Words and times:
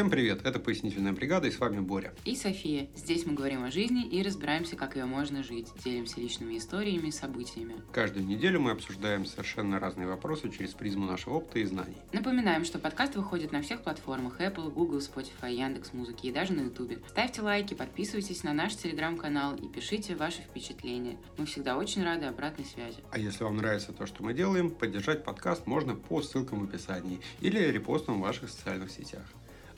Всем 0.00 0.08
привет, 0.08 0.46
это 0.46 0.58
«Пояснительная 0.58 1.12
бригада» 1.12 1.46
и 1.46 1.50
с 1.50 1.58
вами 1.58 1.80
Боря. 1.80 2.14
И 2.24 2.34
София. 2.34 2.88
Здесь 2.96 3.26
мы 3.26 3.34
говорим 3.34 3.64
о 3.64 3.70
жизни 3.70 4.06
и 4.06 4.22
разбираемся, 4.22 4.74
как 4.74 4.96
ее 4.96 5.04
можно 5.04 5.42
жить. 5.42 5.68
Делимся 5.84 6.22
личными 6.22 6.56
историями 6.56 7.08
и 7.08 7.10
событиями. 7.10 7.74
Каждую 7.92 8.24
неделю 8.24 8.60
мы 8.60 8.70
обсуждаем 8.70 9.26
совершенно 9.26 9.78
разные 9.78 10.08
вопросы 10.08 10.48
через 10.48 10.70
призму 10.70 11.04
нашего 11.04 11.34
опыта 11.34 11.58
и 11.58 11.64
знаний. 11.64 11.98
Напоминаем, 12.14 12.64
что 12.64 12.78
подкаст 12.78 13.14
выходит 13.14 13.52
на 13.52 13.60
всех 13.60 13.82
платформах 13.82 14.40
Apple, 14.40 14.72
Google, 14.72 15.00
Spotify, 15.00 15.52
Яндекс 15.52 15.92
Музыки 15.92 16.28
и 16.28 16.32
даже 16.32 16.54
на 16.54 16.62
YouTube. 16.62 16.96
Ставьте 17.06 17.42
лайки, 17.42 17.74
подписывайтесь 17.74 18.42
на 18.42 18.54
наш 18.54 18.76
телеграм-канал 18.76 19.54
и 19.56 19.68
пишите 19.68 20.16
ваши 20.16 20.40
впечатления. 20.40 21.18
Мы 21.36 21.44
всегда 21.44 21.76
очень 21.76 22.02
рады 22.04 22.24
обратной 22.24 22.64
связи. 22.64 23.00
А 23.10 23.18
если 23.18 23.44
вам 23.44 23.58
нравится 23.58 23.92
то, 23.92 24.06
что 24.06 24.22
мы 24.22 24.32
делаем, 24.32 24.70
поддержать 24.70 25.24
подкаст 25.24 25.66
можно 25.66 25.94
по 25.94 26.22
ссылкам 26.22 26.60
в 26.60 26.70
описании 26.70 27.20
или 27.42 27.58
репостом 27.58 28.16
в 28.16 28.22
ваших 28.22 28.48
социальных 28.48 28.90
сетях. 28.90 29.24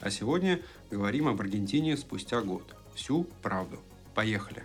А 0.03 0.11
сегодня 0.11 0.61
говорим 0.91 1.29
об 1.29 1.41
Аргентине 1.41 1.97
спустя 1.97 2.41
год. 2.41 2.75
Всю 2.93 3.23
правду. 3.41 3.79
Поехали! 4.17 4.65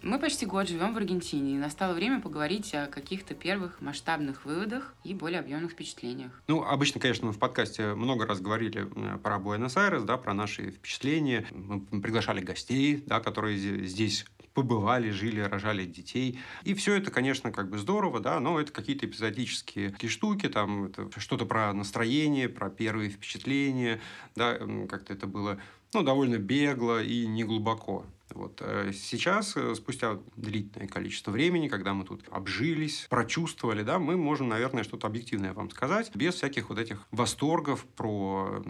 Мы 0.00 0.18
почти 0.18 0.44
год 0.44 0.68
живем 0.68 0.92
в 0.92 0.98
Аргентине, 0.98 1.54
и 1.54 1.58
настало 1.58 1.94
время 1.94 2.20
поговорить 2.20 2.74
о 2.74 2.86
каких-то 2.86 3.34
первых 3.34 3.80
масштабных 3.80 4.44
выводах 4.44 4.94
и 5.02 5.14
более 5.14 5.40
объемных 5.40 5.72
впечатлениях. 5.72 6.42
Ну, 6.46 6.62
обычно, 6.62 7.00
конечно, 7.00 7.26
мы 7.26 7.32
в 7.32 7.38
подкасте 7.38 7.94
много 7.94 8.26
раз 8.26 8.40
говорили 8.40 8.86
э, 8.86 9.18
про 9.18 9.38
Буэнос-Айрес, 9.38 10.02
да, 10.02 10.18
про 10.18 10.34
наши 10.34 10.72
впечатления. 10.72 11.46
Мы 11.52 12.02
приглашали 12.02 12.40
гостей, 12.40 13.02
да, 13.06 13.20
которые 13.20 13.56
здесь 13.86 14.26
побывали, 14.54 15.10
жили, 15.10 15.40
рожали 15.40 15.84
детей. 15.84 16.38
И 16.62 16.74
все 16.74 16.94
это, 16.94 17.10
конечно, 17.10 17.52
как 17.52 17.68
бы 17.68 17.78
здорово, 17.78 18.20
да, 18.20 18.40
но 18.40 18.60
это 18.60 18.72
какие-то 18.72 19.06
эпизодические 19.06 19.90
такие 19.90 20.10
штуки, 20.10 20.48
там 20.48 20.92
что-то 21.16 21.44
про 21.44 21.72
настроение, 21.72 22.48
про 22.48 22.70
первые 22.70 23.10
впечатления, 23.10 24.00
да, 24.36 24.58
как-то 24.88 25.12
это 25.12 25.26
было 25.26 25.58
ну, 25.92 26.02
довольно 26.02 26.38
бегло 26.38 27.02
и 27.02 27.26
не 27.26 27.44
глубоко. 27.44 28.04
Вот. 28.30 28.60
Э, 28.62 28.90
сейчас, 28.92 29.56
э, 29.56 29.74
спустя 29.76 30.18
длительное 30.36 30.88
количество 30.88 31.30
времени, 31.30 31.68
когда 31.68 31.94
мы 31.94 32.04
тут 32.04 32.24
обжились, 32.30 33.06
прочувствовали, 33.08 33.82
да, 33.82 33.98
мы 33.98 34.16
можем, 34.16 34.48
наверное, 34.48 34.82
что-то 34.82 35.06
объективное 35.06 35.52
вам 35.52 35.70
сказать, 35.70 36.10
без 36.14 36.34
всяких 36.34 36.68
вот 36.68 36.78
этих 36.78 37.06
восторгов 37.12 37.84
про 37.96 38.62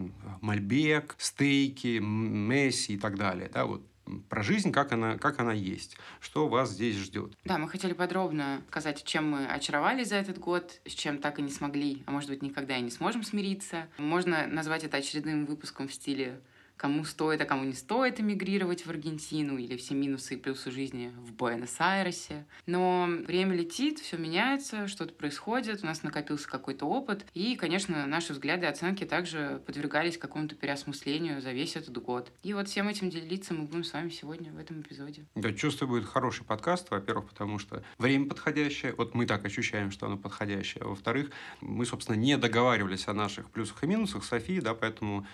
Мальбек, 0.43 1.15
стейки, 1.19 1.99
Месси 1.99 2.95
и 2.95 2.99
так 2.99 3.17
далее. 3.17 3.51
Да, 3.53 3.65
вот 3.65 3.83
про 4.29 4.43
жизнь, 4.43 4.73
как 4.73 4.93
она, 4.93 5.19
как 5.19 5.41
она 5.41 5.53
есть, 5.53 5.97
что 6.21 6.49
вас 6.49 6.71
здесь 6.71 6.97
ждет. 6.97 7.33
Да, 7.45 7.59
мы 7.59 7.69
хотели 7.69 7.93
подробно 7.93 8.63
сказать, 8.69 9.03
чем 9.05 9.31
мы 9.31 9.47
очаровались 9.47 10.09
за 10.09 10.17
этот 10.17 10.39
год, 10.39 10.81
с 10.85 10.93
чем 10.93 11.19
так 11.19 11.39
и 11.39 11.43
не 11.43 11.51
смогли, 11.51 12.03
а 12.07 12.11
может 12.11 12.31
быть 12.31 12.43
никогда 12.43 12.77
и 12.77 12.83
не 12.83 12.91
сможем 12.91 13.23
смириться. 13.23 13.89
Можно 13.99 14.47
назвать 14.47 14.85
это 14.85 14.99
очередным 14.99 15.47
выпуском 15.47 15.89
в 15.89 15.95
стиле 15.95 16.41
кому 16.77 17.05
стоит, 17.05 17.41
а 17.41 17.45
кому 17.45 17.65
не 17.65 17.73
стоит 17.73 18.21
эмигрировать 18.21 18.85
в 18.85 18.91
Аргентину, 18.91 19.57
или 19.57 19.77
все 19.77 19.95
минусы 19.95 20.35
и 20.35 20.37
плюсы 20.37 20.71
жизни 20.71 21.13
в 21.17 21.33
Буэнос-Айресе. 21.33 22.47
Но 22.67 23.09
время 23.27 23.55
летит, 23.55 24.01
все 24.01 24.17
меняется, 24.17 24.89
что-то 24.89 25.15
происходит, 25.15 25.83
у 25.83 25.87
нас 25.87 26.03
накопился 26.03 26.49
какой-то 26.49 26.87
опыт, 26.87 27.27
и, 27.35 27.57
конечно, 27.57 28.07
наши 28.07 28.33
взгляды 28.33 28.67
и 28.67 28.69
оценки 28.69 29.05
также 29.05 29.63
подвергались 29.67 30.19
какому-то 30.19 30.55
переосмыслению 30.57 31.41
за 31.41 31.53
весь 31.53 31.77
этот 31.77 31.97
год. 32.03 32.33
И 32.43 32.53
вот 32.55 32.69
всем 32.69 32.89
этим 32.89 33.11
делиться 33.11 33.55
мы 33.55 33.65
будем 33.65 33.85
с 33.85 33.93
вами 33.93 34.11
сегодня 34.11 34.53
в 34.53 34.59
этом 34.59 34.81
эпизоде. 34.81 35.25
Да, 35.35 35.53
чувствую, 35.53 35.89
будет 35.89 36.07
хороший 36.07 36.45
подкаст, 36.45 36.91
во-первых, 36.91 37.29
потому 37.29 37.59
что 37.59 37.85
время 37.99 38.29
подходящее, 38.29 38.95
вот 38.97 39.15
мы 39.15 39.27
так 39.27 39.45
ощущаем, 39.45 39.91
что 39.91 40.07
оно 40.07 40.17
подходящее, 40.17 40.85
во-вторых, 40.85 41.31
мы, 41.61 41.87
собственно, 41.87 42.17
не 42.17 42.37
договаривались 42.37 43.09
о 43.09 43.15
наших 43.15 43.51
плюсах 43.51 43.83
и 43.85 43.87
минусах 43.87 44.25
Софии, 44.25 44.61
да, 44.61 44.75
поэтому 44.75 45.27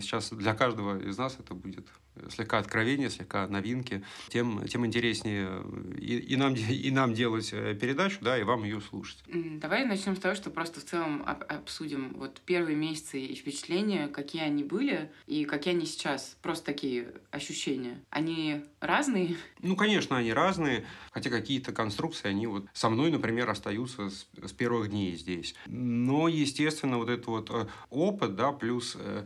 сейчас 0.00 0.30
для 0.30 0.54
каждого 0.54 0.98
из 0.98 1.16
нас 1.18 1.36
это 1.38 1.54
будет 1.54 1.86
слегка 2.30 2.58
откровение, 2.58 3.10
слегка 3.10 3.46
новинки, 3.48 4.04
тем, 4.28 4.66
тем 4.68 4.86
интереснее 4.86 5.64
и, 5.98 6.16
и, 6.18 6.36
нам, 6.36 6.54
и 6.54 6.90
нам 6.90 7.12
делать 7.12 7.50
э, 7.52 7.74
передачу, 7.74 8.18
да, 8.20 8.38
и 8.38 8.44
вам 8.44 8.64
ее 8.64 8.80
слушать. 8.80 9.18
Давай 9.26 9.84
начнем 9.84 10.14
с 10.16 10.20
того, 10.20 10.34
что 10.34 10.50
просто 10.50 10.80
в 10.80 10.84
целом 10.84 11.24
обсудим 11.26 12.14
вот 12.14 12.40
первые 12.44 12.76
месяцы 12.76 13.20
и 13.20 13.34
впечатления, 13.34 14.08
какие 14.08 14.42
они 14.42 14.62
были 14.62 15.10
и 15.26 15.44
какие 15.44 15.74
они 15.74 15.86
сейчас. 15.86 16.36
Просто 16.40 16.66
такие 16.66 17.12
ощущения. 17.30 18.00
Они 18.10 18.64
разные? 18.80 19.36
Ну, 19.60 19.74
конечно, 19.76 20.16
они 20.16 20.32
разные, 20.32 20.86
хотя 21.10 21.30
какие-то 21.30 21.72
конструкции, 21.72 22.28
они 22.28 22.46
вот 22.46 22.66
со 22.72 22.90
мной, 22.90 23.10
например, 23.10 23.50
остаются 23.50 24.10
с, 24.10 24.28
с 24.40 24.52
первых 24.52 24.90
дней 24.90 25.16
здесь. 25.16 25.54
Но, 25.66 26.28
естественно, 26.28 26.98
вот 26.98 27.08
этот 27.08 27.26
вот 27.26 27.50
э, 27.50 27.66
опыт, 27.90 28.36
да, 28.36 28.52
плюс 28.52 28.96
Э, 29.04 29.24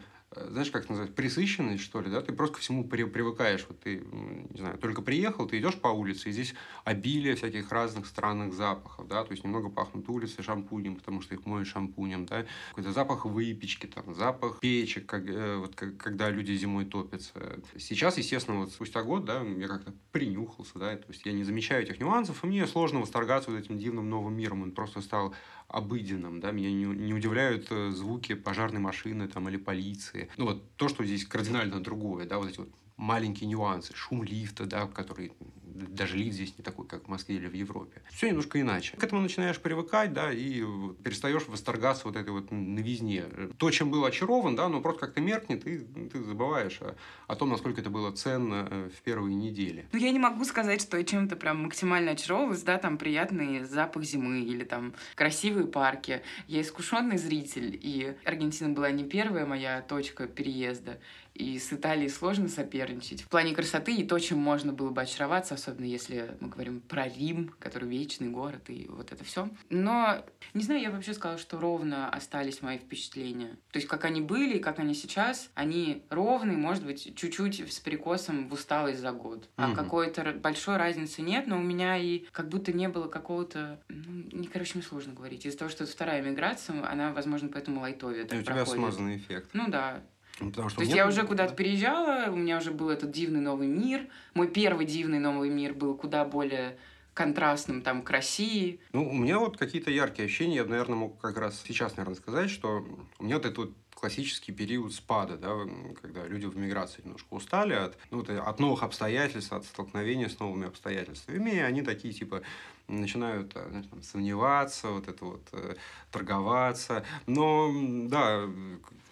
знаешь, 0.50 0.70
как 0.70 0.84
это 0.84 0.92
называется, 0.92 1.16
присыщенность, 1.16 1.82
что 1.82 2.00
ли, 2.00 2.10
да, 2.10 2.20
ты 2.20 2.32
просто 2.32 2.56
ко 2.56 2.60
всему 2.60 2.84
при, 2.84 3.04
привыкаешь. 3.04 3.64
Вот 3.68 3.80
ты, 3.80 4.02
не 4.50 4.58
знаю, 4.58 4.78
только 4.78 5.02
приехал, 5.02 5.46
ты 5.46 5.58
идешь 5.58 5.76
по 5.76 5.88
улице, 5.88 6.28
и 6.28 6.32
здесь 6.32 6.54
обилие 6.84 7.34
всяких 7.34 7.70
разных 7.70 8.06
странных 8.06 8.54
запахов, 8.54 9.08
да, 9.08 9.24
то 9.24 9.32
есть 9.32 9.44
немного 9.44 9.68
пахнут 9.68 10.08
улицы 10.08 10.42
шампунем, 10.42 10.96
потому 10.96 11.20
что 11.20 11.34
их 11.34 11.46
моют 11.46 11.68
шампунем, 11.68 12.26
да, 12.26 12.46
какой-то 12.70 12.92
запах 12.92 13.24
выпечки, 13.24 13.86
там, 13.86 14.14
запах 14.14 14.60
печек, 14.60 15.06
как, 15.06 15.26
э, 15.26 15.56
вот, 15.56 15.74
как, 15.74 15.96
когда 15.96 16.30
люди 16.30 16.52
зимой 16.54 16.84
топятся. 16.84 17.60
Сейчас, 17.76 18.18
естественно, 18.18 18.60
вот 18.60 18.72
спустя 18.72 19.02
год, 19.02 19.24
да, 19.24 19.42
я 19.42 19.68
как-то 19.68 19.92
принюхался, 20.12 20.78
да, 20.78 20.96
то 20.96 21.08
есть 21.08 21.24
я 21.26 21.32
не 21.32 21.44
замечаю 21.44 21.82
этих 21.82 22.00
нюансов, 22.00 22.44
и 22.44 22.46
мне 22.46 22.66
сложно 22.66 23.00
восторгаться 23.00 23.50
вот 23.50 23.58
этим 23.58 23.78
дивным 23.78 24.08
новым 24.08 24.36
миром, 24.36 24.62
он 24.62 24.72
просто 24.72 25.00
стал 25.00 25.34
обыденным, 25.68 26.40
да, 26.40 26.50
меня 26.50 26.70
не, 26.70 26.84
не 26.84 27.12
удивляют 27.12 27.66
э, 27.70 27.90
звуки 27.90 28.34
пожарной 28.34 28.80
машины 28.80 29.28
там, 29.28 29.48
или 29.48 29.58
полиции. 29.58 30.30
Ну 30.38 30.46
вот 30.46 30.76
то, 30.76 30.88
что 30.88 31.04
здесь 31.04 31.26
кардинально 31.26 31.80
другое, 31.80 32.26
да, 32.26 32.38
вот 32.38 32.48
эти 32.48 32.58
вот 32.58 32.70
маленькие 32.96 33.48
нюансы, 33.48 33.94
шум 33.94 34.24
лифта, 34.24 34.64
да, 34.64 34.86
который 34.86 35.32
даже 35.78 36.16
лифт 36.16 36.34
здесь 36.34 36.54
не 36.58 36.64
такой, 36.64 36.86
как 36.86 37.04
в 37.04 37.08
Москве 37.08 37.36
или 37.36 37.46
в 37.46 37.54
Европе. 37.54 38.02
Все 38.10 38.28
немножко 38.28 38.60
иначе. 38.60 38.96
К 38.96 39.04
этому 39.04 39.20
начинаешь 39.20 39.58
привыкать, 39.58 40.12
да, 40.12 40.32
и 40.32 40.62
перестаешь 41.02 41.46
восторгаться 41.46 42.06
вот 42.06 42.16
этой 42.16 42.30
вот 42.30 42.50
новизне. 42.50 43.24
То, 43.58 43.70
чем 43.70 43.90
был 43.90 44.04
очарован, 44.04 44.56
да, 44.56 44.68
но 44.68 44.80
просто 44.80 45.06
как-то 45.06 45.20
меркнет, 45.20 45.66
и 45.66 45.78
ты 45.78 46.22
забываешь 46.22 46.80
о, 46.80 46.96
о 47.26 47.36
том, 47.36 47.50
насколько 47.50 47.80
это 47.80 47.90
было 47.90 48.12
ценно 48.12 48.68
э, 48.70 48.90
в 48.96 49.02
первые 49.02 49.34
недели. 49.34 49.86
Ну, 49.92 49.98
я 49.98 50.10
не 50.10 50.18
могу 50.18 50.44
сказать, 50.44 50.82
что 50.82 51.02
чем-то 51.02 51.36
прям 51.36 51.64
максимально 51.64 52.12
очаровалась, 52.12 52.62
да, 52.62 52.78
там 52.78 52.98
приятный 52.98 53.64
запах 53.64 54.04
зимы 54.04 54.40
или 54.40 54.64
там 54.64 54.94
красивые 55.14 55.66
парки. 55.66 56.22
Я 56.46 56.62
искушенный 56.62 57.18
зритель, 57.18 57.78
и 57.80 58.16
Аргентина 58.24 58.70
была 58.70 58.90
не 58.90 59.04
первая 59.04 59.46
моя 59.46 59.82
точка 59.82 60.26
переезда. 60.26 60.98
И 61.38 61.56
с 61.58 61.72
Италией 61.72 62.08
сложно 62.08 62.48
соперничать. 62.48 63.22
В 63.22 63.28
плане 63.28 63.54
красоты 63.54 63.94
и 63.94 64.04
то, 64.04 64.18
чем 64.18 64.38
можно 64.38 64.72
было 64.72 64.90
бы 64.90 65.00
очароваться, 65.00 65.54
особенно 65.54 65.84
если 65.84 66.36
мы 66.40 66.48
говорим 66.48 66.80
про 66.80 67.06
Рим, 67.06 67.54
который 67.60 67.88
вечный 67.88 68.28
город 68.28 68.68
и 68.68 68.86
вот 68.88 69.12
это 69.12 69.22
все. 69.22 69.48
Но, 69.70 70.24
не 70.52 70.64
знаю, 70.64 70.82
я 70.82 70.90
вообще 70.90 71.14
сказала, 71.14 71.38
что 71.38 71.60
ровно 71.60 72.10
остались 72.10 72.60
мои 72.60 72.78
впечатления. 72.78 73.56
То 73.70 73.78
есть, 73.78 73.86
как 73.86 74.04
они 74.04 74.20
были 74.20 74.56
и 74.56 74.58
как 74.58 74.80
они 74.80 74.94
сейчас, 74.94 75.50
они 75.54 76.02
ровные, 76.10 76.56
может 76.56 76.84
быть, 76.84 77.14
чуть-чуть 77.16 77.72
с 77.72 77.78
перекосом 77.78 78.48
в 78.48 78.54
усталость 78.54 78.98
за 78.98 79.12
год. 79.12 79.48
А 79.56 79.70
mm-hmm. 79.70 79.74
какой-то 79.76 80.32
большой 80.32 80.76
разницы 80.76 81.22
нет, 81.22 81.46
но 81.46 81.58
у 81.58 81.62
меня 81.62 81.96
и 81.96 82.24
как 82.32 82.48
будто 82.48 82.72
не 82.72 82.88
было 82.88 83.06
какого-то... 83.06 83.80
Ну, 83.88 84.24
не, 84.32 84.48
короче, 84.48 84.72
мне 84.74 84.82
сложно 84.82 85.12
говорить. 85.12 85.46
Из-за 85.46 85.58
того, 85.58 85.70
что 85.70 85.84
это 85.84 85.92
вторая 85.92 86.20
миграция, 86.20 86.84
она, 86.90 87.12
возможно, 87.12 87.48
поэтому 87.48 87.80
лайтовее. 87.80 88.24
И 88.24 88.38
у 88.38 88.42
тебя 88.42 88.66
смазанный 88.66 89.18
эффект. 89.18 89.50
Ну 89.52 89.68
да. 89.68 90.02
Ну, 90.40 90.50
потому 90.50 90.68
что 90.68 90.78
То 90.78 90.84
есть 90.84 90.94
я 90.94 91.06
уже 91.06 91.24
куда-то 91.24 91.54
переезжала, 91.54 92.30
у 92.30 92.36
меня 92.36 92.58
уже 92.58 92.70
был 92.70 92.90
этот 92.90 93.10
дивный 93.10 93.40
новый 93.40 93.66
мир. 93.66 94.06
Мой 94.34 94.48
первый 94.48 94.86
дивный 94.86 95.18
новый 95.18 95.50
мир 95.50 95.74
был 95.74 95.96
куда 95.96 96.24
более 96.24 96.78
контрастным 97.14 97.82
там 97.82 98.02
к 98.02 98.10
России. 98.10 98.80
Ну, 98.92 99.08
у 99.08 99.12
меня 99.12 99.40
вот 99.40 99.56
какие-то 99.56 99.90
яркие 99.90 100.26
ощущения. 100.26 100.56
Я, 100.56 100.64
наверное, 100.64 100.96
мог 100.96 101.20
как 101.20 101.36
раз 101.36 101.60
сейчас, 101.66 101.96
наверное, 101.96 102.16
сказать, 102.16 102.48
что 102.48 102.86
у 103.18 103.24
меня 103.24 103.36
вот 103.36 103.44
этот 103.44 103.58
вот 103.58 103.72
классический 103.98 104.52
период 104.52 104.94
спада, 104.94 105.36
да, 105.36 105.56
когда 106.00 106.24
люди 106.26 106.46
в 106.46 106.56
миграции 106.56 107.02
немножко 107.02 107.34
устали 107.34 107.74
от, 107.74 107.96
ну, 108.12 108.20
от 108.22 108.60
новых 108.60 108.84
обстоятельств, 108.84 109.52
от 109.52 109.64
столкновения 109.64 110.28
с 110.28 110.38
новыми 110.38 110.68
обстоятельствами, 110.68 111.50
и 111.50 111.58
они 111.58 111.82
такие, 111.82 112.14
типа, 112.14 112.42
начинают 112.86 113.52
э, 113.56 113.66
знаешь, 113.68 113.86
там, 113.86 114.02
сомневаться, 114.02 114.88
вот 114.88 115.08
это 115.08 115.24
вот, 115.24 115.42
э, 115.52 115.74
торговаться. 116.12 117.04
Но, 117.26 117.72
да, 118.04 118.48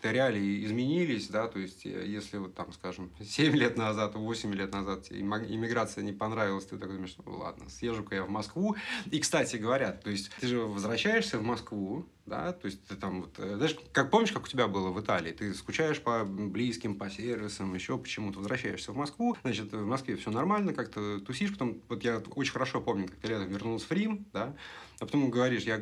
реалии 0.03 0.65
изменились, 0.65 1.29
да, 1.29 1.49
то 1.49 1.59
есть, 1.59 1.87
э, 1.87 2.07
если 2.07 2.39
вот 2.39 2.55
там, 2.55 2.73
скажем, 2.73 3.11
7 3.21 3.55
лет 3.55 3.77
назад, 3.77 4.15
8 4.15 4.55
лет 4.55 4.73
назад 4.73 5.07
иммиграция 5.11 6.05
не 6.05 6.13
понравилась, 6.13 6.67
ты 6.67 6.79
такой 6.79 6.97
думаешь, 6.97 7.17
ну 7.25 7.33
ладно, 7.39 7.69
съезжу-ка 7.69 8.15
я 8.15 8.25
в 8.25 8.31
Москву. 8.31 8.77
И, 9.11 9.19
кстати, 9.19 9.57
говорят, 9.57 10.03
то 10.03 10.11
есть, 10.11 10.31
ты 10.41 10.47
же 10.47 10.61
возвращаешься 10.61 11.39
в 11.39 11.43
Москву, 11.43 12.07
да, 12.27 12.53
то 12.53 12.67
есть 12.67 12.85
ты 12.87 12.97
там 12.97 13.23
вот, 13.23 13.39
э, 13.39 13.57
знаешь, 13.57 13.77
как 13.93 14.11
помнишь, 14.11 14.33
как 14.33 14.45
у 14.45 14.49
тебя 14.49 14.67
было 14.67 14.91
в 14.91 15.01
Италии, 15.01 15.33
ты 15.33 15.55
скучаешь 15.55 16.01
по 16.01 16.25
близким, 16.25 16.97
по 16.97 17.09
сервисам, 17.09 17.75
еще 17.75 17.97
почему-то 17.99 18.39
возвращаешься 18.39 18.93
в 18.93 18.97
Москву, 18.97 19.37
значит, 19.43 19.73
в 19.73 19.85
Москве 19.85 20.17
все 20.17 20.31
нормально, 20.31 20.75
как-то 20.75 21.21
тусишь, 21.21 21.53
потом, 21.53 21.81
вот 21.89 22.03
я 22.05 22.23
очень 22.35 22.53
хорошо 22.53 22.81
помню, 22.81 23.09
как 23.09 23.17
ты 23.17 23.29
летом 23.29 23.49
вернулся 23.49 23.87
в 23.87 23.93
Рим, 23.93 24.27
да, 24.33 24.57
а 24.99 25.07
потом 25.07 25.31
говоришь, 25.31 25.63
я 25.63 25.81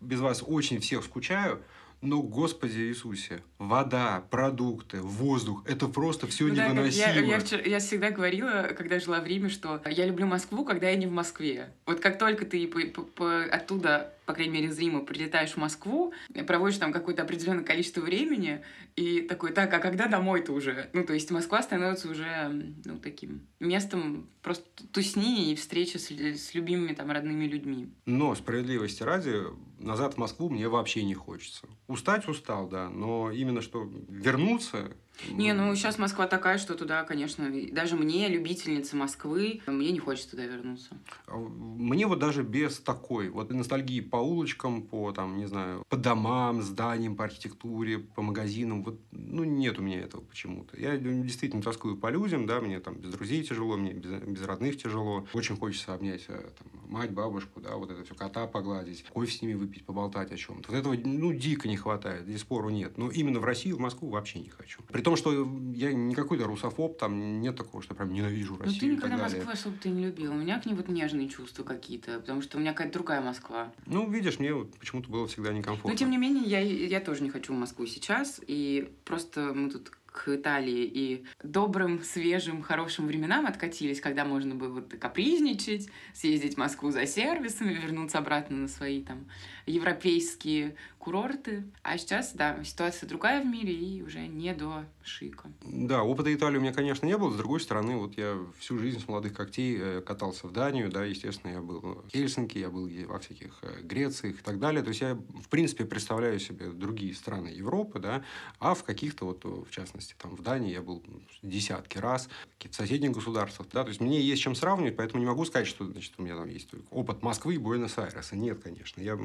без 0.00 0.20
вас 0.20 0.42
очень 0.46 0.80
всех 0.80 1.04
скучаю, 1.04 1.62
но, 2.04 2.22
Господи 2.22 2.78
Иисусе, 2.80 3.42
вода, 3.58 4.24
продукты, 4.30 5.00
воздух, 5.00 5.62
это 5.66 5.88
просто 5.88 6.26
все 6.26 6.44
ну, 6.44 6.54
невыносимо. 6.54 7.06
Да, 7.06 7.20
я, 7.20 7.36
я, 7.40 7.60
я 7.64 7.78
всегда 7.78 8.10
говорила, 8.10 8.68
когда 8.76 9.00
жила 9.00 9.20
в 9.20 9.26
Риме, 9.26 9.48
что 9.48 9.80
я 9.86 10.06
люблю 10.06 10.26
Москву, 10.26 10.64
когда 10.64 10.88
я 10.88 10.96
не 10.96 11.06
в 11.06 11.12
Москве. 11.12 11.72
Вот 11.86 12.00
как 12.00 12.18
только 12.18 12.44
ты 12.44 12.66
по, 12.68 12.80
по, 12.80 13.02
по, 13.02 13.44
оттуда 13.44 14.12
по 14.26 14.32
крайней 14.32 14.52
мере, 14.52 14.68
из 14.68 14.78
Рима 14.78 15.00
прилетаешь 15.00 15.52
в 15.52 15.56
Москву, 15.56 16.12
проводишь 16.46 16.78
там 16.78 16.92
какое-то 16.92 17.22
определенное 17.22 17.64
количество 17.64 18.00
времени, 18.00 18.62
и 18.96 19.22
такой, 19.22 19.52
так, 19.52 19.72
а 19.72 19.78
когда 19.78 20.06
домой-то 20.06 20.52
уже? 20.52 20.88
Ну, 20.92 21.04
то 21.04 21.12
есть 21.12 21.30
Москва 21.30 21.62
становится 21.62 22.08
уже, 22.08 22.74
ну, 22.84 22.98
таким 22.98 23.46
местом 23.60 24.28
просто 24.42 24.64
тусни 24.92 25.52
и 25.52 25.56
встречи 25.56 25.96
с, 25.96 26.10
с 26.10 26.54
любимыми 26.54 26.94
там 26.94 27.10
родными 27.10 27.46
людьми. 27.46 27.88
Но, 28.06 28.34
справедливости 28.34 29.02
ради, 29.02 29.42
назад 29.78 30.14
в 30.14 30.18
Москву 30.18 30.48
мне 30.48 30.68
вообще 30.68 31.02
не 31.04 31.14
хочется. 31.14 31.66
Устать 31.86 32.28
устал, 32.28 32.68
да, 32.68 32.88
но 32.88 33.30
именно 33.30 33.60
что 33.60 33.90
вернуться 34.08 34.92
не, 35.30 35.52
ну 35.52 35.74
сейчас 35.74 35.98
Москва 35.98 36.26
такая, 36.26 36.58
что 36.58 36.74
туда, 36.74 37.04
конечно, 37.04 37.50
даже 37.72 37.96
мне, 37.96 38.28
любительница 38.28 38.96
Москвы, 38.96 39.60
мне 39.66 39.90
не 39.90 39.98
хочется 39.98 40.32
туда 40.32 40.44
вернуться. 40.44 40.90
А 41.26 41.36
мне 41.36 42.06
вот 42.06 42.18
даже 42.18 42.42
без 42.42 42.78
такой 42.78 43.28
вот 43.28 43.50
ностальгии 43.50 44.00
по 44.00 44.16
улочкам, 44.16 44.82
по 44.82 45.12
там, 45.12 45.38
не 45.38 45.46
знаю, 45.46 45.84
по 45.88 45.96
домам, 45.96 46.62
зданиям, 46.62 47.16
по 47.16 47.24
архитектуре, 47.24 47.98
по 47.98 48.22
магазинам, 48.22 48.82
вот, 48.82 49.00
ну, 49.12 49.44
нет 49.44 49.78
у 49.78 49.82
меня 49.82 50.00
этого 50.00 50.22
почему-то. 50.22 50.78
Я 50.78 50.96
действительно 50.96 51.62
тоскую 51.62 51.96
по 51.96 52.10
людям, 52.10 52.46
да, 52.46 52.60
мне 52.60 52.80
там 52.80 52.96
без 52.96 53.10
друзей 53.10 53.42
тяжело, 53.42 53.76
мне 53.76 53.92
без, 53.92 54.10
без 54.22 54.42
родных 54.42 54.76
тяжело. 54.76 55.26
Очень 55.32 55.56
хочется 55.56 55.94
обнять 55.94 56.24
э, 56.28 56.50
там, 56.58 56.90
мать, 56.90 57.10
бабушку, 57.10 57.60
да, 57.60 57.76
вот 57.76 57.90
это 57.90 58.04
все, 58.04 58.14
кота 58.14 58.46
погладить, 58.46 59.04
кофе 59.04 59.32
с 59.32 59.42
ними 59.42 59.54
выпить, 59.54 59.84
поболтать 59.84 60.32
о 60.32 60.36
чем-то. 60.36 60.70
Вот 60.70 60.78
этого, 60.78 60.94
ну, 61.04 61.32
дико 61.32 61.68
не 61.68 61.76
хватает, 61.76 62.24
здесь 62.24 62.40
спору 62.40 62.70
нет. 62.70 62.98
Но 62.98 63.10
именно 63.10 63.40
в 63.40 63.44
Россию, 63.44 63.76
в 63.76 63.80
Москву 63.80 64.10
вообще 64.10 64.40
не 64.40 64.48
хочу. 64.48 64.82
При 64.88 65.02
том, 65.04 65.16
что 65.16 65.46
я 65.74 65.92
не 65.92 66.14
какой-то 66.14 66.44
русофоб, 66.44 66.98
там 66.98 67.40
нет 67.40 67.56
такого, 67.56 67.82
что 67.82 67.94
прям 67.94 68.12
ненавижу 68.12 68.56
Россию. 68.56 68.74
Ну, 68.74 68.80
ты 68.80 68.96
никогда 68.96 69.16
Москву 69.22 69.50
особо 69.50 69.76
ты 69.76 69.88
не 69.90 70.06
любил. 70.06 70.32
У 70.32 70.36
меня 70.36 70.58
к 70.58 70.66
ней 70.66 70.74
вот 70.74 70.88
нежные 70.88 71.28
чувства 71.28 71.62
какие-то, 71.62 72.18
потому 72.20 72.42
что 72.42 72.56
у 72.56 72.60
меня 72.60 72.72
какая-то 72.72 72.94
другая 72.94 73.20
Москва. 73.20 73.72
Ну, 73.86 74.10
видишь, 74.10 74.38
мне 74.38 74.52
вот 74.54 74.74
почему-то 74.76 75.10
было 75.10 75.26
всегда 75.26 75.52
некомфортно. 75.52 75.90
Но, 75.90 75.96
тем 75.96 76.10
не 76.10 76.18
менее, 76.18 76.44
я, 76.44 76.60
я 76.60 77.00
тоже 77.00 77.22
не 77.22 77.30
хочу 77.30 77.54
в 77.54 77.56
Москву 77.56 77.86
сейчас, 77.86 78.40
и 78.46 78.90
просто 79.04 79.52
мы 79.54 79.70
тут 79.70 79.92
к 80.14 80.28
Италии 80.28 80.84
и 80.84 81.24
добрым, 81.42 82.00
свежим, 82.04 82.62
хорошим 82.62 83.08
временам 83.08 83.46
откатились, 83.46 84.00
когда 84.00 84.24
можно 84.24 84.54
было 84.54 84.80
капризничать, 84.80 85.88
съездить 86.14 86.54
в 86.54 86.58
Москву 86.58 86.92
за 86.92 87.04
сервисами, 87.04 87.74
вернуться 87.74 88.18
обратно 88.18 88.56
на 88.56 88.68
свои 88.68 89.02
там 89.02 89.26
европейские 89.66 90.76
курорты. 90.98 91.64
А 91.82 91.98
сейчас, 91.98 92.32
да, 92.32 92.62
ситуация 92.62 93.08
другая 93.08 93.42
в 93.42 93.46
мире 93.46 93.74
и 93.74 94.02
уже 94.02 94.20
не 94.20 94.54
до 94.54 94.84
шика. 95.02 95.50
Да, 95.62 96.04
опыта 96.04 96.32
Италии 96.32 96.58
у 96.58 96.60
меня, 96.60 96.72
конечно, 96.72 97.06
не 97.06 97.18
было. 97.18 97.32
С 97.32 97.36
другой 97.36 97.60
стороны, 97.60 97.96
вот 97.96 98.16
я 98.16 98.38
всю 98.58 98.78
жизнь 98.78 99.00
с 99.00 99.08
молодых 99.08 99.34
когтей 99.34 99.76
э, 99.80 100.00
катался 100.00 100.46
в 100.46 100.52
Данию, 100.52 100.90
да, 100.90 101.04
естественно, 101.04 101.50
я 101.50 101.60
был 101.60 101.80
в 101.80 102.10
Хельсинки, 102.10 102.58
я 102.58 102.70
был 102.70 102.88
во 103.08 103.18
всяких 103.18 103.58
э, 103.62 103.82
Грециях 103.82 104.38
и 104.38 104.42
так 104.42 104.60
далее. 104.60 104.82
То 104.82 104.90
есть 104.90 105.00
я, 105.00 105.14
в 105.14 105.48
принципе, 105.48 105.84
представляю 105.84 106.38
себе 106.38 106.68
другие 106.68 107.14
страны 107.14 107.48
Европы, 107.48 107.98
да, 107.98 108.22
а 108.60 108.74
в 108.74 108.84
каких-то 108.84 109.26
вот, 109.26 109.44
в 109.44 109.70
частности, 109.70 110.03
там 110.20 110.36
в 110.36 110.42
Дании 110.42 110.72
я 110.72 110.82
был 110.82 111.02
десятки 111.42 111.98
раз, 111.98 112.28
в 112.70 112.74
соседних 112.74 113.12
государствах, 113.12 113.68
да, 113.72 113.82
то 113.82 113.88
есть 113.88 114.00
мне 114.00 114.20
есть 114.20 114.42
чем 114.42 114.54
сравнивать, 114.54 114.96
поэтому 114.96 115.20
не 115.20 115.26
могу 115.26 115.44
сказать, 115.44 115.66
что, 115.66 115.86
значит, 115.86 116.12
у 116.18 116.22
меня 116.22 116.36
там 116.36 116.48
есть 116.48 116.68
опыт 116.90 117.22
Москвы 117.22 117.54
и 117.54 117.58
Буэнос-Айреса. 117.58 118.36
Нет, 118.36 118.62
конечно. 118.62 119.00
Я 119.00 119.18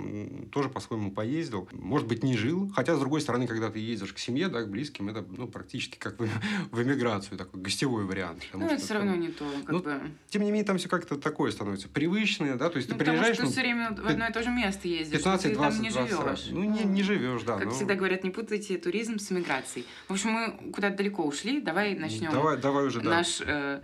тоже 0.52 0.70
по-своему 0.70 1.12
поездил, 1.12 1.68
может 1.72 2.08
быть, 2.08 2.24
не 2.24 2.36
жил. 2.38 2.72
Хотя, 2.76 2.96
с 2.96 3.00
другой 3.00 3.22
стороны, 3.22 3.48
когда 3.48 3.70
ты 3.70 3.80
ездишь 3.80 4.14
к 4.14 4.20
семье, 4.20 4.50
да, 4.50 4.64
к 4.64 4.70
близким, 4.70 5.10
это 5.10 5.26
ну, 5.30 5.48
практически 5.48 5.98
как 5.98 6.20
в, 6.20 6.28
в 6.72 6.82
эмиграцию, 6.82 7.38
такой 7.38 7.62
гостевой 7.62 8.06
вариант. 8.06 8.44
Ну, 8.54 8.66
это 8.66 8.84
все 8.84 8.94
равно 8.96 9.16
не 9.16 9.30
то. 9.30 9.46
Как 9.66 9.70
ну, 9.70 9.80
бы... 9.80 10.02
Тем 10.30 10.44
не 10.44 10.52
менее, 10.52 10.66
там 10.66 10.78
все 10.78 10.90
как-то 10.90 11.18
такое 11.18 11.52
становится 11.52 11.88
привычное, 11.88 12.56
да, 12.56 12.70
то 12.70 12.78
есть 12.78 12.90
ну, 12.90 12.98
ты 12.98 13.06
приезжаешь... 13.06 13.36
Потому 13.36 13.36
что 13.36 13.44
ну, 13.44 13.48
ты 13.48 13.54
все 13.54 13.62
время 13.62 14.04
в 14.04 14.08
одно 14.08 14.28
и 14.28 14.34
то 14.34 14.44
же 14.44 14.50
место 14.50 14.88
ездишь, 14.88 15.18
15, 15.18 15.44
ты 15.44 15.56
20, 15.56 15.76
там 15.76 15.84
не 15.84 15.90
20 15.92 16.10
живешь. 16.10 16.48
Ну, 16.52 16.64
не, 16.64 16.84
не 16.84 17.04
живешь, 17.04 17.44
да. 17.44 17.58
Как 17.58 17.66
но... 17.66 17.72
всегда 17.72 17.96
говорят, 17.96 18.24
не 18.24 18.30
путайте 18.30 18.78
туризм 18.78 19.20
с 19.20 19.32
эмиграцией. 19.32 19.86
В 20.08 20.14
общем, 20.14 20.32
мы 20.32 20.69
куда-то 20.70 20.98
далеко 20.98 21.24
ушли, 21.24 21.62
давай 21.62 21.96
начнем 21.96 22.32
давай, 22.32 22.58
давай 22.58 22.86
уже, 22.86 23.02
да. 23.02 23.10
наш 23.10 23.42
э, 23.42 23.82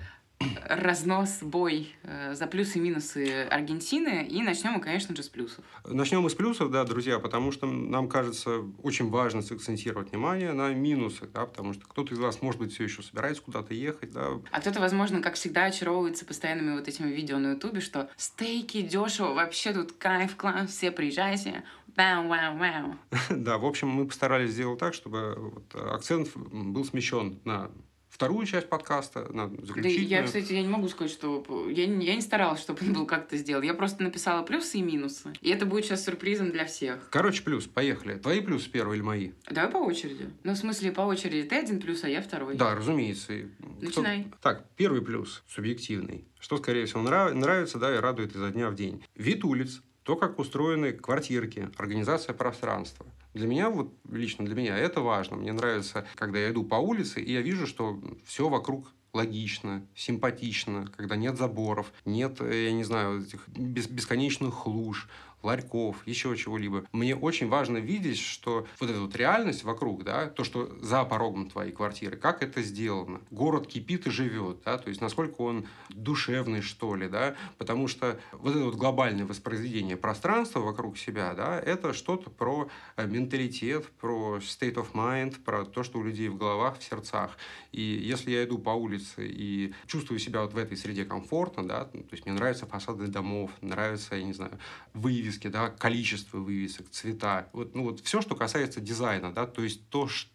разнос, 0.68 1.40
бой 1.42 1.94
э, 2.04 2.36
за 2.36 2.48
плюсы 2.48 2.78
и 2.78 2.82
минусы 2.82 3.48
Аргентины. 3.50 4.28
И 4.28 4.42
начнем 4.42 4.74
мы, 4.74 4.82
конечно 4.82 5.16
же, 5.16 5.24
с 5.24 5.30
плюсов. 5.30 5.64
Начнем 5.86 6.22
мы 6.22 6.30
с 6.30 6.36
плюсов, 6.36 6.72
да, 6.72 6.84
друзья, 6.84 7.20
потому 7.20 7.52
что 7.52 7.68
нам 7.68 8.10
кажется 8.10 8.64
очень 8.84 9.10
важно 9.10 9.42
сакцентировать 9.42 10.12
внимание 10.12 10.54
на 10.54 10.74
минусах, 10.74 11.32
да, 11.32 11.46
потому 11.46 11.74
что 11.74 11.86
кто-то 11.86 12.14
из 12.14 12.20
вас, 12.20 12.42
может 12.42 12.60
быть, 12.60 12.74
все 12.74 12.84
еще 12.84 13.02
собирается 13.02 13.42
куда-то 13.42 13.74
ехать, 13.74 14.12
да. 14.12 14.28
А 14.52 14.62
кто-то, 14.62 14.80
возможно, 14.80 15.22
как 15.22 15.36
всегда, 15.36 15.66
очаровывается 15.66 16.26
постоянными 16.26 16.76
вот 16.76 16.88
этими 16.88 17.12
видео 17.12 17.38
на 17.38 17.52
Ютубе, 17.52 17.80
что 17.80 18.10
стейки 18.18 18.82
дешево, 18.82 19.34
вообще 19.34 19.74
тут 19.74 19.94
кайф, 19.94 20.36
класс, 20.36 20.70
все 20.70 20.92
приезжайте, 20.92 21.64
Вау, 21.96 22.28
вау, 22.28 22.58
вау. 22.58 22.96
Да, 23.30 23.58
в 23.58 23.66
общем, 23.66 23.88
мы 23.90 24.06
постарались 24.06 24.52
сделать 24.52 24.80
так, 24.80 24.94
чтобы 24.94 25.36
вот 25.36 25.76
акцент 25.76 26.30
был 26.36 26.86
смещен 26.86 27.40
на 27.46 27.72
вторую 28.16 28.46
часть 28.46 28.70
подкаста, 28.70 29.28
на 29.34 29.50
заключительную. 29.50 30.10
Да, 30.10 30.16
я, 30.16 30.24
кстати, 30.24 30.54
я 30.54 30.62
не 30.62 30.70
могу 30.70 30.88
сказать, 30.88 31.12
что... 31.12 31.44
Я, 31.70 31.84
я 31.84 32.16
не 32.16 32.22
старалась, 32.22 32.62
чтобы 32.62 32.80
он 32.84 32.94
был 32.94 33.06
как-то 33.06 33.36
сделан. 33.36 33.64
Я 33.64 33.74
просто 33.74 34.04
написала 34.04 34.42
плюсы 34.44 34.78
и 34.78 34.82
минусы. 34.82 35.34
И 35.42 35.50
это 35.50 35.66
будет 35.66 35.86
сейчас 35.86 36.06
сюрпризом 36.06 36.52
для 36.52 36.66
всех. 36.66 37.10
Короче, 37.10 37.44
плюс, 37.44 37.66
поехали. 37.68 38.16
Твои 38.16 38.40
плюсы 38.40 38.70
первые 38.70 38.98
или 38.98 39.04
мои? 39.04 39.32
Давай 39.50 39.70
по 39.70 39.78
очереди. 39.78 40.30
Ну, 40.44 40.54
в 40.54 40.58
смысле, 40.58 40.94
по 40.94 41.02
очереди. 41.02 41.48
Ты 41.48 41.56
один 41.58 41.82
плюс, 41.82 42.06
а 42.06 42.10
я 42.10 42.22
второй. 42.22 42.56
Да, 42.56 42.74
разумеется. 42.74 43.34
Начинай. 43.82 44.24
Кто... 44.24 44.38
Так, 44.42 44.66
первый 44.78 45.02
плюс, 45.02 45.44
субъективный. 45.50 46.26
Что, 46.40 46.58
скорее 46.58 46.86
всего, 46.86 47.02
нрав... 47.02 47.34
нравится, 47.34 47.80
да, 47.80 47.94
и 47.94 47.98
радует 47.98 48.34
изо 48.34 48.50
дня 48.50 48.70
в 48.70 48.76
день. 48.76 49.04
Вид 49.16 49.44
улиц, 49.44 49.82
то, 50.06 50.16
как 50.16 50.38
устроены 50.38 50.94
квартирки, 50.94 51.70
организация 51.78 52.36
пространства. 52.36 53.08
Для 53.34 53.48
меня, 53.48 53.72
вот 53.72 53.92
лично 54.10 54.46
для 54.46 54.54
меня 54.54 54.78
это 54.78 55.02
важно. 55.02 55.36
Мне 55.36 55.52
нравится, 55.52 56.06
когда 56.14 56.38
я 56.38 56.52
иду 56.52 56.64
по 56.64 56.76
улице, 56.76 57.22
и 57.22 57.34
я 57.34 57.42
вижу, 57.42 57.66
что 57.66 58.00
все 58.24 58.48
вокруг 58.48 58.94
логично, 59.14 59.84
симпатично, 59.96 60.88
когда 60.96 61.16
нет 61.16 61.38
заборов, 61.38 61.92
нет, 62.06 62.40
э, 62.40 62.66
я 62.66 62.72
не 62.74 62.84
знаю, 62.84 63.24
этих 63.24 63.48
бесконечных 63.48 64.68
луж, 64.68 65.10
ларьков, 65.46 66.06
еще 66.06 66.36
чего-либо. 66.36 66.84
Мне 66.92 67.16
очень 67.16 67.48
важно 67.48 67.78
видеть, 67.78 68.20
что 68.20 68.68
вот 68.80 68.90
эта 68.90 69.00
вот 69.00 69.16
реальность 69.16 69.64
вокруг, 69.64 70.04
да, 70.04 70.28
то, 70.28 70.44
что 70.44 70.70
за 70.82 71.04
порогом 71.06 71.50
твоей 71.50 71.72
квартиры, 71.72 72.18
как 72.18 72.44
это 72.44 72.62
сделано. 72.62 73.22
Город 73.32 73.68
кипит 73.68 74.08
и 74.08 74.10
живет, 74.10 74.62
да, 74.66 74.78
то 74.78 74.90
есть 74.90 75.02
насколько 75.02 75.42
он 75.42 75.68
душевный, 75.90 76.62
что 76.62 76.96
ли, 76.96 77.08
да, 77.08 77.36
потому 77.58 77.88
что 77.88 78.20
вот 78.34 78.56
это 78.56 78.66
вот 78.66 78.76
глобальное 78.76 79.26
воспроизведение 79.26 79.98
пространства 79.98 80.60
вокруг 80.60 80.98
себя, 80.98 81.34
да, 81.34 81.60
это 81.60 81.94
что-то 81.94 82.30
про 82.30 82.68
э, 82.98 83.08
менталитет, 83.08 83.88
про 84.00 84.38
state 84.38 84.76
of 84.76 84.94
mind, 84.94 85.40
про 85.44 85.66
то, 85.66 85.84
что 85.84 86.00
у 86.00 86.04
людей 86.04 86.30
в 86.30 86.38
головах, 86.38 86.80
в 86.80 86.84
сердцах. 86.84 87.38
И 87.72 87.82
если 87.82 88.32
я 88.32 88.44
иду 88.44 88.58
по 88.58 88.72
улице 88.72 89.28
и 89.28 89.74
чувствую 89.86 90.20
себя 90.20 90.42
вот 90.42 90.54
в 90.54 90.58
этой 90.58 90.78
среде 90.78 91.06
комфортно, 91.06 91.68
да, 91.68 91.86
то 91.86 92.00
есть 92.12 92.26
мне 92.26 92.34
нравятся 92.34 92.66
фасады 92.66 93.08
домов, 93.08 93.52
нравится, 93.62 94.16
я 94.16 94.24
не 94.24 94.34
знаю, 94.34 94.58
вывески 94.94 95.35
вывески, 95.36 95.48
да, 95.48 95.70
количество 95.70 96.38
вывесок, 96.38 96.90
цвета. 96.90 97.50
Вот, 97.54 97.76
ну, 97.76 97.84
вот 97.84 98.00
все, 98.02 98.22
что 98.22 98.36
касается 98.36 98.82
дизайна, 98.82 99.34
да, 99.34 99.46
то 99.46 99.64
есть 99.64 99.90
то, 99.90 100.08
что 100.08 100.32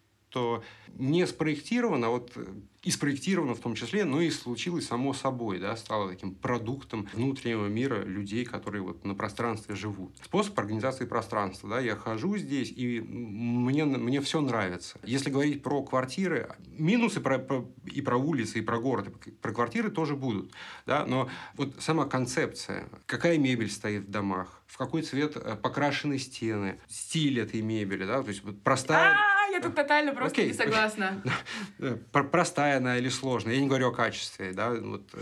не 0.97 1.25
спроектировано, 1.25 2.07
а 2.07 2.09
вот 2.09 2.37
и 2.83 2.89
спроектировано 2.89 3.53
в 3.53 3.59
том 3.59 3.75
числе, 3.75 4.05
но 4.05 4.21
и 4.21 4.31
случилось 4.31 4.87
само 4.87 5.13
собой, 5.13 5.59
да, 5.59 5.75
стало 5.75 6.09
таким 6.09 6.33
продуктом 6.33 7.07
внутреннего 7.13 7.67
мира 7.67 8.03
людей, 8.03 8.43
которые 8.43 8.81
вот 8.81 9.05
на 9.05 9.13
пространстве 9.13 9.75
живут. 9.75 10.15
Способ 10.23 10.57
организации 10.57 11.05
пространства, 11.05 11.69
да, 11.69 11.79
я 11.79 11.95
хожу 11.95 12.37
здесь, 12.37 12.73
и 12.75 12.99
мне, 12.99 13.85
мне 13.85 14.19
все 14.21 14.41
нравится. 14.41 14.99
Если 15.03 15.29
говорить 15.29 15.61
про 15.61 15.83
квартиры, 15.83 16.55
минусы 16.65 17.21
про, 17.21 17.37
про, 17.37 17.69
и 17.85 18.01
про 18.01 18.17
улицы, 18.17 18.59
и 18.59 18.61
про 18.61 18.79
город, 18.79 19.09
и 19.27 19.31
про 19.31 19.53
квартиры 19.53 19.91
тоже 19.91 20.15
будут, 20.15 20.51
да, 20.87 21.05
но 21.05 21.29
вот 21.55 21.75
сама 21.79 22.05
концепция, 22.05 22.89
какая 23.05 23.37
мебель 23.37 23.69
стоит 23.69 24.05
в 24.05 24.09
домах, 24.09 24.63
в 24.65 24.77
какой 24.77 25.03
цвет 25.03 25.35
э, 25.35 25.55
покрашены 25.55 26.17
стены, 26.17 26.79
стиль 26.87 27.39
этой 27.39 27.61
мебели, 27.61 28.05
да, 28.05 28.23
то 28.23 28.29
есть 28.29 28.43
вот 28.43 28.59
простая... 28.63 29.15
Я 29.51 29.59
тут 29.61 29.75
тотально 29.75 30.13
просто 30.13 30.45
не 30.45 30.53
согласна. 30.53 31.21
Простая 32.31 32.77
она 32.77 32.97
или 32.97 33.09
сложная. 33.09 33.55
Я 33.55 33.61
не 33.61 33.67
говорю 33.67 33.89
о 33.89 33.91
качестве. 33.91 34.53
Да? 34.53 34.71
Вот, 34.71 35.03
э, 35.13 35.19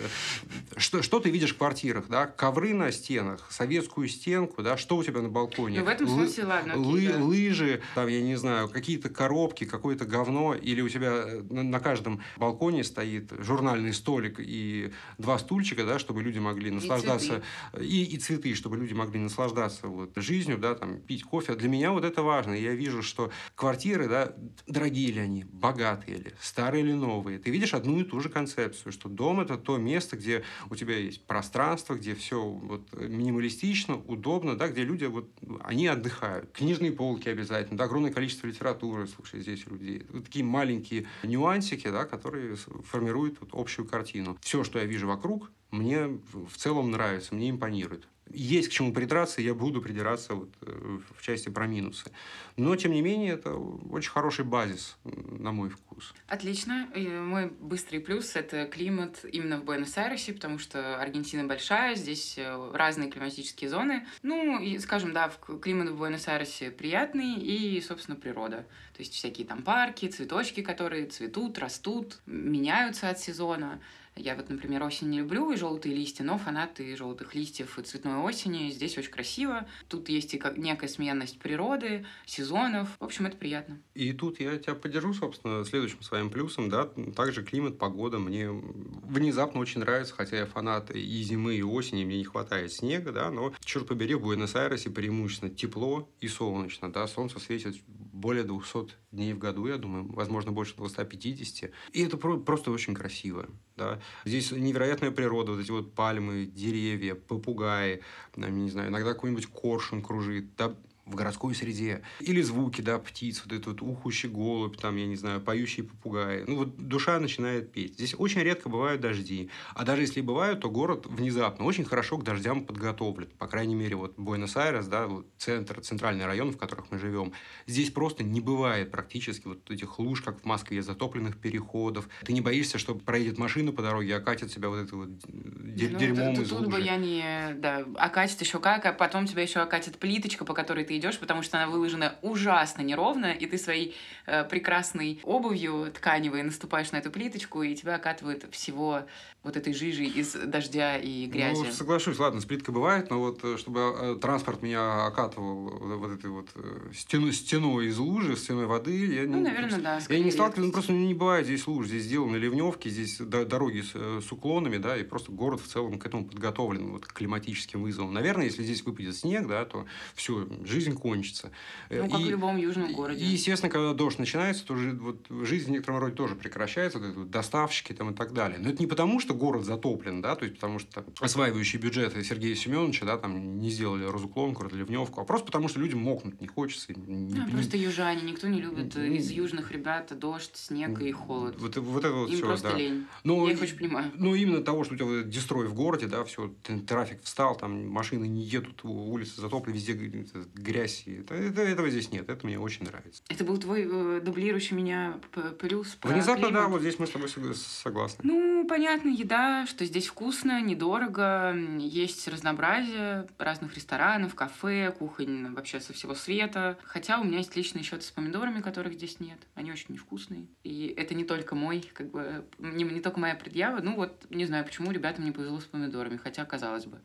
что, 0.78 1.02
что 1.02 1.20
ты 1.20 1.30
видишь 1.30 1.54
в 1.54 1.58
квартирах? 1.58 2.08
Да? 2.08 2.28
Ковры 2.28 2.74
на 2.74 2.92
стенах, 2.92 3.48
советскую 3.50 4.08
стенку, 4.08 4.62
да? 4.62 4.78
что 4.78 4.98
у 4.98 5.04
тебя 5.04 5.22
на 5.22 5.30
балконе? 5.30 5.80
Ну, 5.80 5.86
в 5.86 5.88
этом 5.88 6.08
смысле, 6.08 6.44
Лы- 6.44 6.48
ладно, 6.48 6.74
окей, 6.74 7.08
лы- 7.08 7.14
да. 7.14 7.24
Лыжи, 7.24 7.82
там, 7.96 8.08
я 8.08 8.22
не 8.22 8.36
знаю, 8.36 8.70
какие-то 8.70 9.10
коробки, 9.10 9.66
какое-то 9.66 10.06
говно, 10.06 10.54
или 10.54 10.82
у 10.82 10.90
тебя 10.90 11.24
э, 11.26 11.42
на, 11.50 11.64
на 11.64 11.80
каждом 11.80 12.22
балконе 12.38 12.84
стоит 12.84 13.32
журнальный 13.40 13.94
столик 13.94 14.40
и 14.40 14.92
два 15.18 15.40
стульчика, 15.40 15.86
да, 15.86 16.00
чтобы 16.00 16.22
люди 16.22 16.40
могли 16.40 16.72
наслаждаться, 16.72 17.42
и, 17.80 18.04
и 18.04 18.18
цветы, 18.18 18.54
чтобы 18.54 18.78
люди 18.78 18.94
могли 18.94 19.20
наслаждаться 19.20 19.88
вот, 19.88 20.12
жизнью, 20.16 20.58
да, 20.58 20.76
там, 20.76 21.00
пить 21.00 21.24
кофе. 21.24 21.56
Для 21.56 21.70
меня 21.70 21.92
вот 21.92 22.04
это 22.04 22.22
важно. 22.22 22.54
Я 22.54 22.74
вижу, 22.74 23.02
что 23.02 23.32
квартиры, 23.56 24.08
да, 24.08 24.19
дорогие 24.68 25.12
ли 25.12 25.20
они, 25.20 25.44
богатые 25.44 26.18
ли, 26.18 26.32
старые 26.42 26.84
или 26.84 26.94
новые. 26.94 27.40
Ты 27.40 27.52
видишь 27.52 27.74
одну 27.74 28.00
и 28.00 28.04
ту 28.04 28.20
же 28.20 28.30
концепцию, 28.30 28.92
что 28.92 29.10
дом– 29.10 29.40
это 29.42 29.58
то 29.58 29.78
место, 29.78 30.18
где 30.18 30.44
у 30.70 30.76
тебя 30.76 30.98
есть 30.98 31.26
пространство, 31.26 31.96
где 31.96 32.16
все 32.16 32.44
вот, 32.44 32.92
минималистично, 32.94 33.96
удобно, 33.96 34.58
да, 34.58 34.68
где 34.68 34.84
люди, 34.84 35.06
вот, 35.06 35.30
они 35.64 35.88
отдыхают. 35.88 36.52
Книжные 36.52 36.92
полки 36.92 37.30
обязательно, 37.30 37.78
да, 37.78 37.86
огромное 37.86 38.12
количество 38.12 38.48
литературы, 38.48 39.08
слушай, 39.08 39.42
здесь 39.42 39.66
у 39.68 39.72
людей. 39.72 40.04
Вот 40.10 40.26
такие 40.26 40.46
маленькие 40.46 41.08
нюансики, 41.24 41.90
да, 41.90 42.06
которые 42.06 42.56
формируют 42.56 43.38
вот, 43.40 43.50
общую 43.54 43.88
картину. 43.88 44.38
Все, 44.42 44.64
что 44.64 44.80
я 44.80 44.86
вижу 44.86 45.08
вокруг, 45.08 45.52
мне 45.72 46.08
в 46.08 46.58
целом 46.58 46.92
нравится, 46.92 47.36
мне 47.36 47.50
импонирует. 47.50 48.08
Есть 48.32 48.70
к 48.70 48.72
чему 48.72 48.94
придраться, 48.94 49.42
я 49.42 49.54
буду 49.54 49.82
придираться 49.82 50.36
вот 50.36 50.50
э, 50.62 51.00
в 51.18 51.22
части 51.22 51.50
про 51.50 51.68
минусы. 51.68 52.12
Но, 52.58 52.76
тем 52.76 52.92
не 52.92 53.02
менее, 53.02 53.34
это 53.34 53.56
очень 53.56 54.12
хороший 54.12 54.46
базис, 54.46 54.98
на 55.04 55.52
мой 55.52 55.70
вкус. 55.70 56.14
Отлично. 56.28 56.90
И 56.96 57.08
мой 57.08 57.48
быстрый 57.48 58.00
плюс– 58.00 58.36
это 58.36 58.66
климат 58.66 59.26
именно 59.32 59.58
в 59.58 59.64
Буэнос-Айресе, 59.64 60.34
потому 60.34 60.60
что 60.60 61.02
Аргентина 61.02 61.46
большая, 61.46 61.96
здесь 61.96 62.36
э, 62.38 62.72
разные 62.74 63.10
климатические 63.10 63.70
зоны. 63.70 64.06
Ну, 64.22 64.62
и, 64.62 64.78
скажем, 64.80 65.14
да, 65.14 65.32
климат 65.62 65.90
в 65.90 65.98
Буэнос-Айресе 65.98 66.72
приятный 66.72 67.36
и, 67.36 67.82
собственно, 67.82 68.16
природа. 68.16 68.68
То 68.94 69.00
есть 69.00 69.14
всякие 69.14 69.48
там 69.48 69.64
парки, 69.64 70.08
цветочки, 70.08 70.62
которые 70.62 71.06
цветут, 71.08 71.58
растут, 71.58 72.20
меняются 72.26 73.10
от 73.10 73.20
сезона. 73.20 73.80
Я 74.16 74.36
вот, 74.36 74.50
например, 74.50 74.84
осень 74.84 75.10
не 75.10 75.20
люблю 75.20 75.52
и 75.52 75.56
желтые 75.56 75.96
листья, 75.96 76.24
но 76.24 76.38
фанаты 76.38 76.96
желтых 76.96 77.36
листьев 77.36 77.80
и 77.80 77.84
цветной 77.84 78.18
осени. 78.18 78.70
Здесь 78.70 78.98
очень 78.98 79.12
красиво. 79.12 79.66
Тут 79.88 80.10
есть 80.10 80.34
и 80.34 80.38
как 80.38 80.58
некая 80.58 80.88
сменность 80.88 81.40
природы, 81.40 82.06
сезонов. 82.26 82.90
В 83.00 83.04
общем, 83.04 83.26
это 83.28 83.38
приятно. 83.38 83.80
И 83.94 84.12
тут 84.12 84.40
я 84.40 84.58
тебя 84.58 84.76
поддержу, 84.76 85.14
собственно, 85.14 85.64
следующим 85.64 86.02
своим 86.02 86.30
плюсом, 86.30 86.70
да, 86.70 86.86
также 87.16 87.44
климат, 87.44 87.78
погода 87.78 88.20
мне 88.20 88.50
внезапно 88.50 89.60
очень 89.62 89.82
нравится, 89.82 90.14
хотя 90.14 90.38
я 90.38 90.46
фанат 90.46 90.92
и 90.92 91.24
зимы, 91.24 91.56
и 91.56 91.64
осени, 91.64 92.06
мне 92.06 92.18
не 92.18 92.24
хватает 92.24 92.72
снега, 92.74 93.12
да, 93.12 93.32
но, 93.32 93.54
черт 93.64 93.88
побери, 93.88 94.16
в 94.16 94.22
Буэнос-Айресе 94.22 94.90
преимущественно 94.90 95.54
тепло 95.54 96.10
и 96.20 96.28
солнечно, 96.28 96.92
да, 96.92 97.08
солнце 97.08 97.40
светит 97.40 97.78
более 98.20 98.44
200 98.44 98.94
дней 99.12 99.34
в 99.34 99.40
году, 99.40 99.68
я 99.68 99.78
думаю, 99.78 100.12
возможно, 100.12 100.52
больше 100.52 100.76
250. 100.76 101.72
И 101.94 102.04
это 102.04 102.18
просто 102.18 102.72
очень 102.72 102.94
красиво. 102.94 103.48
Да? 103.76 104.00
Здесь 104.26 104.52
невероятная 104.52 105.12
природа, 105.12 105.54
вот 105.54 105.62
эти 105.62 105.72
вот 105.72 105.96
пальмы, 105.96 106.46
деревья, 106.46 107.16
попугаи, 107.16 108.02
не 108.36 108.70
знаю, 108.70 108.90
иногда 108.90 109.14
какой-нибудь 109.14 109.48
коршун 109.48 110.02
кружит. 110.02 110.56
Да? 110.56 110.76
В 111.10 111.16
городской 111.16 111.56
среде. 111.56 112.02
Или 112.20 112.42
звуки, 112.42 112.82
да, 112.82 113.00
птиц, 113.00 113.42
вот 113.46 113.54
этот 113.54 113.68
вот 113.68 113.82
ухущий 113.82 114.30
голубь, 114.30 114.78
там, 114.78 114.96
я 114.96 115.08
не 115.08 115.16
знаю, 115.16 115.42
поющие 115.42 115.86
попугаи. 115.86 116.44
Ну, 116.48 116.58
вот 116.58 116.78
душа 116.78 117.20
начинает 117.20 117.72
петь. 117.72 117.96
Здесь 117.96 118.16
очень 118.18 118.42
редко 118.42 118.70
бывают 118.70 119.02
дожди. 119.02 119.50
А 119.74 119.84
даже 119.84 120.04
если 120.04 120.22
бывают, 120.22 120.62
то 120.62 120.70
город 120.70 121.08
внезапно 121.08 121.66
очень 121.66 121.86
хорошо 121.86 122.18
к 122.18 122.24
дождям 122.24 122.64
подготовлен. 122.66 123.30
По 123.38 123.48
крайней 123.48 123.76
мере, 123.76 123.96
вот 123.96 124.14
Буэнос-Айрес, 124.18 124.88
да, 124.88 125.08
вот 125.08 125.26
центр, 125.38 125.82
центральный 125.82 126.26
район, 126.26 126.52
в 126.52 126.58
которых 126.58 126.92
мы 126.92 127.00
живем, 127.00 127.34
здесь 127.66 127.90
просто 127.90 128.24
не 128.24 128.42
бывает 128.42 128.92
практически 128.92 129.48
вот 129.48 129.70
этих 129.72 129.98
луж, 130.00 130.22
как 130.22 130.42
в 130.42 130.46
Москве, 130.46 130.82
затопленных 130.82 131.38
переходов. 131.38 132.08
Ты 132.24 132.34
не 132.34 132.42
боишься, 132.42 132.78
что 132.78 132.96
проедет 132.96 133.38
машина 133.38 133.72
по 133.72 133.82
дороге, 133.82 134.16
окатит 134.16 134.52
себя 134.52 134.70
вот 134.70 134.78
это 134.78 134.96
вот 134.96 135.10
ну, 135.28 135.72
дерьмом 135.76 136.36
тут, 136.36 136.46
из 136.46 136.50
тут 136.50 136.60
лужи. 136.60 136.72
бы 136.72 136.82
я 136.82 136.98
не... 136.98 137.54
Да, 137.56 137.86
окатит 137.96 138.40
еще 138.42 138.60
как, 138.60 138.86
а 138.86 138.94
потом 138.94 139.26
тебя 139.26 139.42
еще 139.42 139.60
окатит 139.60 139.98
плиточка, 139.98 140.46
по 140.46 140.54
которой 140.54 140.86
ты 140.86 140.99
идешь, 141.00 141.18
потому 141.18 141.42
что 141.42 141.58
она 141.58 141.68
выложена 141.68 142.16
ужасно 142.22 142.82
неровно, 142.82 143.32
и 143.32 143.46
ты 143.48 143.58
своей 143.58 143.96
э, 144.26 144.44
прекрасной 144.44 145.20
обувью 145.24 145.92
тканевой 145.92 146.44
наступаешь 146.44 146.92
на 146.92 146.98
эту 146.98 147.12
плиточку, 147.12 147.64
и 147.64 147.76
тебя 147.76 147.96
окатывает 147.96 148.46
всего 148.52 149.06
вот 149.42 149.56
этой 149.56 149.74
жижи 149.74 150.04
из 150.04 150.34
дождя 150.34 150.98
и 150.98 151.26
грязи. 151.26 151.64
Ну, 151.66 151.72
соглашусь, 151.72 152.20
ладно, 152.20 152.42
сплитка 152.42 152.74
бывает, 152.74 153.10
но 153.10 153.20
вот 153.20 153.40
э, 153.44 153.58
чтобы 153.58 153.80
э, 153.80 154.16
транспорт 154.22 154.62
меня 154.62 155.06
окатывал 155.06 155.70
вот 155.70 156.12
этой 156.12 156.30
вот 156.30 156.50
э, 156.56 156.92
стену, 156.94 157.32
стеной 157.32 157.88
из 157.88 157.98
лужи, 157.98 158.36
стеной 158.36 158.66
воды, 158.66 159.06
я 159.06 159.24
ну, 159.24 159.38
не, 159.38 159.44
наверное, 159.44 159.80
да. 159.80 160.00
Я 160.10 160.20
не 160.20 160.32
сталкивался, 160.32 160.68
ну, 160.68 160.72
просто 160.74 160.92
не 160.92 161.14
бывает 161.14 161.46
здесь 161.46 161.66
луж, 161.68 161.88
здесь 161.88 162.04
сделаны 162.04 162.36
ливневки, 162.36 162.90
здесь 162.90 163.18
дороги 163.20 163.82
с, 163.82 164.26
с 164.26 164.32
уклонами, 164.32 164.78
да, 164.78 164.98
и 164.98 165.04
просто 165.04 165.32
город 165.32 165.62
в 165.62 165.68
целом 165.68 166.00
к 166.00 166.06
этому 166.06 166.26
подготовлен, 166.26 166.92
вот, 166.92 167.06
к 167.06 167.14
климатическим 167.14 167.84
вызовам. 167.84 168.14
Наверное, 168.14 168.46
если 168.46 168.64
здесь 168.64 168.84
выпадет 168.84 169.16
снег, 169.16 169.48
да, 169.48 169.64
то 169.64 169.86
все, 170.16 170.48
жизнь 170.66 170.89
кончится. 170.94 171.52
Ну, 171.90 172.10
как 172.10 172.22
и, 172.22 172.26
в 172.26 172.30
любом 172.30 172.58
южном 172.58 172.94
городе. 172.94 173.24
И, 173.24 173.28
естественно, 173.28 173.70
когда 173.72 173.94
дождь 173.94 174.20
начинается, 174.20 174.66
то 174.66 174.74
вот, 174.74 175.26
жизнь 175.30 175.68
в 175.68 175.72
некотором 175.72 176.00
роде 176.00 176.16
тоже 176.16 176.36
прекращается, 176.36 177.00
вот, 177.00 177.30
доставщики 177.30 177.94
там 177.94 178.12
и 178.12 178.16
так 178.16 178.34
далее. 178.34 178.60
Но 178.60 178.70
это 178.70 178.80
не 178.82 178.88
потому, 178.88 179.20
что 179.20 179.34
город 179.34 179.66
затоплен, 179.66 180.22
да, 180.22 180.36
то 180.36 180.46
есть 180.46 180.56
потому 180.56 180.80
что 180.80 180.92
там, 180.92 181.06
осваивающие 181.20 181.82
бюджеты 181.82 182.24
Сергея 182.24 182.56
Семеновича, 182.56 183.06
да, 183.06 183.18
там 183.18 183.60
не 183.60 183.70
сделали 183.70 184.06
разуклонку, 184.06 184.64
разливневку, 184.64 185.22
а 185.22 185.26
просто 185.26 185.46
потому, 185.46 185.68
что 185.68 185.80
людям 185.80 186.00
мокнуть 186.00 186.42
не 186.42 186.48
хочется. 186.48 186.94
Не, 186.94 187.40
а, 187.40 187.46
не, 187.46 187.52
просто 187.52 187.78
южане, 187.78 188.22
никто 188.24 188.48
не 188.48 188.62
любит 188.62 188.96
не, 188.96 189.18
из 189.18 189.32
южных 189.32 189.72
ребят 189.72 190.18
дождь, 190.18 190.56
снег 190.56 191.02
и 191.02 191.12
холод. 191.12 191.56
Вот, 191.60 191.78
вот 191.78 192.06
это 192.06 192.14
вот 192.14 192.30
Им 192.30 192.36
все, 192.36 192.46
просто 192.46 192.72
да. 192.72 192.78
лень. 192.78 193.06
Но, 193.24 193.48
Я 193.48 193.54
их 193.54 193.62
очень 193.62 193.78
понимаю. 193.78 194.12
Ну, 194.16 194.36
именно 194.36 194.62
того, 194.64 194.84
что 194.84 194.94
у 194.94 194.98
тебя 194.98 195.06
вот 195.06 195.30
дестрой 195.30 195.68
в 195.68 195.74
городе, 195.74 196.08
да, 196.08 196.24
все, 196.24 196.54
трафик 196.88 197.22
встал, 197.24 197.56
там 197.56 197.88
машины 197.88 198.28
не 198.28 198.44
едут, 198.44 198.82
улицы 198.84 199.42
затоплены, 199.42 199.76
везде 199.76 199.94
грязь. 199.94 200.79
Это, 200.82 201.36
это, 201.36 201.62
этого 201.62 201.90
здесь 201.90 202.12
нет, 202.12 202.30
это 202.30 202.46
мне 202.46 202.60
очень 202.60 202.86
нравится. 202.86 203.24
Это 203.30 203.44
был 203.44 203.58
твой 203.58 203.88
э, 203.90 204.22
дублирующий 204.22 204.76
меня 204.76 205.20
плюс 205.60 205.98
Внезапно, 206.04 206.48
климат. 206.48 206.64
да, 206.64 206.68
вот 206.68 206.82
здесь 206.82 207.00
мы 207.00 207.08
с 207.08 207.12
тобой 207.12 207.30
согласны. 207.30 208.20
Ну, 208.24 208.66
понятно, 208.68 209.10
еда, 209.10 209.66
что 209.68 209.86
здесь 209.86 210.08
вкусно, 210.08 210.62
недорого, 210.62 211.56
есть 211.78 212.28
разнообразие 212.28 213.28
разных 213.38 213.76
ресторанов, 213.76 214.36
кафе, 214.36 214.94
кухонь 214.98 215.54
вообще 215.54 215.80
со 215.80 215.94
всего 215.94 216.16
света. 216.16 216.78
Хотя 216.84 217.20
у 217.20 217.24
меня 217.24 217.40
есть 217.40 217.56
личный 217.56 217.84
счет 217.84 218.04
с 218.04 218.12
помидорами, 218.12 218.62
которых 218.62 218.94
здесь 218.94 219.20
нет. 219.20 219.40
Они 219.56 219.72
очень 219.72 219.94
невкусные. 219.94 220.48
И 220.64 220.94
это 220.98 221.16
не 221.16 221.24
только 221.24 221.56
мой, 221.56 221.90
как 221.94 222.12
бы, 222.12 222.46
не, 222.60 222.84
не 222.84 223.02
только 223.02 223.20
моя 223.20 223.36
предъява. 223.36 223.82
Ну 223.82 223.96
вот, 223.96 224.26
не 224.30 224.46
знаю, 224.46 224.66
почему 224.66 224.92
ребятам 224.92 225.26
не 225.26 225.32
повезло 225.32 225.60
с 225.60 225.66
помидорами, 225.66 226.18
хотя 226.18 226.46
казалось 226.46 226.86
бы. 226.86 227.00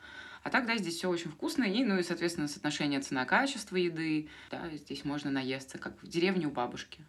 А 0.45 0.51
так, 0.51 0.67
да, 0.67 0.77
здесь 0.77 0.97
все 0.97 1.09
очень 1.09 1.31
вкусно, 1.31 1.65
и, 1.65 1.83
ну 1.85 1.99
и, 1.99 2.03
соответственно, 2.03 2.49
соотношение 2.49 3.01
цена-качество 3.01 3.77
еды. 3.77 4.29
Да, 4.51 4.69
здесь 4.75 5.05
можно 5.05 5.31
наесться, 5.31 5.79
как 5.79 6.03
в 6.03 6.07
деревне 6.07 6.47
у 6.47 6.51
бабушки. 6.51 7.05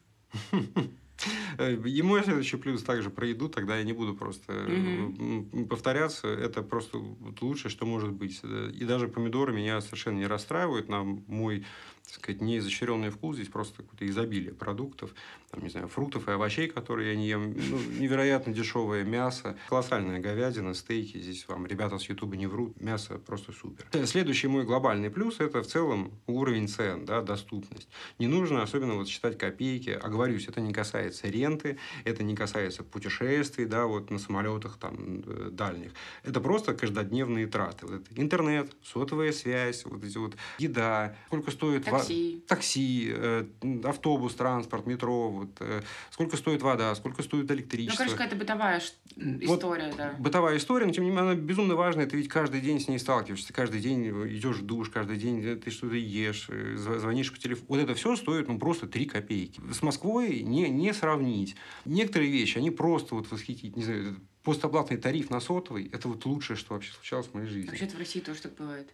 И 1.87 2.01
мой 2.01 2.23
следующий 2.23 2.57
плюс 2.57 2.83
также 2.83 3.09
про 3.09 3.27
еду, 3.27 3.49
тогда 3.49 3.77
я 3.77 3.83
не 3.83 3.93
буду 3.93 4.15
просто 4.15 4.53
Мгм. 4.53 5.67
повторяться. 5.67 6.27
Это 6.27 6.61
просто 6.61 6.97
лучшее, 7.41 7.71
что 7.71 7.85
может 7.85 8.11
быть. 8.11 8.41
И 8.43 8.83
даже 8.85 9.07
помидоры 9.07 9.53
меня 9.53 9.81
совершенно 9.81 10.17
не 10.17 10.27
расстраивают. 10.27 10.89
На 10.89 11.03
мой 11.03 11.65
так 12.05 12.15
сказать, 12.15 12.41
неизощренный 12.41 13.09
вкус. 13.09 13.35
Здесь 13.35 13.49
просто 13.49 13.83
какое-то 13.83 14.07
изобилие 14.07 14.53
продуктов, 14.53 15.11
там, 15.51 15.63
не 15.63 15.69
знаю, 15.69 15.87
фруктов 15.87 16.27
и 16.27 16.31
овощей, 16.31 16.67
которые 16.67 17.11
я 17.11 17.15
не 17.15 17.27
ем. 17.27 17.53
Ну, 17.55 17.79
невероятно 17.99 18.53
дешевое 18.53 19.03
мясо, 19.03 19.57
колоссальная 19.69 20.19
говядина, 20.19 20.73
стейки. 20.73 21.17
Здесь 21.17 21.47
вам 21.47 21.65
ребята 21.65 21.97
с 21.97 22.09
Ютуба 22.09 22.35
не 22.35 22.47
врут. 22.47 22.79
Мясо 22.81 23.17
просто 23.17 23.51
супер. 23.51 23.85
Следующий 24.05 24.47
мой 24.47 24.65
глобальный 24.65 25.09
плюс– 25.09 25.37
это 25.39 25.63
в 25.63 25.67
целом 25.67 26.11
уровень 26.27 26.67
цен, 26.67 27.05
да, 27.05 27.21
доступность. 27.21 27.87
Не 28.19 28.27
нужно 28.27 28.63
особенно 28.63 28.95
вот 28.95 29.07
считать 29.07 29.37
копейки. 29.37 29.89
Оговорюсь, 29.89 30.47
это 30.47 30.61
не 30.61 30.73
касается 30.73 31.27
ренты, 31.27 31.77
это 32.03 32.23
не 32.23 32.35
касается 32.35 32.83
путешествий, 32.83 33.65
да, 33.65 33.85
вот 33.85 34.11
на 34.11 34.19
самолетах 34.19 34.77
там 34.77 35.23
э, 35.25 35.49
дальних. 35.51 35.91
Это 36.23 36.41
просто 36.41 36.73
каждодневные 36.73 37.47
траты. 37.47 37.85
Вот 37.85 38.01
интернет, 38.15 38.71
сотовая 38.83 39.31
связь, 39.31 39.85
вот 39.85 40.03
эти 40.03 40.17
вот 40.17 40.35
еда, 40.59 41.15
сколько 41.27 41.51
стоит 41.51 41.85
Такси. 41.99 42.43
Такси, 42.47 43.11
э, 43.13 43.45
автобус, 43.83 44.35
транспорт, 44.35 44.85
метро. 44.85 45.29
Вот, 45.29 45.49
э, 45.59 45.81
сколько 46.11 46.37
стоит 46.37 46.61
вода, 46.61 46.93
сколько 46.95 47.23
стоит 47.23 47.49
электричество. 47.51 48.03
Ну, 48.03 48.09
короче, 48.09 48.17
какая-то 48.17 48.35
бытовая 48.35 48.79
история, 48.79 49.87
вот, 49.87 49.97
да. 49.97 50.15
Бытовая 50.19 50.57
история, 50.57 50.85
но 50.85 50.93
тем 50.93 51.03
не 51.03 51.09
менее 51.09 51.31
она 51.31 51.35
безумно 51.35 51.75
важная. 51.75 52.05
Ты 52.05 52.17
ведь 52.17 52.27
каждый 52.27 52.61
день 52.61 52.79
с 52.79 52.87
ней 52.87 52.99
сталкиваешься. 52.99 53.53
Каждый 53.53 53.79
день 53.79 54.07
идешь 54.29 54.57
в 54.57 54.65
душ, 54.65 54.89
каждый 54.89 55.17
день 55.17 55.59
ты 55.59 55.71
что-то 55.71 55.95
ешь, 55.95 56.49
звонишь 56.75 57.31
по 57.31 57.39
телефону. 57.39 57.65
Вот 57.69 57.79
это 57.79 57.95
все 57.95 58.15
стоит 58.15 58.47
ну, 58.47 58.59
просто 58.59 58.87
3 58.87 59.05
копейки. 59.05 59.61
С 59.71 59.81
Москвой 59.81 60.41
не, 60.41 60.69
не 60.69 60.93
сравнить. 60.93 61.55
Некоторые 61.85 62.31
вещи, 62.31 62.57
они 62.57 62.71
просто 62.71 63.15
вот 63.15 63.31
восхитить. 63.31 63.75
Не 63.75 63.83
знаю, 63.83 64.17
постоплатный 64.45 64.97
тариф 64.97 65.29
на 65.29 65.39
сотовый– 65.39 65.89
это 65.93 66.07
вот 66.07 66.25
лучшее, 66.25 66.55
что 66.55 66.75
вообще 66.75 66.93
случалось 66.93 67.27
в 67.27 67.33
моей 67.33 67.47
жизни. 67.47 67.69
Вообще-то 67.69 67.95
в 67.95 67.99
России 67.99 68.19
тоже 68.19 68.41
так 68.41 68.55
бывает. 68.55 68.87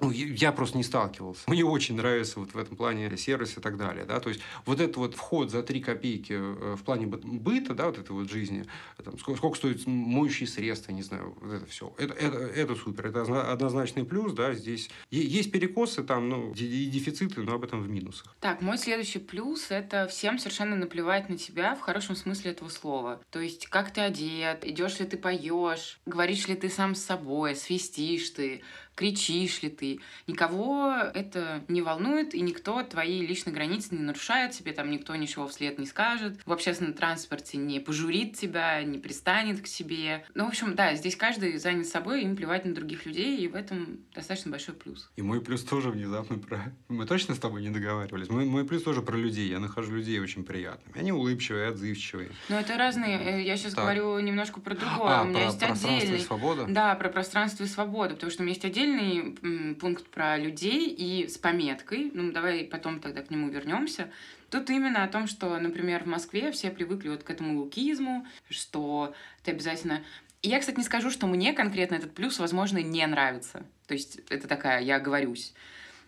Ну, 0.00 0.10
я 0.10 0.52
просто 0.52 0.76
не 0.76 0.84
сталкивался. 0.84 1.42
Мне 1.46 1.64
очень 1.64 1.96
нравится 1.96 2.40
вот 2.40 2.52
в 2.52 2.58
этом 2.58 2.76
плане 2.76 3.16
сервис 3.16 3.56
и 3.56 3.60
так 3.60 3.76
далее. 3.76 4.04
Да? 4.04 4.20
То 4.20 4.28
есть, 4.28 4.42
вот 4.66 4.80
этот 4.80 4.96
вот 4.96 5.14
вход 5.14 5.50
за 5.50 5.62
3 5.62 5.80
копейки 5.80 6.34
э, 6.34 6.76
в 6.76 6.82
плане 6.82 7.06
быта, 7.06 7.74
да, 7.74 7.86
вот 7.86 7.98
этой 7.98 8.12
вот 8.12 8.30
жизни, 8.30 8.66
там, 9.02 9.18
сколько, 9.18 9.38
сколько 9.38 9.56
стоит 9.56 9.86
моющие 9.86 10.46
средства, 10.46 10.92
не 10.92 11.02
знаю, 11.02 11.36
вот 11.40 11.52
это 11.52 11.66
все. 11.66 11.94
Это, 11.98 12.12
это, 12.12 12.38
это 12.38 12.74
супер. 12.74 13.06
Это 13.06 13.50
однозначный 13.50 14.04
плюс, 14.04 14.32
да, 14.32 14.54
здесь 14.54 14.90
есть 15.10 15.50
перекосы 15.50 16.02
там, 16.02 16.28
ну, 16.28 16.52
и 16.52 16.86
дефициты, 16.86 17.42
но 17.42 17.54
об 17.54 17.64
этом 17.64 17.82
в 17.82 17.88
минусах. 17.88 18.34
Так, 18.40 18.60
мой 18.60 18.78
следующий 18.78 19.18
плюс– 19.18 19.66
это 19.70 20.06
всем 20.08 20.38
совершенно 20.38 20.76
наплевать 20.76 21.28
на 21.28 21.38
тебя 21.38 21.74
в 21.74 21.80
хорошем 21.80 22.16
смысле 22.16 22.50
этого 22.50 22.68
слова. 22.68 23.20
То 23.30 23.40
есть, 23.40 23.66
как 23.66 23.92
ты 23.92 24.02
одет, 24.02 24.66
идешь 24.66 24.98
ли 25.00 25.06
ты 25.06 25.16
поешь, 25.16 25.98
говоришь 26.04 26.48
ли 26.48 26.54
ты 26.54 26.68
сам 26.68 26.94
с 26.94 27.02
собой, 27.02 27.56
свистишь 27.56 28.30
ты, 28.30 28.62
кричишь 28.96 29.62
ли 29.62 29.68
ты. 29.68 30.00
Никого 30.26 30.94
это 31.14 31.62
не 31.68 31.82
волнует, 31.82 32.34
и 32.34 32.40
никто 32.40 32.82
твои 32.82 33.24
личные 33.24 33.54
границы 33.54 33.94
не 33.94 34.02
нарушает, 34.02 34.52
тебе 34.52 34.72
там 34.72 34.90
никто 34.90 35.14
ничего 35.14 35.46
вслед 35.46 35.78
не 35.78 35.86
скажет. 35.86 36.40
В 36.44 36.52
общественном 36.52 36.94
транспорте 36.94 37.58
не 37.58 37.78
пожурит 37.78 38.36
тебя, 38.36 38.82
не 38.82 38.98
пристанет 38.98 39.60
к 39.60 39.66
себе. 39.66 40.24
Ну, 40.34 40.46
в 40.46 40.48
общем, 40.48 40.74
да, 40.74 40.94
здесь 40.94 41.14
каждый 41.14 41.58
занят 41.58 41.86
собой, 41.86 42.22
им 42.22 42.36
плевать 42.36 42.64
на 42.64 42.74
других 42.74 43.06
людей, 43.06 43.38
и 43.38 43.48
в 43.48 43.54
этом 43.54 44.00
достаточно 44.14 44.50
большой 44.50 44.74
плюс. 44.74 45.10
И 45.16 45.22
мой 45.22 45.40
плюс 45.40 45.62
тоже 45.62 45.90
внезапно 45.90 46.38
про... 46.38 46.72
Мы 46.88 47.06
точно 47.06 47.34
с 47.34 47.38
тобой 47.38 47.62
не 47.62 47.70
договаривались? 47.70 48.30
Мой, 48.30 48.46
мой 48.46 48.64
плюс 48.64 48.82
тоже 48.82 49.02
про 49.02 49.16
людей. 49.16 49.48
Я 49.48 49.60
нахожу 49.60 49.94
людей 49.94 50.18
очень 50.18 50.44
приятными. 50.44 50.98
Они 50.98 51.12
улыбчивые, 51.12 51.68
отзывчивые. 51.68 52.30
Но 52.48 52.58
это 52.58 52.76
разные. 52.78 53.18
Э, 53.18 53.42
я 53.42 53.56
сейчас 53.56 53.74
так. 53.74 53.84
говорю 53.84 54.18
немножко 54.20 54.60
про 54.60 54.74
другое. 54.74 55.18
А, 55.18 55.22
у 55.22 55.26
меня 55.26 55.38
про 55.40 55.46
есть 55.46 55.62
отдельный... 55.62 56.18
и 56.18 56.20
свобода? 56.20 56.64
Да, 56.68 56.94
про 56.94 57.10
пространство 57.10 57.64
и 57.64 57.66
свободу, 57.66 58.14
потому 58.14 58.30
что 58.30 58.42
у 58.42 58.44
меня 58.44 58.54
есть 58.54 58.64
отдельный 58.64 58.85
отдельный 58.86 59.74
пункт 59.74 60.06
про 60.06 60.38
людей 60.38 60.88
и 60.88 61.28
с 61.28 61.36
пометкой, 61.38 62.10
ну 62.14 62.32
давай 62.32 62.64
потом 62.64 63.00
тогда 63.00 63.22
к 63.22 63.30
нему 63.30 63.48
вернемся. 63.48 64.10
Тут 64.50 64.70
именно 64.70 65.02
о 65.02 65.08
том, 65.08 65.26
что, 65.26 65.58
например, 65.58 66.04
в 66.04 66.06
Москве 66.06 66.52
все 66.52 66.70
привыкли 66.70 67.08
вот 67.08 67.24
к 67.24 67.30
этому 67.30 67.58
лукизму, 67.58 68.26
что 68.48 69.14
ты 69.42 69.50
обязательно... 69.50 70.02
Я, 70.42 70.60
кстати, 70.60 70.76
не 70.78 70.84
скажу, 70.84 71.10
что 71.10 71.26
мне 71.26 71.52
конкретно 71.52 71.96
этот 71.96 72.14
плюс, 72.14 72.38
возможно, 72.38 72.78
не 72.78 73.04
нравится. 73.06 73.66
То 73.88 73.94
есть 73.94 74.20
это 74.28 74.46
такая, 74.46 74.80
я 74.82 75.00
говорюсь. 75.00 75.52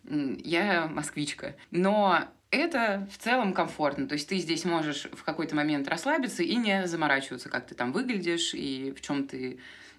Я 0.04 0.86
москвичка. 0.86 1.56
Но 1.72 2.28
это 2.50 3.08
в 3.12 3.18
целом 3.18 3.52
комфортно. 3.52 4.06
То 4.06 4.12
есть 4.12 4.28
ты 4.28 4.38
здесь 4.38 4.64
можешь 4.64 5.08
в 5.12 5.24
какой-то 5.24 5.56
момент 5.56 5.88
расслабиться 5.88 6.44
и 6.44 6.54
не 6.54 6.86
заморачиваться, 6.86 7.48
как 7.48 7.66
ты 7.66 7.74
там 7.74 7.90
выглядишь 7.90 8.54
и 8.54 8.94
в 8.96 9.00
чем 9.00 9.26
ты 9.26 9.58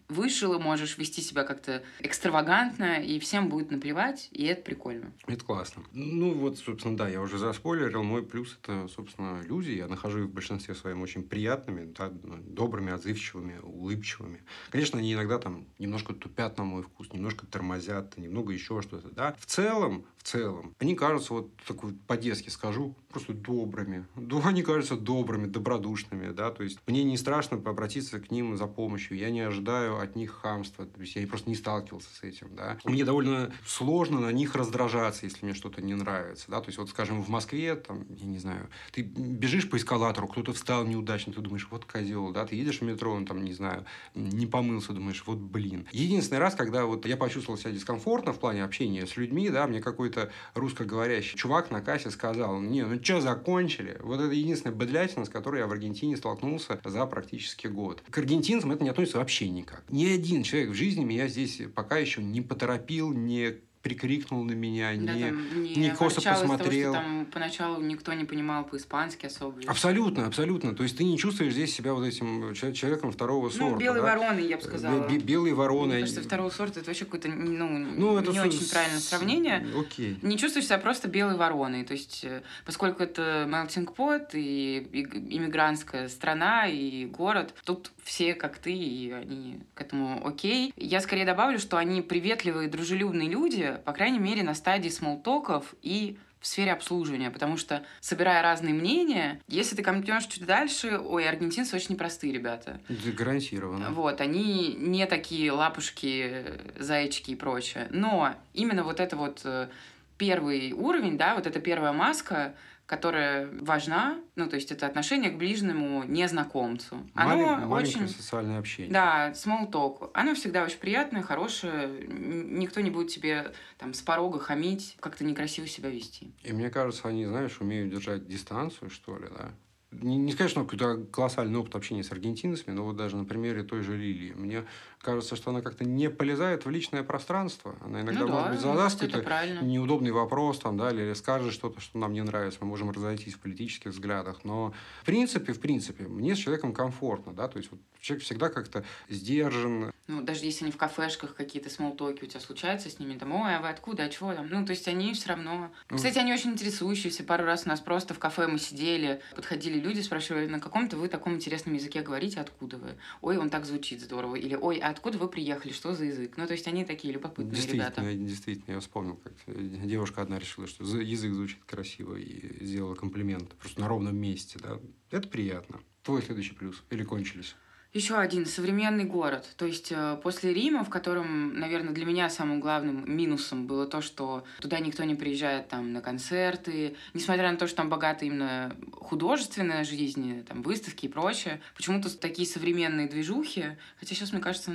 вышел, 0.10 0.54
и 0.54 0.60
можешь 0.60 0.98
вести 0.98 1.22
себя 1.22 1.44
как-то 1.44 1.84
экстравагантно, 2.00 3.02
и 3.02 3.20
всем 3.20 3.50
будет 3.50 3.72
наплевать, 3.72 4.28
и 4.32 4.46
это 4.46 4.64
прикольно. 4.64 5.14
Это 5.28 5.44
классно. 5.46 5.84
Ну 5.94 6.34
вот, 6.34 6.58
собственно, 6.58 6.98
да, 6.98 7.08
я 7.08 7.22
уже 7.22 7.38
заспойлерил. 7.38 8.04
Мой 8.04 8.24
плюс– 8.24 8.58
это, 8.64 8.88
собственно, 8.88 9.42
люди. 9.44 9.72
Я 9.72 9.88
нахожу 9.88 10.24
их 10.24 10.26
в 10.26 10.34
большинстве 10.34 10.76
своем 10.76 11.02
очень 11.02 11.24
приятными, 11.24 11.94
да, 11.98 12.10
добрыми, 12.10 12.92
отзывчивыми, 12.92 13.60
улыбчивыми. 13.60 14.44
Конечно, 14.72 15.00
они 15.00 15.14
иногда 15.14 15.38
там 15.38 15.68
немножко 15.78 16.14
тупят 16.14 16.58
на 16.58 16.64
мой 16.64 16.84
вкус, 16.84 17.14
немножко 17.14 17.46
тормозят, 17.46 18.18
немного 18.18 18.52
еще 18.52 18.82
что-то, 18.82 19.10
да. 19.10 19.36
В 19.40 19.46
целом, 19.46 20.06
в 20.18 20.24
целом, 20.24 20.76
они 20.80 20.96
кажутся, 20.96 21.34
вот 21.34 21.56
такой 21.68 21.94
по-детски 22.08 22.50
скажу, 22.50 22.96
просто 23.10 23.34
добрыми. 23.34 24.06
Они 24.44 24.64
кажутся 24.64 24.96
добрыми, 24.96 25.48
добродушными, 25.48 26.32
да, 26.32 26.52
то 26.52 26.64
есть 26.64 26.80
мне 26.88 27.04
не 27.04 27.18
страшно 27.18 27.58
обратиться 27.58 28.20
к 28.20 28.32
ним 28.32 28.56
за 28.56 28.68
помощью, 28.68 29.18
я 29.18 29.30
не 29.32 29.42
ожидаю 29.42 30.00
от 30.00 30.16
них 30.16 30.32
хамства, 30.32 30.86
то 30.86 31.02
есть 31.02 31.16
я 31.16 31.26
просто 31.28 31.50
не 31.50 31.56
сталкивался 31.56 32.10
с 32.14 32.24
этим, 32.24 32.56
да. 32.56 32.78
Мне 32.84 33.04
довольно 33.04 33.52
сложно 33.66 34.20
на 34.20 34.32
них 34.32 34.56
раздражаться, 34.56 35.26
если 35.26 35.46
мне 35.46 35.54
что-то 35.54 35.82
не 35.82 35.96
нравится, 35.96 36.46
да, 36.50 36.62
то 36.62 36.68
есть 36.68 36.78
вот, 36.78 36.90
скажем, 36.90 37.22
в 37.22 37.30
Москве, 37.30 37.76
там, 37.76 38.06
я 38.10 38.26
не 38.26 38.38
знаю, 38.38 38.70
ты 38.92 39.02
бежишь 39.02 39.70
по 39.70 39.78
эскалатору, 39.78 40.28
кто-то 40.28 40.54
встал 40.54 40.86
неудачно, 40.86 41.34
ты 41.34 41.42
думаешь, 41.42 41.68
вот 41.72 41.86
козел, 41.86 42.32
да, 42.32 42.46
ты 42.46 42.56
едешь 42.56 42.80
в 42.80 42.84
метро, 42.84 43.12
он 43.12 43.26
там, 43.26 43.44
не 43.44 43.54
знаю, 43.54 43.86
не 44.14 44.46
помылся, 44.46 44.94
думаешь, 44.94 45.24
вот 45.26 45.40
блин. 45.40 45.88
Единственный 45.92 46.40
раз, 46.40 46.54
когда 46.54 46.86
вот 46.86 47.06
я 47.06 47.18
почувствовал 47.18 47.58
себя 47.58 47.72
дискомфортно 47.72 48.34
в 48.34 48.40
плане 48.40 48.64
общения 48.64 49.08
с 49.08 49.18
людьми, 49.18 49.50
да, 49.50 49.66
мне 49.68 49.82
какой-то 49.82 50.32
русскоговорящий 50.54 51.38
чувак 51.38 51.72
на 51.72 51.82
кассе 51.82 52.12
сказал, 52.12 52.60
не, 52.62 52.84
ну 52.84 52.99
что 53.02 53.22
закончили? 53.22 53.98
Вот 54.02 54.20
это 54.20 54.34
единственная 54.34 54.76
быдлятина, 54.76 55.26
с 55.26 55.30
которой 55.30 55.60
я 55.60 55.68
в 55.68 55.72
Аргентине 55.72 56.18
столкнулся 56.18 56.80
за 56.84 57.06
практически 57.06 57.68
год. 57.68 58.02
К 58.10 58.18
аргентинцам 58.18 58.72
это 58.72 58.84
не 58.84 58.90
относится 58.90 59.20
вообще 59.20 59.50
никак. 59.50 59.84
Ни 59.90 60.06
один 60.06 60.44
человек 60.44 60.72
в 60.72 60.74
жизни 60.74 61.04
меня 61.04 61.28
здесь 61.28 61.62
пока 61.76 61.98
еще 61.98 62.22
не 62.22 62.42
поторопил, 62.42 63.14
не 63.14 63.56
прикрикнул 63.82 64.44
на 64.44 64.52
меня, 64.52 64.90
да, 64.90 65.14
не, 65.14 65.24
там, 65.24 65.64
не, 65.64 65.76
не 65.76 65.90
косо 65.92 66.22
посмотрел. 66.22 66.94
Того, 66.94 67.04
что 67.04 67.10
там 67.10 67.26
поначалу 67.28 67.82
никто 67.82 68.14
не 68.14 68.26
понимал 68.26 68.66
по-испански 68.66 69.28
особо. 69.28 69.62
Абсолютно, 69.68 70.26
абсолютно. 70.26 70.76
То 70.76 70.84
есть 70.84 70.98
ты 70.98 71.04
не 71.06 71.18
чувствуешь 71.18 71.54
здесь 71.54 71.74
себя 71.74 71.94
вот 71.94 72.04
этим 72.04 72.54
человеком 72.54 73.12
второго 73.12 73.46
ну, 73.46 73.52
сорта. 73.52 73.78
белые 73.78 74.02
да? 74.02 74.16
вороны, 74.16 74.40
я 74.42 74.58
бы 74.58 74.64
сказала. 74.64 75.08
Б- 75.08 75.18
белые 75.18 75.54
вороны. 75.54 75.94
Мне 75.94 76.02
кажется, 76.02 76.22
второго 76.22 76.50
сорта 76.50 76.82
это 76.82 76.90
вообще 76.90 77.06
какое-то 77.06 77.30
ну, 77.30 77.78
ну, 77.78 78.18
это 78.18 78.32
не 78.32 78.38
с... 78.38 78.42
очень 78.42 78.70
правильное 78.70 79.00
сравнение. 79.00 79.66
Окей. 79.80 80.20
Не 80.22 80.38
чувствуешь 80.38 80.66
себя 80.66 80.78
просто 80.78 81.08
белой 81.08 81.38
вороной. 81.38 81.86
То 81.86 81.94
есть, 81.94 82.26
э, 82.26 82.42
поскольку 82.66 83.02
это 83.02 83.48
melting 83.50 83.88
pot 83.96 84.32
и, 84.34 84.88
и 84.92 85.38
иммигрантская 85.38 86.10
страна 86.10 86.68
и 86.68 87.06
город, 87.06 87.54
тут 87.64 87.92
все 88.10 88.34
как 88.34 88.58
ты, 88.58 88.74
и 88.74 89.12
они 89.12 89.60
к 89.76 89.82
этому 89.82 90.28
окей. 90.28 90.74
Я 90.76 91.00
скорее 91.00 91.26
добавлю, 91.26 91.60
что 91.60 91.78
они 91.78 92.02
приветливые, 92.02 92.68
дружелюбные 92.68 93.30
люди, 93.30 93.78
по 93.86 93.94
крайней 93.94 94.18
мере, 94.18 94.42
на 94.42 94.56
стадии 94.56 94.90
смолтоков 94.90 95.76
и 95.84 96.18
в 96.40 96.48
сфере 96.48 96.72
обслуживания, 96.72 97.30
потому 97.30 97.56
что, 97.56 97.84
собирая 98.00 98.42
разные 98.42 98.74
мнения, 98.74 99.40
если 99.48 99.76
ты 99.76 99.84
копнешь 99.84 100.26
чуть 100.26 100.46
дальше, 100.48 100.98
ой, 100.98 101.30
аргентинцы 101.30 101.76
очень 101.76 101.94
непростые 101.94 102.34
ребята. 102.34 102.82
Гарантированно. 102.90 103.92
Вот, 103.92 104.22
они 104.22 104.74
не 104.76 105.06
такие 105.06 105.52
лапушки, 105.52 106.46
зайчики 106.80 107.32
и 107.32 107.36
прочее. 107.36 107.90
Но 107.92 108.34
именно 108.56 108.84
вот 108.84 109.00
это 109.00 109.18
вот 109.18 109.42
э, 109.44 109.70
первый 110.18 110.72
уровень, 110.72 111.16
да, 111.16 111.36
вот 111.36 111.46
эта 111.46 111.60
первая 111.60 111.94
маска, 111.94 112.56
которая 112.90 113.48
важна, 113.62 114.20
ну, 114.36 114.50
то 114.50 114.56
есть 114.56 114.72
это 114.72 114.88
отношение 114.88 115.30
к 115.30 115.38
ближнему 115.38 116.04
незнакомцу. 116.06 117.08
Оно 117.14 117.68
Малень, 117.68 117.88
очень... 117.88 118.08
социальное 118.08 118.58
общение. 118.58 118.92
Да, 118.92 119.30
small 119.34 119.70
talk. 119.70 120.10
Оно 120.16 120.34
всегда 120.34 120.64
очень 120.64 120.80
приятное, 120.80 121.22
хорошее. 121.22 121.88
Никто 122.08 122.82
не 122.82 122.90
будет 122.90 123.10
тебе 123.10 123.54
там 123.78 123.94
с 123.94 124.02
порога 124.02 124.40
хамить, 124.40 124.98
как-то 125.02 125.24
некрасиво 125.24 125.68
себя 125.68 125.92
вести. 125.92 126.34
И 126.42 126.52
мне 126.52 126.72
кажется, 126.72 127.08
они, 127.08 127.28
знаешь, 127.28 127.62
умеют 127.62 127.92
держать 127.92 128.28
дистанцию, 128.28 128.90
что 128.90 129.20
ли, 129.20 129.28
да? 129.38 129.52
Не, 129.92 130.18
не 130.18 130.32
сказать, 130.32 130.52
что 130.52 130.64
какой-то 130.64 131.06
колоссальный 131.12 131.58
опыт 131.58 131.76
общения 131.76 132.04
с 132.04 132.12
аргентинцами, 132.12 132.76
но 132.76 132.84
вот 132.84 132.96
даже 132.96 133.18
на 133.18 133.26
примере 133.26 133.64
той 133.64 133.82
же 133.82 133.98
Лилии. 133.98 134.34
Мне 134.34 134.66
кажется, 135.02 135.36
что 135.36 135.50
она 135.50 135.62
как-то 135.62 135.84
не 135.84 136.12
полезает 136.12 136.66
в 136.66 136.70
личное 136.70 137.02
пространство. 137.02 137.76
Она 137.82 138.02
иногда, 138.02 138.22
ну, 138.22 138.28
может 138.28 138.46
да, 138.46 138.52
быть, 138.52 138.62
задаст 138.62 139.00
какой-то 139.00 139.64
неудобный 139.64 140.12
вопрос, 140.12 140.60
там, 140.60 140.78
да, 140.78 140.92
или 140.92 141.14
скажет 141.14 141.54
что-то, 141.54 141.82
что 141.82 141.98
нам 141.98 142.14
не 142.14 142.22
нравится. 142.22 142.60
Мы 142.62 142.68
можем 142.68 142.92
разойтись 142.92 143.34
в 143.34 143.40
политических 143.40 143.92
взглядах. 143.92 144.42
Но 144.44 144.74
в 145.02 145.06
принципе, 145.06 145.54
в 145.54 145.60
принципе, 145.60 146.08
мне 146.08 146.36
с 146.36 146.38
человеком 146.38 146.72
комфортно. 146.72 147.34
Да? 147.34 147.48
То 147.48 147.58
есть 147.58 147.72
вот 147.72 147.80
человек 148.00 148.24
всегда 148.24 148.50
как-то 148.50 148.84
сдержан. 149.10 149.92
Ну, 150.08 150.22
даже 150.22 150.46
если 150.46 150.66
они 150.66 150.72
в 150.72 150.78
кафешках 150.78 151.36
какие-то 151.36 151.70
смолтоки 151.70 152.24
у 152.24 152.28
тебя 152.28 152.40
случаются 152.40 152.90
с 152.90 153.00
ними, 153.00 153.18
там, 153.18 153.32
ой, 153.34 153.56
а 153.56 153.62
вы 153.62 153.70
откуда, 153.70 154.04
а 154.04 154.10
чего 154.10 154.34
там? 154.34 154.48
Ну, 154.48 154.66
то 154.66 154.72
есть 154.72 154.88
они 154.88 155.14
все 155.14 155.30
равно... 155.30 155.72
Ну, 155.90 155.98
Кстати, 155.98 156.18
они 156.18 156.34
очень 156.34 156.52
интересующиеся. 156.52 157.24
Пару 157.24 157.46
раз 157.46 157.66
у 157.66 157.70
нас 157.70 157.80
просто 157.80 158.14
в 158.14 158.20
кафе 158.20 158.48
мы 158.48 158.58
сидели, 158.58 159.22
подходили 159.36 159.80
люди, 159.80 160.02
спрашивали, 160.02 160.48
на 160.48 160.60
каком-то 160.60 160.98
вы 160.98 161.10
таком 161.10 161.36
интересном 161.36 161.76
языке 161.76 162.02
говорите, 162.02 162.40
откуда 162.40 162.78
вы? 162.78 162.90
Ой, 163.22 163.38
он 163.38 163.50
так 163.50 163.66
звучит 163.66 164.02
здорово. 164.02 164.36
Или, 164.36 164.56
ой, 164.56 164.78
а 164.80 164.90
откуда 164.90 165.18
вы 165.18 165.28
приехали, 165.28 165.72
что 165.72 165.94
за 165.94 166.06
язык? 166.06 166.38
Ну, 166.38 166.48
то 166.48 166.54
есть 166.54 166.68
они 166.68 166.86
такие 166.86 167.14
любопытные 167.14 167.54
действительно, 167.54 167.90
ребята. 167.90 168.16
Действительно, 168.16 168.74
я 168.76 168.80
вспомнил, 168.80 169.18
как 169.18 169.34
девушка 169.46 170.22
одна 170.22 170.40
решила, 170.40 170.68
что 170.68 170.84
язык 170.84 171.34
звучит 171.34 171.64
красиво 171.66 172.16
и 172.16 172.66
сделала 172.66 172.96
комплимент 172.96 173.54
просто 173.56 173.80
на 173.82 173.88
ровном 173.88 174.16
месте, 174.16 174.60
да. 174.62 174.80
Это 175.12 175.28
приятно. 175.28 175.82
Твой 176.04 176.22
следующий 176.22 176.54
плюс. 176.54 176.84
Или 176.90 177.04
кончились? 177.04 177.56
Еще 177.92 178.18
один 178.18 178.46
современный 178.46 179.04
город. 179.04 179.48
То 179.58 179.66
есть 179.66 179.92
э, 179.92 180.20
после 180.22 180.54
Рима, 180.54 180.84
в 180.84 180.92
котором, 180.92 181.60
наверное, 181.60 181.92
для 181.92 182.06
меня 182.06 182.30
самым 182.30 182.60
главным 182.60 183.04
минусом 183.12 183.66
было 183.66 183.88
то, 183.88 184.02
что 184.02 184.44
туда 184.62 184.78
никто 184.78 185.04
не 185.06 185.16
приезжает 185.16 185.70
там 185.70 185.92
на 185.92 186.00
концерты, 186.00 186.96
несмотря 187.16 187.52
на 187.52 187.58
то, 187.58 187.66
что 187.66 187.78
там 187.78 187.90
богата 187.90 188.26
именно 188.26 188.76
художественная 188.94 189.84
жизнь, 189.84 190.46
там 190.46 190.62
выставки 190.62 191.08
и 191.08 191.10
прочее. 191.10 191.62
Почему-то 191.76 192.16
такие 192.16 192.48
современные 192.48 193.08
движухи, 193.08 193.76
хотя 194.00 194.14
сейчас, 194.14 194.34
мне 194.34 194.42
кажется... 194.42 194.72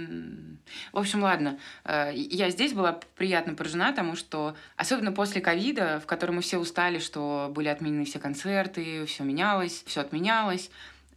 В 0.93 0.99
общем, 0.99 1.23
ладно. 1.23 1.61
Э, 1.85 2.11
я 2.13 2.51
здесь 2.51 2.73
была 2.73 2.99
приятно 3.15 3.55
поражена 3.55 3.93
тому, 3.93 4.17
что 4.17 4.57
особенно 4.75 5.13
после 5.13 5.41
ковида, 5.41 6.01
в 6.03 6.07
котором 6.07 6.35
мы 6.35 6.43
все 6.43 6.59
устали, 6.59 6.99
что 6.99 7.49
были 7.55 7.69
отменены 7.69 8.07
все 8.07 8.19
концерты, 8.19 9.07
все 9.07 9.23
менялось, 9.23 9.85
все 9.87 10.01
отменялось, 10.01 10.69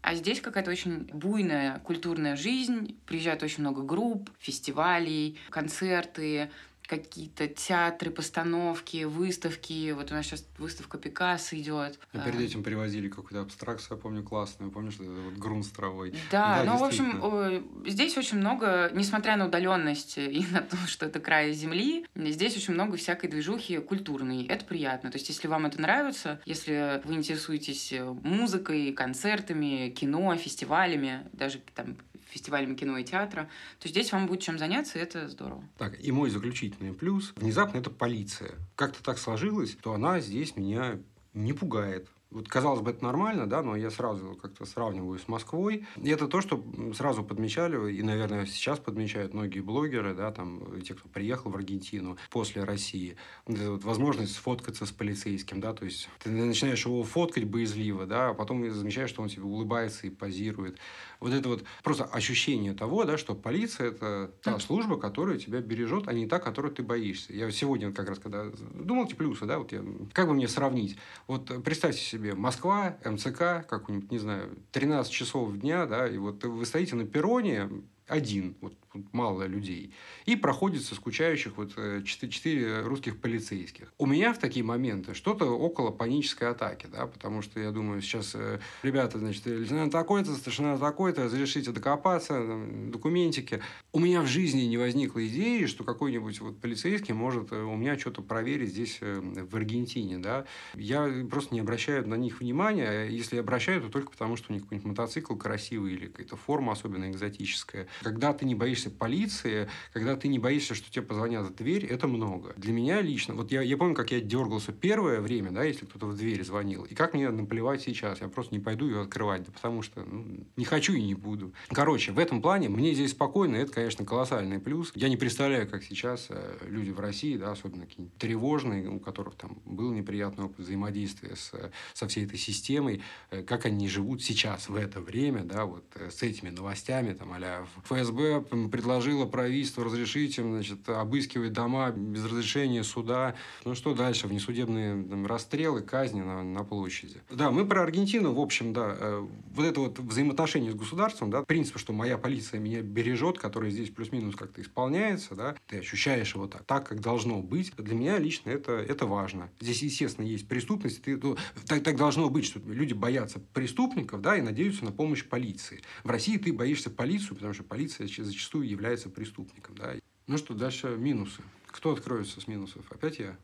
а 0.07 0.15
здесь 0.15 0.39
какая-то 0.39 0.71
очень 0.71 1.09
буйная 1.11 1.79
культурная 1.79 2.37
жизнь. 2.37 2.97
Приезжает 3.05 3.43
очень 3.43 3.59
много 3.59 3.81
групп, 3.81 4.29
фестивалей, 4.39 5.37
концерты 5.49 6.49
какие-то 6.87 7.47
театры, 7.47 8.09
постановки, 8.09 9.03
выставки. 9.03 9.91
Вот 9.91 10.11
у 10.11 10.15
нас 10.15 10.25
сейчас 10.25 10.45
выставка 10.57 10.97
Пикассо 10.97 11.57
идет. 11.57 11.99
А 12.13 12.19
перед 12.19 12.39
этим 12.39 12.63
привозили 12.63 13.09
какую-то 13.09 13.41
абстракцию, 13.41 13.97
я 13.97 14.01
помню, 14.01 14.23
классную. 14.23 14.71
Помнишь, 14.71 14.95
это 14.95 15.09
вот 15.09 15.33
грунт 15.33 15.65
с 15.65 15.69
травой? 15.69 16.11
Да, 16.31 16.63
да 16.63 16.71
ну, 16.71 16.77
в 16.77 16.83
общем, 16.83 17.83
здесь 17.85 18.17
очень 18.17 18.37
много, 18.37 18.89
несмотря 18.93 19.35
на 19.35 19.45
удаленность 19.47 20.17
и 20.17 20.45
на 20.51 20.61
то, 20.61 20.77
что 20.87 21.05
это 21.05 21.19
край 21.19 21.51
земли, 21.51 22.05
здесь 22.15 22.55
очень 22.55 22.73
много 22.73 22.97
всякой 22.97 23.29
движухи 23.29 23.77
культурной. 23.79 24.45
Это 24.45 24.65
приятно. 24.65 25.11
То 25.11 25.17
есть, 25.17 25.29
если 25.29 25.47
вам 25.47 25.65
это 25.65 25.81
нравится, 25.81 26.41
если 26.45 27.01
вы 27.03 27.15
интересуетесь 27.15 27.93
музыкой, 28.23 28.93
концертами, 28.93 29.89
кино, 29.89 30.35
фестивалями, 30.37 31.27
даже 31.33 31.61
там 31.75 31.97
фестивалями 32.29 32.75
кино 32.75 32.97
и 32.97 33.03
театра, 33.03 33.49
то 33.79 33.87
здесь 33.87 34.11
вам 34.11 34.27
будет 34.27 34.41
чем 34.41 34.57
заняться, 34.57 34.99
и 34.99 35.01
это 35.01 35.27
здорово. 35.27 35.63
Так, 35.77 35.99
и 36.03 36.11
мой 36.11 36.29
заключительный 36.29 36.93
плюс. 36.93 37.33
Внезапно 37.35 37.79
это 37.79 37.89
полиция. 37.89 38.55
Как-то 38.75 39.03
так 39.03 39.17
сложилось, 39.17 39.77
то 39.81 39.93
она 39.93 40.19
здесь 40.19 40.55
меня 40.55 40.99
не 41.33 41.53
пугает. 41.53 42.07
Вот, 42.29 42.49
казалось 42.49 42.81
бы, 42.81 42.91
это 42.91 43.05
нормально, 43.05 43.47
да, 43.47 43.63
но 43.63 43.77
я 43.77 43.89
сразу 43.89 44.37
как-то 44.41 44.65
сравниваю 44.65 45.17
с 45.17 45.29
Москвой. 45.29 45.85
И 45.95 46.09
это 46.09 46.27
то, 46.27 46.41
что 46.41 46.61
сразу 46.93 47.23
подмечали, 47.23 47.93
и, 47.93 48.03
наверное, 48.03 48.45
сейчас 48.45 48.79
подмечают 48.79 49.33
многие 49.33 49.61
блогеры, 49.61 50.13
да, 50.13 50.31
там, 50.31 50.81
те, 50.81 50.93
кто 50.93 51.07
приехал 51.07 51.51
в 51.51 51.55
Аргентину 51.55 52.17
после 52.29 52.65
России. 52.65 53.15
Вот, 53.45 53.83
возможность 53.85 54.35
сфоткаться 54.35 54.85
с 54.85 54.91
полицейским, 54.91 55.61
да, 55.61 55.73
то 55.73 55.85
есть 55.85 56.09
ты 56.21 56.29
начинаешь 56.29 56.85
его 56.85 57.01
фоткать 57.03 57.45
боязливо, 57.45 58.05
да, 58.05 58.29
а 58.29 58.33
потом 58.33 58.69
замечаешь, 58.71 59.09
что 59.09 59.21
он 59.21 59.29
тебе 59.29 59.43
улыбается 59.43 60.07
и 60.07 60.09
позирует 60.09 60.79
вот 61.19 61.33
это 61.33 61.49
вот 61.49 61.63
просто 61.83 62.05
ощущение 62.05 62.73
того, 62.73 63.03
да, 63.03 63.17
что 63.17 63.35
полиция– 63.35 63.87
это 63.91 64.31
та 64.41 64.59
служба, 64.59 64.97
которая 64.97 65.37
тебя 65.37 65.61
бережет, 65.61 66.07
а 66.07 66.13
не 66.13 66.27
та, 66.27 66.39
которую 66.39 66.73
ты 66.73 66.83
боишься. 66.83 67.33
Я 67.33 67.49
сегодня 67.51 67.91
как 67.91 68.09
раз, 68.09 68.19
когда 68.19 68.45
думал 68.73 69.05
эти 69.05 69.15
плюсы, 69.15 69.45
да, 69.45 69.59
вот 69.59 69.71
я, 69.71 69.83
как 70.13 70.27
бы 70.27 70.33
мне 70.33 70.47
сравнить? 70.47 70.97
Вот 71.27 71.51
представьте 71.63 72.01
себе, 72.01 72.33
Москва, 72.33 72.97
МЦК, 73.05 73.65
как-нибудь, 73.67 74.11
не 74.11 74.19
знаю, 74.19 74.57
13 74.71 75.11
часов 75.11 75.57
дня, 75.57 75.85
да, 75.85 76.07
и 76.07 76.17
вот 76.17 76.43
вы 76.43 76.65
стоите 76.65 76.95
на 76.95 77.05
перроне, 77.05 77.69
один, 78.07 78.55
вот, 78.61 78.73
мало 79.11 79.43
людей, 79.43 79.93
и 80.25 80.35
проходится 80.35 80.95
скучающих 80.95 81.57
вот 81.57 81.73
э, 81.77 82.01
четыре 82.03 82.81
русских 82.81 83.19
полицейских. 83.19 83.93
У 83.97 84.05
меня 84.05 84.33
в 84.33 84.39
такие 84.39 84.63
моменты 84.63 85.13
что-то 85.13 85.45
около 85.45 85.91
панической 85.91 86.49
атаки, 86.49 86.87
да, 86.91 87.07
потому 87.07 87.41
что 87.41 87.59
я 87.59 87.71
думаю, 87.71 88.01
сейчас 88.01 88.33
э, 88.35 88.59
ребята, 88.83 89.19
значит, 89.19 89.45
лейтенант 89.45 89.91
такой-то, 89.91 90.33
старшина 90.35 90.77
такой-то, 90.77 91.25
разрешите 91.25 91.71
докопаться, 91.71 92.43
документики. 92.91 93.61
У 93.91 93.99
меня 93.99 94.21
в 94.21 94.27
жизни 94.27 94.61
не 94.61 94.77
возникло 94.77 95.25
идеи, 95.27 95.65
что 95.65 95.83
какой-нибудь 95.83 96.39
вот 96.41 96.59
полицейский 96.59 97.13
может 97.13 97.51
э, 97.51 97.61
у 97.61 97.75
меня 97.75 97.97
что-то 97.97 98.21
проверить 98.21 98.69
здесь 98.69 98.99
в 99.01 99.55
Аргентине, 99.55 100.17
да. 100.17 100.45
Я 100.75 101.09
просто 101.29 101.53
не 101.53 101.61
обращаю 101.61 102.07
на 102.07 102.15
них 102.15 102.39
внимания, 102.39 103.05
если 103.05 103.37
обращаю, 103.37 103.81
то 103.81 103.89
только 103.89 104.11
потому, 104.11 104.35
что 104.35 104.51
у 104.51 104.53
них 104.53 104.63
какой-нибудь 104.63 104.89
мотоцикл 104.89 105.35
красивый 105.35 105.93
или 105.93 106.07
какая-то 106.07 106.35
форма 106.35 106.73
особенно 106.73 107.09
экзотическая. 107.09 107.87
Когда 108.01 108.33
ты 108.33 108.45
не 108.45 108.55
боишься 108.55 108.86
полиции, 108.89 109.69
когда 109.93 110.15
ты 110.15 110.27
не 110.27 110.39
боишься, 110.39 110.75
что 110.75 110.91
тебе 110.91 111.03
позвонят 111.03 111.47
в 111.47 111.55
дверь, 111.55 111.85
это 111.85 112.07
много. 112.07 112.53
Для 112.57 112.73
меня 112.73 113.01
лично, 113.01 113.33
вот 113.33 113.51
я, 113.51 113.61
я 113.61 113.77
помню, 113.77 113.95
как 113.95 114.11
я 114.11 114.19
дергался 114.19 114.71
первое 114.71 115.21
время, 115.21 115.51
да, 115.51 115.63
если 115.63 115.85
кто-то 115.85 116.07
в 116.07 116.17
дверь 116.17 116.43
звонил, 116.43 116.83
и 116.83 116.95
как 116.95 117.13
мне 117.13 117.29
наплевать 117.29 117.81
сейчас, 117.81 118.21
я 118.21 118.27
просто 118.27 118.53
не 118.53 118.59
пойду 118.59 118.87
ее 118.87 119.01
открывать, 119.01 119.43
да, 119.43 119.51
потому 119.51 119.81
что 119.81 120.03
ну, 120.03 120.45
не 120.55 120.65
хочу 120.65 120.93
и 120.93 121.01
не 121.01 121.13
буду. 121.13 121.53
Короче, 121.69 122.11
в 122.11 122.19
этом 122.19 122.41
плане 122.41 122.69
мне 122.69 122.93
здесь 122.93 123.11
спокойно, 123.11 123.55
это, 123.55 123.71
конечно, 123.71 124.05
колоссальный 124.05 124.59
плюс. 124.59 124.91
Я 124.95 125.09
не 125.09 125.17
представляю, 125.17 125.67
как 125.67 125.83
сейчас 125.83 126.27
э, 126.29 126.57
люди 126.61 126.91
в 126.91 126.99
России, 126.99 127.37
да, 127.37 127.51
особенно 127.51 127.85
какие-нибудь 127.85 128.17
тревожные, 128.17 128.89
у 128.89 128.99
которых 128.99 129.35
там 129.35 129.59
был 129.65 129.91
неприятный 129.91 130.45
опыт 130.45 130.59
взаимодействия 130.59 131.35
с, 131.35 131.51
со 131.93 132.07
всей 132.07 132.25
этой 132.25 132.37
системой, 132.37 133.01
э, 133.31 133.43
как 133.43 133.65
они 133.65 133.87
живут 133.87 134.23
сейчас, 134.23 134.69
в 134.69 134.75
это 134.75 135.01
время, 135.01 135.43
да, 135.43 135.65
вот 135.65 135.85
э, 135.95 136.09
с 136.11 136.23
этими 136.23 136.49
новостями, 136.49 137.13
там, 137.13 137.33
а 137.33 137.65
ФСБ 137.85 138.45
предложила 138.77 139.25
правительству 139.25 139.83
разрешить 139.83 140.37
им, 140.37 140.53
значит, 140.53 140.87
обыскивать 140.87 141.51
дома 141.51 141.89
без 141.89 142.23
разрешения 142.25 142.83
суда. 142.83 143.33
Ну 143.65 143.73
что 143.73 143.95
дальше? 143.95 144.27
Внесудебные 144.27 145.03
там, 145.03 145.25
расстрелы, 145.25 145.81
казни 145.81 146.21
на, 146.21 146.43
на 146.43 146.63
площади. 146.63 147.15
Да, 147.31 147.49
мы 147.49 147.65
про 147.65 147.81
Аргентину, 147.81 148.33
в 148.33 148.39
общем, 148.39 148.73
да, 148.73 148.95
э, 148.99 149.27
вот 149.55 149.65
это 149.65 149.79
вот 149.79 149.97
взаимоотношение 149.97 150.71
с 150.73 150.75
государством, 150.75 151.31
да, 151.31 151.41
принцип, 151.41 151.79
что 151.79 151.91
моя 151.91 152.19
полиция 152.19 152.59
меня 152.59 152.83
бережет, 152.83 153.39
который 153.39 153.71
здесь 153.71 153.89
плюс-минус 153.89 154.35
как-то 154.35 154.61
исполняется, 154.61 155.33
да, 155.33 155.55
ты 155.65 155.79
ощущаешь 155.79 156.35
его 156.35 156.45
так, 156.45 156.63
так, 156.65 156.87
как 156.87 157.01
должно 157.01 157.41
быть. 157.41 157.73
Для 157.77 157.95
меня 157.95 158.19
лично 158.19 158.51
это, 158.51 158.73
это 158.73 159.07
важно. 159.07 159.49
Здесь, 159.59 159.81
естественно, 159.81 160.27
есть 160.27 160.47
преступность, 160.47 161.01
ты, 161.01 161.17
ну, 161.17 161.35
так, 161.65 161.81
так 161.81 161.97
должно 161.97 162.29
быть, 162.29 162.45
что 162.45 162.59
люди 162.59 162.93
боятся 162.93 163.39
преступников, 163.39 164.21
да, 164.21 164.37
и 164.37 164.41
надеются 164.41 164.85
на 164.85 164.91
помощь 164.91 165.25
полиции. 165.25 165.81
В 166.03 166.11
России 166.11 166.37
ты 166.37 166.53
боишься 166.53 166.91
полицию, 166.91 167.37
потому 167.37 167.55
что 167.55 167.63
полиция 167.63 168.07
зачастую 168.07 168.56
является 168.61 169.09
преступником. 169.09 169.75
Да. 169.75 169.93
Ну 170.27 170.37
что, 170.37 170.53
дальше 170.53 170.87
минусы. 170.97 171.41
Кто 171.67 171.93
откроется 171.93 172.41
с 172.41 172.47
минусов? 172.47 172.91
Опять 172.91 173.19
я? 173.19 173.37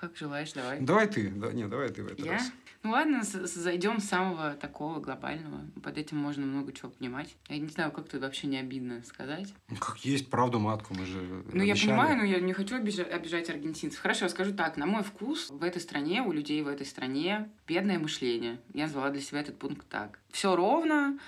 Как 0.00 0.16
желаешь, 0.16 0.52
давай. 0.52 0.80
Давай 0.80 1.08
ты. 1.08 1.28
Да, 1.30 1.52
нет, 1.52 1.68
давай 1.68 1.88
ты 1.88 2.04
в 2.04 2.06
этот 2.06 2.24
я? 2.24 2.32
раз. 2.32 2.52
Ну 2.84 2.90
ладно, 2.90 3.22
зайдем 3.24 3.98
с 3.98 4.04
самого 4.04 4.54
такого 4.54 5.00
глобального. 5.00 5.62
Под 5.82 5.98
этим 5.98 6.16
можно 6.18 6.46
много 6.46 6.72
чего 6.72 6.90
понимать. 6.90 7.34
Я 7.48 7.58
не 7.58 7.66
знаю, 7.66 7.90
как 7.90 8.08
тут 8.08 8.20
вообще 8.20 8.46
не 8.46 8.58
обидно 8.58 9.02
сказать. 9.02 9.52
Ну, 9.68 9.76
как 9.76 9.98
есть 10.04 10.30
правду 10.30 10.60
матку, 10.60 10.94
мы 10.94 11.04
же 11.04 11.44
Ну, 11.52 11.64
я 11.64 11.74
понимаю, 11.74 12.16
но 12.16 12.22
я 12.22 12.38
не 12.38 12.52
хочу 12.52 12.76
обижать, 12.76 13.10
обижать 13.10 13.50
аргентинцев. 13.50 14.00
Хорошо, 14.00 14.28
скажу 14.28 14.54
так. 14.54 14.76
На 14.76 14.86
мой 14.86 15.02
вкус, 15.02 15.50
в 15.50 15.64
этой 15.64 15.82
стране, 15.82 16.22
у 16.22 16.30
людей 16.30 16.62
в 16.62 16.68
этой 16.68 16.86
стране 16.86 17.50
бедное 17.66 17.98
мышление. 17.98 18.60
Я 18.72 18.84
назвала 18.84 19.10
для 19.10 19.20
себя 19.20 19.40
этот 19.40 19.58
пункт 19.58 19.88
так. 19.88 20.20
Все 20.30 20.54
ровно, 20.54 21.18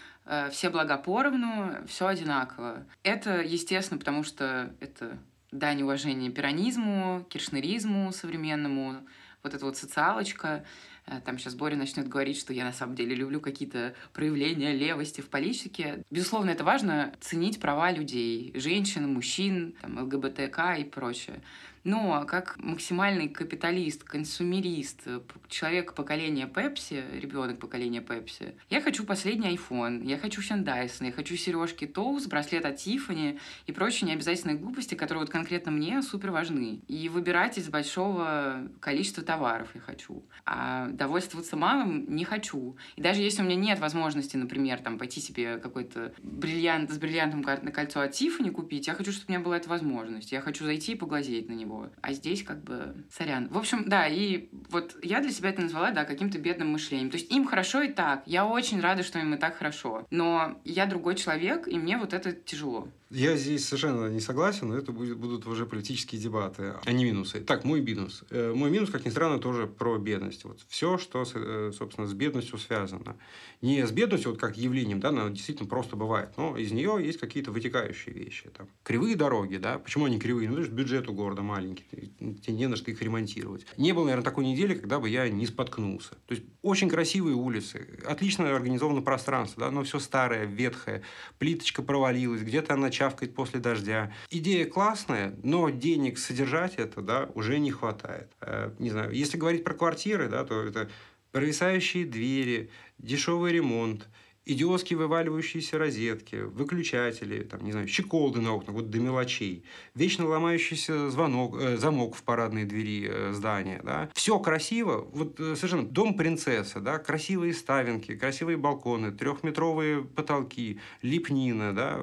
все 0.51 0.71
блага 0.71 0.97
поровну, 0.97 1.85
все 1.87 2.07
одинаково. 2.07 2.87
Это, 3.03 3.41
естественно, 3.41 3.99
потому 3.99 4.23
что 4.23 4.73
это 4.81 5.19
дань 5.53 5.83
уважения 5.83 6.31
пиранизму, 6.31 7.27
киршнеризму 7.29 8.13
современному, 8.13 9.01
вот 9.43 9.55
эта 9.55 9.65
вот 9.65 9.77
социалочка. 9.77 10.65
Э, 11.07 11.21
там 11.25 11.39
сейчас 11.39 11.55
Боря 11.55 11.77
начнет 11.77 12.09
говорить, 12.09 12.39
что 12.39 12.53
я 12.53 12.65
на 12.65 12.73
самом 12.73 12.95
деле 12.95 13.15
люблю 13.15 13.41
какие-то 13.41 13.95
проявления 14.13 14.73
левости 14.73 15.21
в 15.21 15.29
политике. 15.29 16.05
Безусловно, 16.11 16.51
это 16.51 16.65
важно 16.65 17.13
ценить 17.21 17.61
права 17.61 17.91
людей, 17.91 18.53
женщин, 18.55 19.13
мужчин, 19.13 19.75
там, 19.81 19.99
ЛГБТК 19.99 20.75
и 20.75 20.85
прочее. 20.85 21.41
Но 21.85 22.25
как 22.27 22.59
максимальный 22.59 23.29
капиталист, 23.29 24.05
консумерист, 24.05 25.07
человек 25.49 25.95
поколения 25.95 26.47
Пепси, 26.47 27.05
ребенок 27.13 27.59
поколения 27.59 28.03
Пепси, 28.03 28.55
я 28.69 28.81
хочу 28.81 29.05
последний 29.05 29.57
iPhone, 29.57 30.07
я 30.07 30.19
хочу 30.19 30.41
Dyson, 30.41 31.07
я 31.07 31.13
хочу 31.13 31.37
сережки 31.37 31.87
Тоус, 31.87 32.27
браслет 32.27 32.67
от 32.67 32.77
Tiffany 32.77 33.39
и 33.67 33.73
прочие 33.73 34.09
необязательные 34.09 34.57
глупости, 34.57 34.95
которые 34.95 35.23
вот 35.23 35.31
конкретно 35.31 35.71
мне 35.71 36.03
супер 36.03 36.31
важны. 36.31 36.81
И 36.89 37.09
выбирать 37.09 37.57
из 37.57 37.69
большого 37.69 38.69
количества 38.81 39.23
товаров 39.23 39.69
я 39.75 39.81
хочу. 39.81 40.23
А 40.45 40.89
довольствоваться 40.89 41.57
малым 41.57 42.15
не 42.15 42.25
хочу. 42.25 42.77
И 42.97 43.01
даже 43.01 43.23
если 43.23 43.43
у 43.43 43.45
меня 43.45 43.57
нет 43.57 43.79
возможности, 43.79 44.37
например, 44.37 44.81
там 44.81 44.99
пойти 44.99 45.21
себе 45.21 45.59
какой-то 45.59 46.13
бриллиант 46.23 46.91
с 46.91 46.99
бриллиантом 46.99 47.41
на 47.41 47.73
кольцо 47.73 48.01
от 48.01 48.13
Tiffany 48.13 48.51
купить, 48.51 48.87
я 48.87 48.95
хочу, 48.95 49.13
чтобы 49.13 49.27
у 49.29 49.33
меня 49.33 49.45
была 49.45 49.57
эта 49.57 49.69
возможность. 49.69 50.33
Я 50.33 50.41
хочу 50.41 50.65
зайти 50.65 50.93
и 50.93 50.97
поглазеть 50.97 51.49
на 51.49 51.53
него 51.53 51.70
него. 51.71 51.91
А 52.01 52.13
здесь 52.13 52.43
как 52.43 52.63
бы 52.63 53.05
сорян. 53.11 53.49
В 53.49 53.59
общем, 53.59 53.85
да, 53.87 54.07
и 54.07 54.49
вот 54.71 54.97
я 55.03 55.21
для 55.21 55.31
себя 55.31 55.51
это 55.51 55.63
назвала, 55.63 55.91
да, 55.91 56.05
каким-то 56.05 56.39
бедным 56.39 56.73
мышлением. 56.73 57.11
То 57.11 57.17
есть 57.17 57.31
им 57.31 57.47
хорошо 57.47 57.83
и 57.83 57.93
так. 57.93 58.23
Я 58.27 58.47
очень 58.47 58.81
рада, 58.81 59.03
что 59.03 59.19
им 59.19 59.35
и 59.35 59.39
так 59.39 59.57
хорошо. 59.57 60.07
Но 60.11 60.61
я 60.65 60.87
другой 60.87 61.15
человек, 61.15 61.69
и 61.69 61.79
мне 61.79 61.97
вот 61.97 62.13
это 62.13 62.33
тяжело. 62.33 62.89
Я 63.11 63.37
здесь 63.37 63.67
совершенно 63.67 64.07
не 64.07 64.21
согласен, 64.21 64.69
но 64.69 64.77
это 64.77 64.93
будет, 64.93 65.17
будут 65.17 65.45
уже 65.49 65.67
политические 65.67 66.21
дебаты, 66.21 66.75
а 66.85 66.93
не 66.93 67.05
минусы. 67.05 67.41
Так, 67.41 67.65
мой 67.65 67.81
минус. 67.81 68.23
Э, 68.31 68.53
мой 68.55 68.71
минус, 68.71 68.89
как 68.91 69.05
ни 69.05 69.11
странно, 69.11 69.41
тоже 69.41 69.67
про 69.67 69.99
бедность. 69.99 70.45
Вот 70.45 70.61
все, 70.69 70.97
что, 70.97 71.25
э, 71.35 71.73
собственно, 71.77 72.07
с 72.07 72.13
бедностью 72.13 72.57
связано. 72.57 73.17
Не 73.63 73.85
с 73.85 73.91
бедностью, 73.91 74.31
вот 74.31 74.41
как 74.41 74.57
явлением, 74.57 75.01
да, 75.01 75.09
она 75.09 75.29
действительно 75.29 75.69
просто 75.69 75.97
бывает, 75.97 76.31
но 76.37 76.57
из 76.57 76.71
нее 76.71 76.99
есть 77.03 77.19
какие-то 77.19 77.51
вытекающие 77.51 78.15
вещи. 78.15 78.49
Там, 78.57 78.69
кривые 78.85 79.17
дороги, 79.17 79.57
да, 79.57 79.81
почему 79.81 80.05
они 80.05 80.21
кривые? 80.21 80.49
Ну, 80.49 80.59
потому 80.59 80.77
бюджет 80.77 81.09
у 81.09 81.13
города 81.13 81.43
маленький, 81.43 81.85
тебе 81.91 82.55
не 82.55 82.69
на 82.69 82.77
что 82.77 82.93
их 82.93 83.03
ремонтировать. 83.03 83.67
Не 83.77 83.93
было, 83.93 84.05
наверное, 84.05 84.25
такой 84.25 84.45
недели, 84.45 84.75
когда 84.75 85.01
бы 85.01 85.09
я 85.09 85.29
не 85.29 85.47
споткнулся. 85.47 86.11
То 86.27 86.35
есть, 86.35 86.45
очень 86.63 86.89
красивые 86.89 87.35
улицы, 87.35 87.89
отлично 88.07 88.55
организовано 88.55 89.03
пространство, 89.03 89.65
да, 89.65 89.71
но 89.73 89.83
все 89.83 89.99
старое, 89.99 90.45
ветхое, 90.45 91.03
плиточка 91.41 91.83
провалилась, 91.83 92.43
где-то 92.43 92.75
она 92.75 92.89
чавкает 93.01 93.35
после 93.35 93.61
дождя. 93.61 94.13
Идея 94.29 94.67
классная, 94.67 95.35
но 95.43 95.71
денег 95.71 96.19
содержать 96.19 96.75
это, 96.75 97.01
да, 97.01 97.31
уже 97.35 97.59
не 97.59 97.71
хватает. 97.71 98.31
Э, 98.43 98.73
не 98.79 98.91
знаю, 98.91 99.11
если 99.13 99.39
говорить 99.39 99.65
про 99.65 99.73
квартиры, 99.73 100.29
да, 100.29 100.45
то 100.45 100.63
это 100.63 100.91
провисающие 101.33 102.05
двери, 102.05 102.69
дешевый 102.99 103.53
ремонт, 103.53 104.07
идиотски 104.45 104.95
вываливающиеся 104.95 105.79
розетки, 105.79 106.37
выключатели, 106.37 107.43
там, 107.43 107.65
не 107.65 107.73
знаю, 107.73 107.89
щеколды 107.89 108.41
на 108.41 108.55
окнах, 108.55 108.75
вот 108.75 108.91
до 108.91 108.99
мелочей, 108.99 109.65
вечно 109.95 110.27
ломающийся 110.27 111.11
звонок, 111.11 111.57
э, 111.61 111.77
замок 111.77 112.15
в 112.17 112.23
парадной 112.23 112.65
двери 112.65 113.09
э, 113.09 113.33
здания, 113.33 113.81
да. 113.85 114.11
Все 114.15 114.39
красиво, 114.39 115.09
вот 115.13 115.39
э, 115.39 115.57
совершенно 115.57 115.87
дом 115.87 116.15
принцессы, 116.15 116.81
да, 116.81 116.99
красивые 116.99 117.55
ставинки, 117.55 118.17
красивые 118.17 118.57
балконы, 118.57 119.13
трехметровые 119.13 120.03
потолки, 120.03 120.81
лепнина, 121.03 121.75
да, 121.75 122.01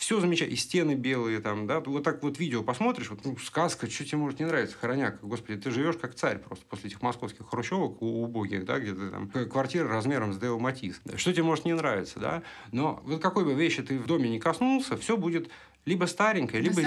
все 0.00 0.18
замечательно, 0.18 0.54
и 0.54 0.56
стены 0.56 0.94
белые 0.94 1.40
там, 1.40 1.66
да, 1.66 1.80
вот 1.80 2.02
так 2.02 2.22
вот 2.22 2.38
видео 2.38 2.62
посмотришь, 2.62 3.10
вот, 3.10 3.22
ну, 3.22 3.36
сказка, 3.36 3.88
что 3.88 4.02
тебе 4.02 4.16
может 4.16 4.40
не 4.40 4.46
нравиться, 4.46 4.74
хороняк, 4.80 5.20
господи, 5.20 5.60
ты 5.60 5.70
живешь 5.70 5.96
как 5.98 6.14
царь 6.14 6.38
просто 6.38 6.64
после 6.64 6.88
этих 6.88 7.02
московских 7.02 7.46
хрущевок 7.46 8.00
убогих, 8.00 8.64
да, 8.64 8.78
где 8.78 8.94
ты 8.94 9.10
там, 9.10 9.28
квартира 9.28 9.86
размером 9.88 10.32
с 10.32 10.38
Део 10.38 10.58
Матис, 10.58 11.02
что 11.16 11.32
тебе 11.34 11.42
может 11.42 11.66
не 11.66 11.74
нравиться, 11.74 12.18
да, 12.18 12.42
но 12.72 13.02
вот 13.04 13.20
какой 13.20 13.44
бы 13.44 13.52
вещи 13.52 13.82
ты 13.82 13.98
в 13.98 14.06
доме 14.06 14.30
не 14.30 14.40
коснулся, 14.40 14.96
все 14.96 15.18
будет 15.18 15.50
либо 15.84 16.04
старенькая, 16.04 16.60
либо, 16.60 16.82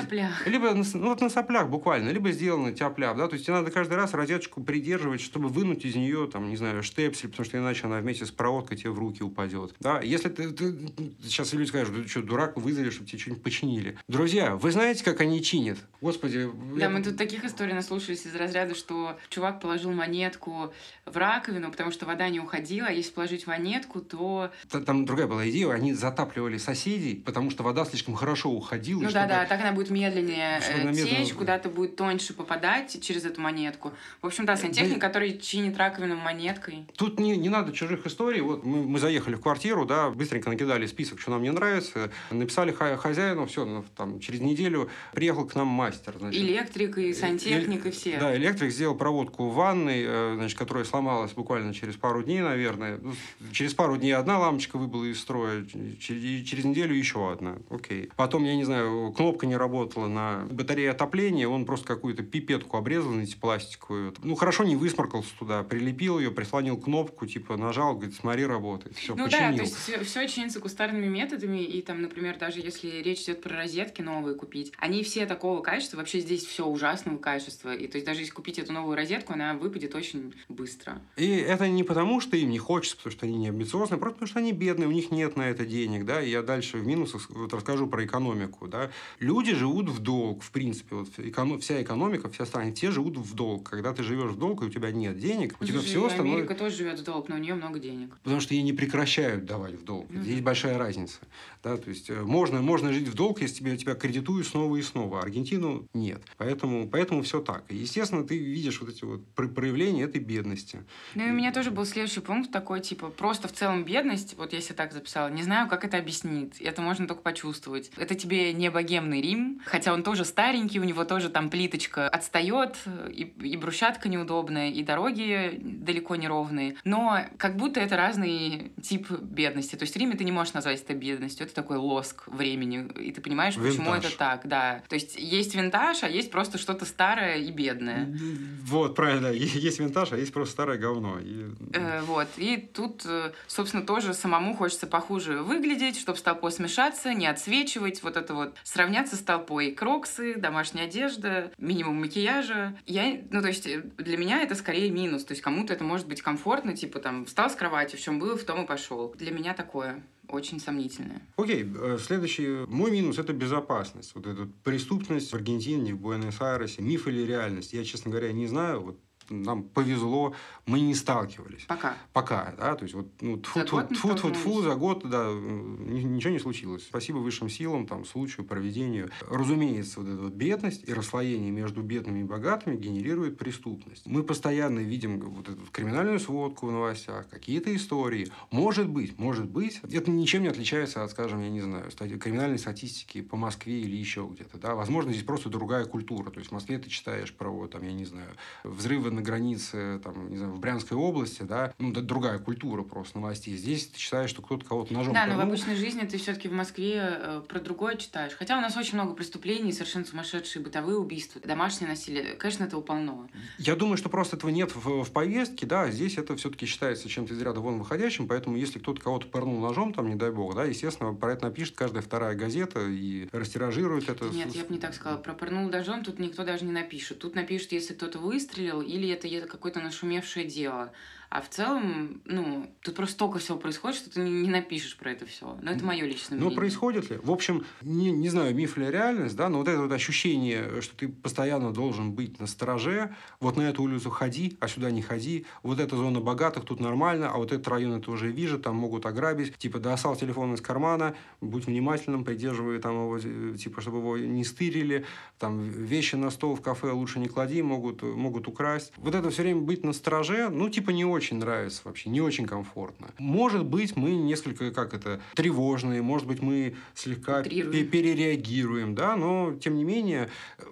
либо 0.46 0.74
на, 0.74 0.84
ну, 0.94 1.10
вот 1.10 1.22
на 1.22 1.30
соплях 1.30 1.70
буквально, 1.70 2.10
либо 2.10 2.32
сделано 2.32 2.72
тяп 2.72 2.94
да, 2.98 3.28
то 3.28 3.34
есть 3.34 3.46
тебе 3.46 3.56
надо 3.56 3.72
каждый 3.72 3.96
раз 3.96 4.14
розеточку 4.14 4.64
придерживать, 4.64 5.20
чтобы 5.20 5.50
вынуть 5.50 5.84
из 5.84 5.96
нее, 5.96 6.30
там, 6.32 6.50
не 6.50 6.58
знаю, 6.58 6.84
штепсель, 6.84 7.30
потому 7.30 7.46
что 7.46 7.58
иначе 7.58 7.86
она 7.86 8.00
вместе 8.00 8.26
с 8.26 8.32
проводкой 8.32 8.78
тебе 8.78 8.92
в 8.92 9.00
руки 9.00 9.24
упадет. 9.24 9.74
Да, 9.80 10.00
если 10.00 10.30
ты, 10.30 10.52
ты 10.52 10.76
сейчас 11.24 11.54
люди 11.54 11.70
скажут, 11.70 12.04
ты 12.04 12.08
что, 12.08 12.22
дурак, 12.22 12.56
вызови, 12.56 12.92
чтобы 12.92 13.10
тебе 13.10 13.20
что-нибудь 13.20 13.44
починили. 13.44 13.98
Друзья, 14.08 14.56
вы 14.56 14.72
знаете, 14.72 15.04
как 15.04 15.22
они 15.22 15.42
чинят? 15.42 15.80
Господи. 16.02 16.50
Да, 16.76 16.86
я... 16.86 16.90
мы 16.90 17.02
тут 17.02 17.18
таких 17.18 17.44
историй 17.44 17.74
наслушались 17.74 18.28
из 18.28 18.36
разряда, 18.36 18.76
что 18.76 19.18
чувак 19.30 19.60
положил 19.60 19.92
монетку 19.92 20.72
в 21.06 21.18
раковину, 21.18 21.72
потому 21.72 21.92
что 21.92 22.06
вода 22.06 22.30
не 22.30 22.40
уходила, 22.40 22.88
а 22.88 22.92
если 22.92 23.12
положить 23.12 23.48
монетку, 23.48 24.02
то... 24.02 24.52
Там 24.70 25.06
другая 25.06 25.28
была 25.28 25.50
идея, 25.50 25.72
они 25.72 25.94
затапливали 25.94 26.58
соседей, 26.58 27.16
потому 27.16 27.50
что 27.50 27.64
вода 27.64 27.86
слишком 27.86 28.14
хорошо 28.14 28.52
уходила, 28.52 28.83
ну 28.92 29.10
чтобы, 29.10 29.14
да, 29.14 29.28
да, 29.28 29.46
так 29.46 29.60
она 29.62 29.72
будет 29.72 29.90
медленнее 29.90 30.60
э, 30.60 30.94
течь, 30.94 31.34
куда-то 31.34 31.70
будет 31.70 31.96
тоньше 31.96 32.34
попадать 32.34 33.02
через 33.02 33.26
эту 33.26 33.42
монетку. 33.42 33.94
В 34.22 34.28
общем, 34.28 34.46
да, 34.46 34.58
сантехник, 34.58 35.00
да, 35.00 35.08
который 35.08 35.38
чинит 35.38 35.78
раковину 35.78 36.16
монеткой. 36.16 36.86
Тут 36.98 37.20
не, 37.20 37.38
не 37.38 37.50
надо 37.50 37.72
чужих 37.72 38.06
историй. 38.06 38.42
Вот 38.42 38.64
мы, 38.64 38.84
мы 38.84 39.00
заехали 39.00 39.36
в 39.36 39.42
квартиру, 39.42 39.86
да, 39.86 40.10
быстренько 40.10 40.50
накидали 40.50 40.86
список, 40.86 41.20
что 41.20 41.32
нам 41.32 41.44
не 41.44 41.52
нравится, 41.52 42.12
написали 42.32 42.72
хозяину, 42.72 43.46
все, 43.46 43.66
ну, 43.66 43.86
там, 43.96 44.20
через 44.20 44.42
неделю 44.42 44.90
приехал 45.14 45.46
к 45.46 45.56
нам 45.56 45.68
мастер. 45.68 46.16
Значит. 46.18 46.42
Электрик 46.42 46.98
и 46.98 47.14
сантехник, 47.14 47.86
и, 47.86 47.90
и 47.90 47.92
все. 47.92 48.18
Да, 48.18 48.36
электрик 48.36 48.72
сделал 48.72 48.96
проводку 48.96 49.50
в 49.50 49.56
ванной, 49.56 50.04
э, 50.06 50.34
значит, 50.36 50.58
которая 50.58 50.86
сломалась 50.86 51.32
буквально 51.32 51.74
через 51.74 51.96
пару 51.96 52.24
дней, 52.24 52.42
наверное. 52.42 53.00
Ну, 53.02 53.14
через 53.52 53.74
пару 53.74 53.98
дней 53.98 54.16
одна 54.16 54.40
лампочка 54.40 54.78
выбыла 54.78 55.06
из 55.06 55.20
строя, 55.20 55.66
через, 56.00 56.48
через 56.48 56.64
неделю 56.64 56.96
еще 56.96 57.32
одна. 57.32 57.58
Окей. 57.70 58.10
Потом, 58.16 58.44
я 58.44 58.56
не 58.56 58.64
знаю, 58.64 58.73
знаю, 58.74 59.14
кнопка 59.14 59.46
не 59.46 59.56
работала 59.56 60.08
на 60.08 60.48
батарее 60.50 60.92
отопления, 60.92 61.48
он 61.48 61.66
просто 61.66 61.88
какую-то 61.88 62.24
пипетку 62.24 62.78
обрезал, 62.78 63.14
знаете, 63.14 63.38
пластиковую. 63.38 64.14
Ну, 64.24 64.36
хорошо 64.36 64.64
не 64.64 64.76
высморкался 64.76 65.30
туда, 65.38 65.64
прилепил 65.64 66.20
ее, 66.20 66.32
прислонил 66.32 66.78
кнопку, 66.78 67.26
типа, 67.26 67.58
нажал, 67.58 67.96
говорит, 67.96 68.16
смотри, 68.16 68.46
работает. 68.46 68.96
Все, 68.96 69.16
ну 69.16 69.26
починил. 69.26 69.52
да, 69.52 69.56
то 69.56 69.62
есть 69.62 69.76
все, 69.76 70.04
все 70.04 70.28
чинится 70.28 70.60
кустарными 70.60 71.08
методами, 71.08 71.60
и 71.64 71.82
там, 71.82 72.02
например, 72.02 72.38
даже 72.38 72.60
если 72.60 73.02
речь 73.02 73.24
идет 73.24 73.42
про 73.42 73.56
розетки 73.56 74.02
новые 74.02 74.36
купить, 74.36 74.74
они 74.78 75.04
все 75.04 75.26
такого 75.26 75.62
качества, 75.62 75.98
вообще 75.98 76.20
здесь 76.20 76.46
все 76.46 76.66
ужасного 76.66 77.18
качества, 77.18 77.74
и 77.74 77.88
то 77.88 77.98
есть 77.98 78.06
даже 78.06 78.22
если 78.22 78.34
купить 78.34 78.60
эту 78.60 78.74
новую 78.74 78.96
розетку, 78.96 79.34
она 79.34 79.54
выпадет 79.54 79.96
очень 79.96 80.34
быстро. 80.50 81.02
И 81.16 81.30
это 81.30 81.68
не 81.68 81.84
потому, 81.84 82.20
что 82.20 82.38
им 82.38 82.50
не 82.50 82.60
хочется, 82.60 82.98
потому 82.98 83.12
что 83.12 83.26
они 83.26 83.38
не 83.38 83.50
амбициозные, 83.50 84.00
просто 84.00 84.20
потому 84.20 84.28
что 84.28 84.40
они 84.40 84.52
бедные, 84.52 84.88
у 84.88 84.92
них 84.92 85.12
нет 85.12 85.36
на 85.36 85.50
это 85.50 85.66
денег, 85.66 86.06
да, 86.06 86.22
и 86.22 86.30
я 86.30 86.42
дальше 86.42 86.78
в 86.78 86.88
минусах 86.88 87.30
вот 87.30 87.54
расскажу 87.54 87.88
про 87.88 88.06
экономику, 88.06 88.63
да. 88.68 88.92
Люди 89.20 89.54
живут 89.54 89.90
в 89.90 90.00
долг, 90.00 90.44
в 90.44 90.52
принципе. 90.52 90.96
Вот 90.96 91.10
эконом, 91.18 91.60
вся 91.60 91.82
экономика, 91.82 92.30
вся 92.30 92.46
страна, 92.46 92.74
все 92.74 92.92
живут 92.92 93.18
в 93.18 93.34
долг. 93.34 93.70
Когда 93.70 93.94
ты 93.94 94.04
живешь 94.04 94.32
в 94.32 94.38
долг, 94.38 94.62
и 94.64 94.66
у 94.66 94.70
тебя 94.70 94.92
нет 94.92 95.18
денег, 95.18 95.56
у 95.60 95.66
тебя 95.66 95.80
все 95.80 96.06
остальное... 96.06 96.34
Америка 96.34 96.56
тоже 96.56 96.76
живет 96.76 97.00
в 97.00 97.04
долг, 97.04 97.30
но 97.30 97.36
у 97.36 97.40
нее 97.40 97.56
много 97.56 97.80
денег. 97.80 98.18
Потому 98.24 98.42
что 98.42 98.54
ей 98.54 98.64
не 98.64 98.74
прекращают 98.74 99.46
давать 99.46 99.76
в 99.76 99.84
долг. 99.84 100.08
Ну, 100.10 100.22
Здесь 100.22 100.42
большая 100.42 100.78
разница. 100.78 101.20
Да, 101.64 101.78
то 101.78 101.90
есть, 101.90 102.10
э, 102.10 102.22
можно, 102.22 102.62
можно 102.62 102.92
жить 102.92 103.08
в 103.08 103.16
долг, 103.16 103.42
если 103.42 103.60
тебя, 103.60 103.78
тебя 103.78 103.96
кредитуют 103.96 104.48
снова 104.48 104.76
и 104.76 104.82
снова. 104.82 105.20
А 105.20 105.24
Аргентину 105.24 105.88
нет. 105.94 106.22
Поэтому, 106.38 106.88
поэтому 106.90 107.24
все 107.24 107.42
так. 107.42 107.64
И, 107.70 107.76
естественно, 107.76 108.24
ты 108.24 108.38
видишь 108.38 108.82
вот 108.82 108.90
эти 108.90 109.04
вот 109.06 109.26
проявления 109.34 110.04
этой 110.04 110.22
бедности. 110.22 110.84
Ну, 111.16 111.28
и 111.28 111.32
у 111.32 111.34
меня 111.34 111.52
тоже 111.52 111.72
был 111.72 111.86
следующий 111.86 112.20
пункт 112.20 112.52
такой, 112.52 112.82
типа, 112.82 113.10
просто 113.10 113.48
в 113.48 113.54
целом 113.54 113.84
бедность, 113.84 114.36
вот 114.38 114.54
если 114.54 114.74
так 114.74 114.94
записала, 114.94 115.30
не 115.30 115.44
знаю, 115.44 115.68
как 115.70 115.86
это 115.86 115.98
объяснить. 115.98 116.62
Это 116.62 116.82
можно 116.82 117.08
только 117.08 117.22
почувствовать. 117.22 117.92
Это 117.98 118.16
тебе 118.16 118.53
не 118.54 118.70
богем 118.70 118.94
богемный 118.94 119.22
Рим, 119.22 119.62
хотя 119.66 119.94
он 119.94 120.04
тоже 120.04 120.26
старенький, 120.26 120.80
у 120.80 120.84
него 120.84 121.04
тоже 121.06 121.30
там 121.30 121.50
плиточка 121.50 122.08
отстает, 122.08 122.78
и, 123.10 123.24
и 123.42 123.58
брусчатка 123.58 124.10
неудобная, 124.10 124.70
и 124.70 124.84
дороги 124.84 125.60
далеко 125.62 126.16
не 126.16 126.28
ровные. 126.28 126.76
Но 126.84 127.20
как 127.38 127.56
будто 127.56 127.80
это 127.80 127.98
разный 127.98 128.72
тип 128.82 129.10
бедности. 129.12 129.76
То 129.76 129.84
есть 129.84 129.96
в 129.96 129.98
Риме 129.98 130.16
ты 130.16 130.24
не 130.24 130.32
можешь 130.32 130.54
назвать 130.54 130.82
это 130.82 130.94
бедностью, 130.94 131.46
это 131.46 131.56
такой 131.56 131.78
лоск 131.78 132.28
времени, 132.28 132.88
и 133.00 133.12
ты 133.12 133.22
понимаешь, 133.22 133.56
винтаж. 133.56 133.76
почему 133.76 133.94
это 133.94 134.16
так, 134.16 134.48
да. 134.48 134.84
То 134.90 134.96
есть 134.96 135.16
есть 135.18 135.56
винтаж, 135.56 136.04
а 136.04 136.10
есть 136.10 136.32
просто 136.32 136.58
что-то 136.58 136.86
старое 136.86 137.38
и 137.38 137.52
бедное. 137.52 138.16
Вот, 138.64 138.96
правильно, 138.96 139.28
есть 139.28 139.80
винтаж, 139.80 140.12
а 140.12 140.18
есть 140.18 140.34
просто 140.34 140.54
старое 140.54 140.78
говно. 140.78 141.20
И... 141.20 141.46
Э, 141.74 142.02
вот, 142.02 142.28
и 142.38 142.58
тут, 142.58 143.04
э, 143.06 143.32
собственно, 143.48 143.86
тоже 143.86 144.14
самому 144.14 144.56
хочется 144.56 144.88
похуже 144.88 145.42
выглядеть, 145.42 146.00
чтобы 146.00 146.18
с 146.18 146.22
толпой 146.22 146.52
смешаться, 146.52 147.14
не 147.14 147.28
отсвечивать, 147.28 148.04
вот 148.04 148.18
это 148.18 148.34
вот 148.34 148.43
сравнение 148.64 148.94
равняться 148.94 149.16
с 149.16 149.22
толпой. 149.22 149.72
Кроксы, 149.72 150.36
домашняя 150.36 150.86
одежда, 150.86 151.52
минимум 151.58 152.00
макияжа. 152.00 152.78
Я, 152.86 153.20
ну, 153.32 153.42
то 153.42 153.48
есть, 153.48 153.68
для 153.98 154.18
меня 154.18 154.44
это 154.44 154.54
скорее 154.54 154.92
минус. 154.92 155.26
То 155.26 155.32
есть, 155.34 155.42
кому-то 155.42 155.74
это 155.74 155.84
может 155.84 156.08
быть 156.08 156.22
комфортно, 156.22 156.78
типа, 156.78 157.00
там, 157.00 157.26
встал 157.26 157.50
с 157.50 157.56
кровати, 157.56 157.96
в 157.96 158.02
чем 158.02 158.20
был, 158.20 158.38
в 158.38 158.44
том 158.44 158.64
и 158.64 158.68
пошел. 158.68 159.14
Для 159.18 159.32
меня 159.32 159.56
такое 159.56 160.04
очень 160.28 160.60
сомнительное. 160.60 161.22
Окей. 161.38 161.66
Э, 161.76 161.98
следующий 162.00 162.66
мой 162.68 162.92
минус– 162.92 163.18
это 163.20 163.34
безопасность. 163.34 164.12
Вот 164.14 164.28
эта 164.28 164.48
преступность 164.64 165.32
в 165.32 165.34
Аргентине, 165.34 165.94
в 165.94 166.00
Буэнос-Айресе, 166.00 166.82
миф 166.84 167.08
или 167.08 167.24
реальность. 167.24 167.74
Я, 167.74 167.84
честно 167.84 168.12
говоря, 168.12 168.32
не 168.32 168.46
знаю. 168.46 168.82
Вот 168.82 169.00
нам 169.42 169.64
повезло, 169.64 170.34
мы 170.66 170.80
не 170.80 170.96
сталкивались. 170.96 171.66
Пока. 171.68 171.98
Пока, 172.14 172.54
да, 172.58 172.76
то 172.76 172.84
есть 172.84 172.96
вот 172.96 173.08
ну, 173.22 173.38
тфу, 173.38 173.60
за, 173.60 173.66
тфу, 173.66 173.76
год 173.78 173.90
тфу, 173.90 174.16
тфу, 174.16 174.32
тфу, 174.32 174.62
за 174.62 174.76
год, 174.76 175.10
да, 175.10 175.32
ничего 175.32 176.32
не 176.32 176.40
случилось. 176.40 176.84
Спасибо 176.84 177.18
высшим 177.18 177.50
силам, 177.50 177.88
там, 177.88 178.06
случаю, 178.06 178.46
проведению. 178.46 179.10
Разумеется, 179.30 180.00
вот 180.00 180.10
эта 180.10 180.22
вот 180.22 180.34
бедность 180.34 180.88
и 180.88 180.94
расслоение 180.94 181.52
между 181.52 181.82
бедными 181.82 182.20
и 182.20 182.24
богатыми 182.24 182.76
генерирует 182.76 183.38
преступность. 183.38 184.06
Мы 184.06 184.24
постоянно 184.24 184.80
видим 184.80 185.20
вот 185.20 185.50
эту 185.50 185.62
криминальную 185.72 186.20
сводку 186.20 186.68
в 186.68 186.72
новостях, 186.72 187.28
какие-то 187.30 187.76
истории. 187.76 188.28
Может 188.52 188.88
быть, 188.90 189.18
может 189.18 189.50
быть, 189.50 189.82
это 189.92 190.12
ничем 190.12 190.44
не 190.44 190.50
отличается 190.50 191.04
от, 191.04 191.12
скажем, 191.12 191.42
я 191.42 191.50
не 191.50 191.62
знаю, 191.62 191.90
криминальной 192.20 192.60
статистики 192.60 193.22
по 193.22 193.38
Москве 193.38 193.82
или 193.82 193.96
еще 193.96 194.30
где-то, 194.32 194.58
да. 194.58 194.76
Возможно, 194.76 195.12
здесь 195.12 195.24
просто 195.24 195.50
другая 195.50 195.86
культура. 195.86 196.30
То 196.30 196.40
есть 196.40 196.52
в 196.52 196.54
Москве 196.54 196.78
ты 196.78 196.90
читаешь 196.90 197.34
про, 197.34 197.68
там, 197.68 197.84
я 197.84 197.94
не 197.94 198.06
знаю, 198.06 198.30
взрывы 198.64 199.12
на 199.12 199.22
границе, 199.24 200.00
там, 200.04 200.30
не 200.30 200.38
знаю, 200.38 200.54
в 200.54 200.60
Брянской 200.60 200.98
области, 200.98 201.44
да, 201.44 201.74
ну, 201.80 201.92
это 201.92 202.02
другая 202.02 202.40
культура 202.40 202.84
просто 202.84 203.20
новостей. 203.20 203.58
Здесь 203.58 203.88
ты 203.88 204.00
считаешь, 204.00 204.30
что 204.30 204.42
кто-то 204.42 204.66
кого-то 204.66 204.94
ножом 204.94 205.14
Да, 205.14 205.26
но 205.26 205.38
в 205.38 205.40
обычной 205.40 205.76
жизни 205.76 206.02
ты 206.02 206.18
все-таки 206.18 206.48
в 206.48 206.54
Москве 206.54 206.96
э, 206.98 207.42
про 207.48 207.60
другое 207.60 207.96
читаешь. 207.96 208.34
Хотя 208.34 208.58
у 208.58 208.62
нас 208.62 208.78
очень 208.78 208.96
много 208.96 209.14
преступлений, 209.14 209.72
совершенно 209.72 210.06
сумасшедшие 210.06 210.62
бытовые 210.64 210.98
убийства, 210.98 211.42
домашнее 211.42 211.90
насилие. 211.90 212.36
Конечно, 212.36 212.66
этого 212.66 212.82
полно. 212.82 213.28
Я 213.58 213.76
думаю, 213.76 213.98
что 213.98 214.10
просто 214.10 214.38
этого 214.38 214.50
нет 214.50 214.76
в, 214.76 215.04
в 215.04 215.12
повестке, 215.12 215.66
да, 215.66 215.90
здесь 215.90 216.18
это 216.18 216.36
все-таки 216.36 216.66
считается 216.66 217.10
чем-то 217.10 217.34
из 217.34 217.42
ряда 217.42 217.60
вон 217.60 217.80
выходящим, 217.80 218.28
поэтому 218.28 218.58
если 218.58 218.80
кто-то 218.80 219.02
кого-то 219.02 219.28
пырнул 219.28 219.60
ножом, 219.60 219.94
там, 219.94 220.10
не 220.10 220.16
дай 220.16 220.32
бог, 220.32 220.56
да, 220.56 220.66
естественно, 220.66 221.14
про 221.14 221.34
это 221.34 221.46
напишет 221.46 221.76
каждая 221.76 222.02
вторая 222.02 222.36
газета 222.36 222.82
и 222.88 223.28
растиражирует 223.32 224.10
это. 224.10 224.26
Нет, 224.26 224.54
я 224.56 224.64
бы 224.64 224.74
не 224.74 224.80
так 224.80 224.94
сказала. 224.94 225.18
Про 225.18 225.34
пырнул 225.34 225.70
ножом 225.70 226.04
тут 226.04 226.20
никто 226.20 226.44
даже 226.44 226.66
не 226.66 226.72
напишет. 226.72 227.20
Тут 227.20 227.36
напишут, 227.36 227.72
если 227.72 227.94
кто-то 227.94 228.20
выстрелил, 228.20 228.82
или 228.82 229.03
это 229.08 229.28
какое-то 229.48 229.80
нашумевшее 229.80 230.46
дело. 230.46 230.92
А 231.34 231.42
в 231.42 231.50
целом, 231.50 232.22
ну, 232.26 232.68
тут 232.84 232.94
просто 232.94 233.16
столько 233.16 233.40
всего 233.40 233.58
происходит, 233.58 233.98
что 233.98 234.12
ты 234.12 234.20
не, 234.20 234.44
не 234.44 234.50
напишешь 234.52 234.96
про 234.96 235.14
это 235.14 235.26
все. 235.26 235.58
Но 235.64 235.72
это 235.72 235.84
мое 235.84 236.06
личное 236.06 236.36
мнение. 236.36 236.52
Ну, 236.52 236.56
происходит 236.56 237.10
ли? 237.10 237.18
В 237.24 237.32
общем, 237.32 237.66
не, 237.82 238.12
не 238.12 238.30
знаю, 238.30 238.54
миф 238.54 238.78
или 238.78 238.86
реальность, 238.86 239.36
да, 239.36 239.50
но 239.50 239.58
вот 239.58 239.68
это 239.68 239.82
вот 239.82 239.92
ощущение, 239.92 240.80
что 240.82 240.96
ты 240.96 241.08
постоянно 241.08 241.74
должен 241.74 242.12
быть 242.12 242.40
на 242.40 242.46
стороже, 242.46 243.16
вот 243.40 243.58
на 243.58 243.64
эту 243.64 243.82
улицу 243.82 244.12
ходи, 244.12 244.58
а 244.60 244.68
сюда 244.68 244.92
не 244.92 245.02
ходи, 245.02 245.48
вот 245.64 245.80
эта 245.80 245.96
зона 245.96 246.22
богатых, 246.22 246.66
тут 246.66 246.80
нормально, 246.80 247.32
а 247.32 247.38
вот 247.38 247.52
этот 247.52 247.68
район 247.68 247.94
это 247.94 248.12
уже 248.12 248.30
вижу, 248.32 248.60
там 248.60 248.76
могут 248.76 249.08
ограбить, 249.08 249.58
типа, 249.58 249.80
достал 249.80 250.16
телефон 250.16 250.54
из 250.54 250.62
кармана, 250.62 251.16
будь 251.42 251.66
внимательным, 251.66 252.26
придерживай 252.26 252.78
там 252.78 252.94
его, 252.94 253.58
типа, 253.58 253.82
чтобы 253.82 253.98
его 253.98 254.18
не 254.20 254.44
стырили, 254.44 255.04
там, 255.40 255.68
вещи 255.68 256.14
на 256.14 256.30
стол 256.30 256.54
в 256.54 256.62
кафе 256.62 256.92
лучше 256.92 257.18
не 257.18 257.28
клади, 257.28 257.64
могут, 257.64 258.04
могут 258.04 258.48
украсть. 258.48 258.94
Вот 258.98 259.16
это 259.16 259.32
все 259.32 259.42
время 259.42 259.62
быть 259.62 259.84
на 259.84 259.94
стороже, 259.94 260.50
ну, 260.50 260.70
типа, 260.70 260.92
не 260.92 261.06
очень 261.06 261.23
очень 261.24 261.38
нравится 261.38 261.82
вообще, 261.86 262.10
не 262.10 262.20
очень 262.20 262.46
комфортно. 262.46 263.08
Может 263.18 263.64
быть, 263.66 263.96
мы 263.96 264.12
несколько, 264.12 264.72
как 264.72 264.94
это, 264.94 265.22
тревожные, 265.36 266.02
может 266.02 266.28
быть, 266.28 266.42
мы 266.42 266.76
слегка 266.96 267.42
перереагируем, 267.44 268.94
да, 268.94 269.16
но, 269.16 269.54
тем 269.54 269.76
не 269.76 269.86
менее, 269.86 270.30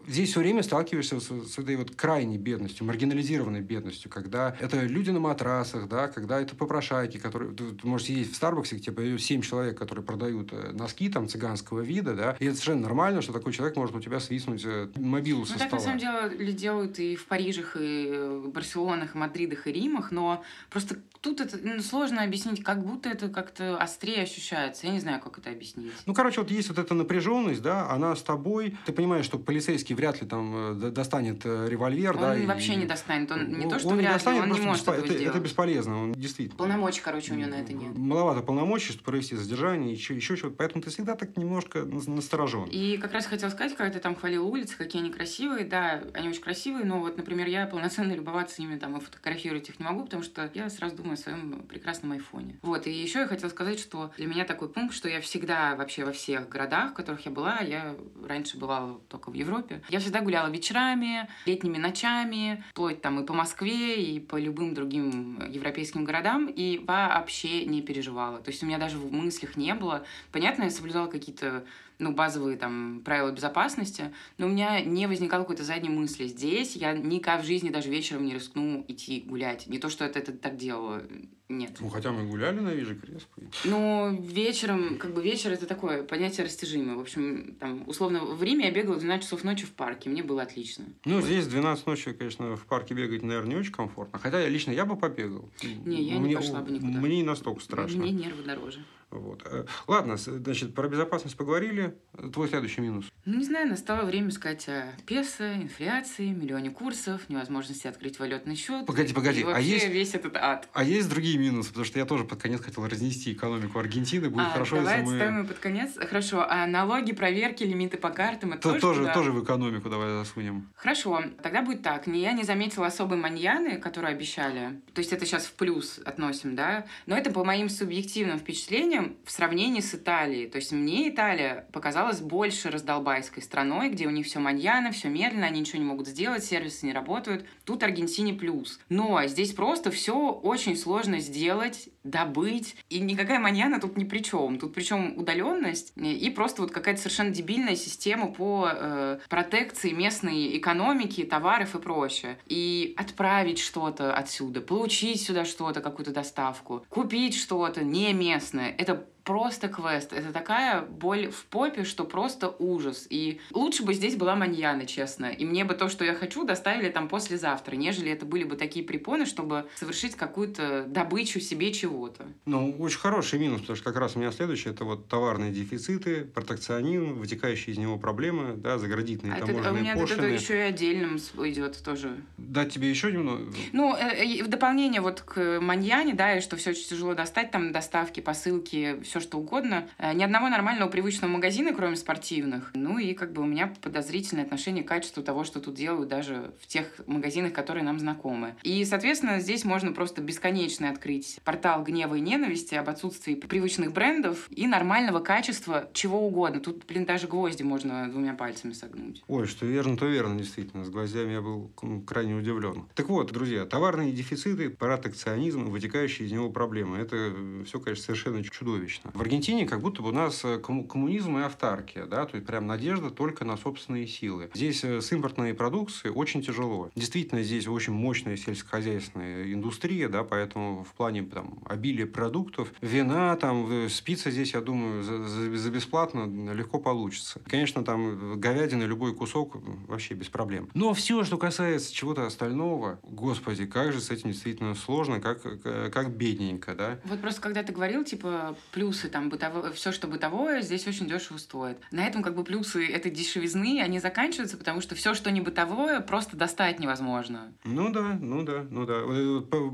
здесь 0.08 0.32
все 0.32 0.42
время 0.42 0.62
сталкиваешься 0.62 1.22
с, 1.22 1.30
с 1.30 1.58
этой 1.58 1.78
вот 1.78 1.96
крайней 1.96 2.38
бедностью, 2.38 2.86
маргинализированной 2.86 3.62
бедностью, 3.62 4.12
когда 4.12 4.58
это 4.60 4.82
люди 4.82 5.10
на 5.12 5.22
матрасах, 5.22 5.88
да, 5.88 6.10
когда 6.10 6.42
это 6.42 6.54
попрошайки, 6.54 7.18
которые... 7.18 7.54
Ты, 7.54 7.72
ты 7.72 7.88
можешь 7.88 8.08
сидеть 8.08 8.32
в 8.32 8.36
Старбаксе, 8.36 8.76
где 8.76 8.86
типа 8.86 9.18
7 9.18 9.42
человек, 9.42 9.78
которые 9.78 10.04
продают 10.04 10.52
э, 10.52 10.72
носки 10.74 11.08
там 11.10 11.30
цыганского 11.30 11.80
вида, 11.80 12.14
да, 12.14 12.36
и 12.40 12.46
это 12.46 12.56
совершенно 12.56 12.82
нормально, 12.82 13.22
что 13.22 13.32
такой 13.32 13.54
человек 13.54 13.78
может 13.78 13.96
у 13.96 14.02
тебя 14.02 14.20
свистнуть 14.20 14.64
э, 14.66 14.90
мобилу 14.96 15.42
ну, 15.42 15.46
со 15.46 15.58
так, 15.58 15.68
стола. 15.68 15.80
на 15.80 16.00
самом 16.00 16.00
деле, 16.38 16.52
делают 16.52 17.00
и 17.00 17.16
в 17.16 17.26
Парижах, 17.28 17.78
и 17.80 18.12
в 18.44 18.50
Барселонах, 18.50 19.16
и 19.16 19.18
Мадридах, 19.18 19.68
и 19.68 19.72
Римах, 19.72 20.12
но 20.12 20.41
просто 20.70 20.96
тут 21.22 21.40
это 21.40 21.58
ну, 21.62 21.82
сложно 21.82 22.24
объяснить, 22.24 22.64
как 22.64 22.84
будто 22.84 23.10
это 23.10 23.30
как-то 23.30 23.78
острее 23.78 24.24
ощущается. 24.24 24.88
Я 24.88 24.94
не 24.94 25.00
знаю, 25.00 25.22
как 25.22 25.38
это 25.38 25.52
объяснить. 25.52 25.94
Ну, 26.06 26.14
короче, 26.14 26.42
вот 26.42 26.52
есть 26.52 26.70
вот 26.70 26.80
эта 26.80 26.94
напряженность, 26.94 27.62
да, 27.62 27.90
она 27.90 28.16
с 28.16 28.24
тобой. 28.24 28.76
Ты 28.86 28.92
понимаешь, 28.92 29.26
что 29.26 29.38
полицейский 29.38 29.96
вряд 29.96 30.22
ли 30.22 30.28
там 30.28 30.82
э, 30.82 30.92
достанет 30.92 31.46
э, 31.46 31.68
револьвер, 31.70 32.16
он 32.16 32.22
да. 32.22 32.32
Он 32.34 32.46
вообще 32.48 32.74
и... 32.74 32.78
не 32.78 32.86
достанет. 32.86 33.32
Он 33.32 33.48
не 33.48 33.70
то, 33.70 33.80
что 33.80 33.90
он 33.90 33.98
вряд 33.98 34.14
достанет, 34.14 34.46
ли, 34.46 34.52
он 34.52 34.60
не 34.60 34.66
может 34.66 34.86
беспо... 34.86 34.94
это, 34.94 35.14
это 35.14 35.40
бесполезно, 35.40 36.04
он 36.04 36.14
действительно. 36.14 36.58
Полномочий, 36.58 37.02
короче, 37.02 37.34
у 37.34 37.36
него 37.36 37.50
на 37.50 37.56
это 37.56 37.74
нет. 37.74 37.96
Маловато 37.96 38.42
полномочий, 38.42 38.88
чтобы 38.88 39.04
провести 39.04 39.36
задержание, 39.36 39.94
еще, 39.94 40.16
еще 40.16 40.36
чего-то. 40.36 40.56
Поэтому 40.58 40.84
ты 40.84 40.90
всегда 40.90 41.16
так 41.16 41.38
немножко 41.38 41.84
насторожен. 41.84 42.66
И 42.66 42.98
как 42.98 43.14
раз 43.14 43.28
хотел 43.28 43.50
сказать, 43.52 43.76
когда 43.76 43.94
ты 43.94 44.00
там 44.00 44.16
хвалил 44.16 44.48
улицы, 44.48 44.76
какие 44.76 45.02
они 45.02 45.12
красивые, 45.12 45.66
да, 45.66 46.04
они 46.14 46.30
очень 46.30 46.42
красивые, 46.42 46.86
но 46.86 47.00
вот, 47.00 47.18
например, 47.18 47.48
я 47.48 47.68
полноценно 47.68 48.14
любоваться 48.14 48.62
ими 48.62 48.78
там 48.78 48.98
и 48.98 49.00
фотографировать 49.00 49.70
их 49.70 49.80
не 49.80 49.86
могу, 49.86 50.06
потому 50.06 50.24
что 50.24 50.50
я 50.54 50.70
сразу 50.70 50.96
думаю 50.96 51.11
о 51.14 51.18
своем 51.18 51.64
прекрасном 51.68 52.14
айфоне. 52.14 52.60
Вот, 52.62 52.88
и 52.88 52.92
еще 52.92 53.20
я 53.20 53.28
хотела 53.28 53.50
сказать, 53.50 53.80
что 53.80 54.12
для 54.18 54.28
меня 54.28 54.46
такой 54.46 54.70
пункт, 54.70 54.94
что 54.94 55.10
я 55.10 55.22
всегда 55.22 55.76
вообще 55.76 56.06
во 56.06 56.12
всех 56.12 56.50
городах, 56.50 56.92
в 56.92 56.94
которых 56.94 57.26
я 57.26 57.32
была, 57.32 57.60
я 57.60 57.96
раньше 58.26 58.58
бывала 58.58 59.00
только 59.10 59.32
в 59.32 59.34
Европе, 59.34 59.82
я 59.90 60.00
всегда 60.00 60.22
гуляла 60.22 60.50
вечерами, 60.50 61.28
летними 61.46 61.78
ночами, 61.78 62.64
вплоть 62.72 63.02
там 63.02 63.20
и 63.20 63.26
по 63.26 63.34
Москве, 63.34 64.02
и 64.02 64.20
по 64.20 64.38
любым 64.38 64.74
другим 64.74 65.42
европейским 65.50 66.04
городам, 66.04 66.48
и 66.48 66.78
вообще 66.80 67.66
не 67.66 67.82
переживала. 67.82 68.40
То 68.40 68.52
есть 68.52 68.64
у 68.64 68.66
меня 68.66 68.78
даже 68.78 68.98
в 68.98 69.12
мыслях 69.12 69.58
не 69.58 69.74
было. 69.74 70.06
Понятно, 70.32 70.64
я 70.64 70.70
соблюдала 70.70 71.08
какие-то 71.08 71.66
ну, 72.02 72.12
базовые 72.12 72.58
там 72.58 73.02
правила 73.06 73.32
безопасности, 73.32 74.12
но 74.38 74.48
у 74.48 74.50
меня 74.50 74.82
не 74.82 75.06
возникало 75.06 75.44
какой-то 75.44 75.64
задней 75.64 75.90
мысли. 75.90 76.26
Здесь 76.26 76.76
я 76.76 76.94
никак 76.94 77.44
в 77.44 77.46
жизни 77.46 77.70
даже 77.70 77.90
вечером 77.90 78.26
не 78.26 78.34
рискну 78.34 78.84
идти 78.88 79.22
гулять. 79.22 79.68
Не 79.68 79.78
то, 79.78 79.90
что 79.90 80.04
это, 80.04 80.18
это 80.18 80.34
так 80.34 80.58
делала. 80.58 81.04
Нет. 81.48 81.78
Ну, 81.80 81.90
хотя 81.90 82.12
мы 82.12 82.28
гуляли 82.28 82.60
на 82.60 82.70
Виже 82.70 82.96
Крест. 82.96 83.28
Ну, 83.66 84.18
вечером, 84.20 84.98
как 84.98 85.14
бы 85.14 85.22
вечер 85.22 85.52
это 85.52 85.68
такое 85.68 86.02
понятие 86.02 86.46
растяжимое. 86.46 86.96
В 86.96 87.02
общем, 87.02 87.56
там, 87.60 87.84
условно, 87.88 88.24
в 88.24 88.42
Риме 88.42 88.66
я 88.66 88.72
бегала 88.72 88.98
12 88.98 89.24
часов 89.24 89.44
ночи 89.44 89.66
в 89.66 89.72
парке, 89.72 90.10
мне 90.10 90.24
было 90.24 90.42
отлично. 90.42 90.86
Ну, 91.06 91.18
вот. 91.18 91.26
здесь 91.26 91.46
12 91.48 91.86
ночи, 91.86 92.14
конечно, 92.14 92.56
в 92.56 92.66
парке 92.66 92.96
бегать, 92.96 93.22
наверное, 93.22 93.50
не 93.50 93.56
очень 93.58 93.74
комфортно. 93.74 94.18
Хотя 94.18 94.40
я 94.40 94.50
лично 94.50 94.72
я 94.72 94.86
бы 94.86 94.96
побегал. 94.96 95.50
Не, 95.86 96.02
я 96.02 96.20
мне, 96.20 96.30
не 96.30 96.36
пошла 96.36 96.62
бы 96.62 96.72
никуда. 96.72 97.00
Мне 97.00 97.18
не 97.18 97.24
настолько 97.24 97.62
страшно. 97.62 98.02
Мне 98.02 98.12
нервы 98.12 98.44
дороже. 98.44 98.84
Вот. 99.12 99.44
Э, 99.46 99.66
ладно, 99.88 100.18
значит, 100.18 100.74
про 100.74 100.88
безопасность 100.88 101.36
поговорили. 101.36 101.96
Твой 102.34 102.48
следующий 102.48 102.82
минус. 102.82 103.06
Ну, 103.26 103.38
не 103.38 103.46
знаю, 103.46 103.70
настало 103.70 104.06
время 104.06 104.32
сказать 104.32 104.68
о 104.70 104.94
песо, 105.06 105.56
инфляции, 105.56 106.30
миллионе 106.30 106.72
курсов, 106.72 107.22
невозможности 107.30 107.88
открыть 107.88 108.20
валютный 108.20 108.56
счет. 108.56 108.86
Погоди, 108.86 109.14
погоди. 109.14 109.42
И 109.42 109.44
а 109.44 109.60
есть 109.60 109.88
весь 109.90 110.16
этот 110.16 110.38
ад. 110.38 110.70
А 110.74 110.84
есть 110.84 111.10
другие 111.10 111.38
минусы, 111.38 111.70
потому 111.70 111.86
что 111.86 112.00
я 112.00 112.06
тоже 112.06 112.24
под 112.24 112.42
конец 112.42 112.62
хотел 112.62 112.88
разнести 112.88 113.34
экономику 113.34 113.80
Аргентины. 113.80 114.30
Будет 114.30 114.48
а, 114.48 114.52
хорошо, 114.52 114.78
давай 114.78 115.02
если 115.02 115.28
мы... 115.28 115.46
под 115.46 115.60
конец. 115.60 115.92
Хорошо. 115.98 116.46
А 116.48 116.66
налоги, 116.66 117.12
проверки, 117.12 117.64
лимиты 117.64 117.98
по 117.98 118.10
картам, 118.10 118.54
это 118.54 118.62
То, 118.62 118.80
тоже, 118.80 119.02
тоже, 119.02 119.14
тоже 119.14 119.32
в 119.32 119.44
экономику 119.44 119.90
давай 119.90 120.10
засунем. 120.12 120.70
Хорошо. 120.76 121.22
Тогда 121.44 121.62
будет 121.62 121.82
так. 121.82 122.08
Не 122.08 122.22
я 122.22 122.32
не 122.32 122.44
заметила 122.44 122.88
особой 122.88 123.18
маньяны, 123.18 123.78
которую 123.78 124.12
обещали. 124.12 124.82
То 124.94 125.00
есть 125.00 125.12
это 125.12 125.26
сейчас 125.26 125.46
в 125.46 125.54
плюс 125.54 126.00
относим, 126.06 126.56
да? 126.56 126.86
Но 127.06 127.18
это 127.18 127.32
по 127.32 127.44
моим 127.44 127.68
субъективным 127.68 128.40
впечатлениям 128.40 129.01
в 129.26 129.32
сравнении 129.32 129.82
с 129.82 129.94
Италией. 129.94 130.50
То 130.50 130.58
есть 130.58 130.72
мне 130.72 131.10
Италия 131.10 131.68
показалась 131.72 132.20
больше 132.20 132.70
раздолбайской 132.70 133.44
страной, 133.44 133.90
где 133.90 134.08
у 134.08 134.12
них 134.12 134.26
все 134.26 134.40
маньяно, 134.40 134.92
все 134.92 135.10
медленно, 135.10 135.48
они 135.48 135.62
ничего 135.62 135.80
не 135.80 135.86
могут 135.86 136.08
сделать, 136.08 136.44
сервисы 136.44 136.86
не 136.86 136.94
работают. 136.94 137.46
Тут 137.66 137.84
Аргентине 137.84 138.34
плюс. 138.34 138.80
Но 138.90 139.26
здесь 139.28 139.54
просто 139.54 139.92
все 139.92 140.32
очень 140.32 140.76
сложно 140.76 141.20
сделать, 141.20 141.90
добыть, 142.04 142.76
и 142.90 143.00
никакая 143.00 143.40
маньяна 143.40 143.80
тут 143.80 143.98
ни 143.98 144.04
при 144.04 144.20
чем. 144.20 144.58
Тут 144.58 144.74
причем 144.74 145.18
удаленность 145.18 145.94
и 145.96 146.30
просто 146.30 146.62
вот 146.62 146.72
какая-то 146.72 147.00
совершенно 147.00 147.32
дебильная 147.32 147.76
система 147.76 148.28
по 148.28 148.70
э, 148.72 149.20
протекции 149.30 149.92
местной 149.92 150.58
экономики, 150.58 151.24
товаров 151.24 151.76
и 151.76 151.80
прочее. 151.80 152.38
И 152.48 152.94
отправить 152.98 153.60
что-то 153.60 154.14
отсюда, 154.14 154.62
получить 154.62 155.22
сюда 155.22 155.46
что-то, 155.46 155.82
какую-то 155.82 156.12
доставку, 156.12 156.86
купить 156.90 157.36
что-то 157.36 157.84
не 157.84 158.14
местное, 158.14 158.74
это 158.78 158.91
это 158.92 159.21
просто 159.32 159.70
квест. 159.70 160.12
Это 160.12 160.34
такая 160.34 160.82
боль 160.82 161.32
в 161.32 161.46
попе, 161.46 161.86
что 161.86 162.04
просто 162.04 162.54
ужас. 162.60 163.08
И 163.10 163.40
лучше 163.54 163.84
бы 163.84 163.94
здесь 163.94 164.18
была 164.18 164.36
маньяна, 164.36 164.86
честно. 164.86 165.28
И 165.28 165.46
мне 165.46 165.64
бы 165.64 165.74
то, 165.74 165.88
что 165.88 166.04
я 166.04 166.14
хочу, 166.14 166.44
доставили 166.44 166.90
там 166.90 167.08
послезавтра, 167.08 167.78
нежели 167.78 168.12
это 168.12 168.26
были 168.26 168.44
бы 168.44 168.58
такие 168.58 168.84
препоны, 168.84 169.26
чтобы 169.26 169.68
совершить 169.76 170.16
какую-то 170.16 170.84
добычу 170.86 171.40
себе 171.40 171.72
чего-то. 171.72 172.26
Ну, 172.46 172.76
очень 172.80 173.00
хороший 173.00 173.40
минус, 173.40 173.62
потому 173.62 173.78
что 173.78 173.86
как 173.86 173.96
раз 173.96 174.18
у 174.18 174.20
меня 174.20 174.34
следующее, 174.34 174.74
это 174.74 174.84
вот 174.84 175.08
товарные 175.08 175.54
дефициты, 175.54 176.26
протекционизм, 176.26 177.14
вытекающие 177.14 177.74
из 177.74 177.78
него 177.78 177.98
проблемы, 177.98 178.56
да, 178.58 178.78
заградительные 178.78 179.38
а 179.38 179.46
таможенные 179.46 179.62
это, 179.62 179.72
у 179.72 179.78
меня 179.78 179.96
пошлины. 179.96 180.26
это 180.26 180.28
еще 180.28 180.58
и 180.58 180.62
отдельным 180.62 181.18
идет 181.46 181.82
тоже. 181.82 182.18
Дать 182.38 182.74
тебе 182.74 182.90
еще 182.90 183.14
немного? 183.14 183.46
Ну, 183.72 183.96
э, 183.96 184.26
э, 184.26 184.44
в 184.44 184.50
дополнение 184.50 185.00
вот 185.00 185.22
к 185.22 185.62
маньяне, 185.62 186.16
да, 186.16 186.36
и 186.36 186.42
что 186.42 186.58
все 186.58 186.72
очень 186.72 186.90
тяжело 186.90 187.14
достать, 187.14 187.52
там 187.52 187.72
доставки, 187.72 188.20
посылки, 188.20 189.02
все 189.04 189.21
что 189.22 189.38
угодно. 189.38 189.88
Э, 189.98 190.14
ни 190.14 190.24
одного 190.24 190.50
нормального 190.50 190.90
привычного 190.90 191.32
магазина, 191.32 191.74
кроме 191.74 191.96
спортивных. 191.96 192.72
Ну 192.74 192.98
и 192.98 193.14
как 193.14 193.32
бы 193.34 193.42
у 193.42 193.46
меня 193.46 193.74
подозрительное 193.82 194.44
отношение 194.44 194.84
к 194.84 194.88
качеству 194.88 195.24
того, 195.24 195.44
что 195.44 195.60
тут 195.60 195.76
делают 195.76 196.10
даже 196.10 196.52
в 196.60 196.68
тех 196.68 196.88
магазинах, 197.08 197.54
которые 197.54 197.84
нам 197.84 198.00
знакомы. 198.00 198.56
И, 198.64 198.84
соответственно, 198.86 199.40
здесь 199.40 199.64
можно 199.64 199.94
просто 199.94 200.22
бесконечно 200.22 200.90
открыть 200.90 201.40
портал 201.44 201.84
гнева 201.84 202.16
и 202.16 202.22
ненависти 202.22 202.76
об 202.76 202.90
отсутствии 202.90 203.36
привычных 203.36 203.94
брендов 203.94 204.48
и 204.50 204.68
нормального 204.68 205.20
качества 205.20 205.90
чего 205.94 206.26
угодно. 206.26 206.60
Тут, 206.60 206.86
блин, 206.88 207.06
даже 207.06 207.28
гвозди 207.28 207.64
можно 207.64 208.10
двумя 208.10 208.34
пальцами 208.34 208.74
согнуть. 208.74 209.24
Ой, 209.28 209.48
что 209.48 209.66
верно, 209.66 209.98
то 209.98 210.06
верно, 210.06 210.38
действительно. 210.38 210.84
С 210.86 210.90
гвоздями 210.90 211.34
я 211.34 211.42
был 211.42 211.72
крайне 212.06 212.36
удивлен. 212.36 212.86
Так 212.96 213.10
вот, 213.10 213.32
друзья, 213.32 213.66
товарные 213.66 214.12
дефициты, 214.12 214.70
протекционизм, 214.70 215.66
вытекающие 215.66 216.28
из 216.28 216.32
него 216.32 216.50
проблемы. 216.50 216.98
Это 216.98 217.34
все, 217.66 217.80
конечно, 217.80 218.06
совершенно 218.06 218.44
чудовищно. 218.44 219.01
Однозначно. 219.02 219.12
В 219.14 219.22
Аргентине 219.22 219.66
как 219.66 219.82
будто 219.82 220.02
бы 220.02 220.10
у 220.10 220.12
нас 220.12 220.44
э, 220.44 220.60
коммунизм 220.60 221.38
и 221.38 221.42
автаркия, 221.42 222.06
да, 222.06 222.26
то 222.26 222.36
есть 222.36 222.48
прям 222.48 222.68
надежда 222.68 223.10
только 223.10 223.46
на 223.46 223.58
собственные 223.58 224.08
силы. 224.08 224.50
Здесь 224.54 224.84
э, 224.84 225.02
с 225.02 225.12
импортной 225.12 225.54
продукцией 225.54 226.14
очень 226.14 226.42
тяжело. 226.42 226.90
Действительно, 226.96 227.44
здесь 227.44 227.68
очень 227.68 227.94
мощная 227.94 228.38
сельскохозяйственная 228.38 229.54
индустрия, 229.54 230.10
да, 230.10 230.24
поэтому 230.24 230.84
в 230.84 230.94
плане 230.94 231.24
там, 231.24 231.60
обилия 231.66 232.06
продуктов, 232.06 232.74
вина, 232.82 233.36
там, 233.36 233.90
спица 233.90 234.32
здесь, 234.32 234.54
я 234.54 234.62
думаю, 234.62 235.04
за, 235.04 235.24
за, 235.24 235.58
за 235.58 235.72
бесплатно 235.72 236.54
легко 236.54 236.80
получится. 236.80 237.42
Конечно, 237.48 237.84
там 237.84 238.40
говядина, 238.40 238.84
любой 238.84 239.14
кусок 239.14 239.58
вообще 239.88 240.14
без 240.14 240.30
проблем. 240.30 240.70
Но 240.74 240.94
все, 240.94 241.24
что 241.24 241.38
касается 241.38 241.94
чего-то 241.94 242.26
остального, 242.26 243.00
господи, 243.04 243.66
как 243.66 243.94
же 243.94 244.02
с 244.02 244.10
этим 244.12 244.32
действительно 244.32 244.76
сложно, 244.76 245.20
как, 245.20 245.42
как 245.62 246.12
бедненько, 246.12 246.76
да? 246.76 247.00
Вот 247.06 247.22
просто 247.22 247.42
когда 247.42 247.64
ты 247.64 247.74
говорил, 247.74 248.04
типа, 248.04 248.56
плюсы 248.92 249.08
там 249.08 249.30
бытовое, 249.30 249.72
все, 249.72 249.94
что 249.94 250.08
бытовое, 250.08 250.62
здесь 250.62 250.86
очень 250.86 251.08
дешево 251.08 251.38
стоит. 251.38 251.78
На 251.92 252.06
этом 252.06 252.22
как 252.22 252.36
бы 252.36 252.44
плюсы 252.44 252.86
этой 252.86 253.10
дешевизны, 253.10 253.82
они 253.82 254.00
заканчиваются, 254.00 254.58
потому 254.58 254.82
что 254.82 254.96
все, 254.96 255.14
что 255.14 255.32
не 255.32 255.40
бытовое, 255.40 256.02
просто 256.02 256.36
достать 256.36 256.80
невозможно. 256.80 257.54
Ну 257.64 257.90
да, 257.90 258.18
ну 258.20 258.44
да, 258.44 258.66
ну 258.70 258.86
да. 258.86 259.02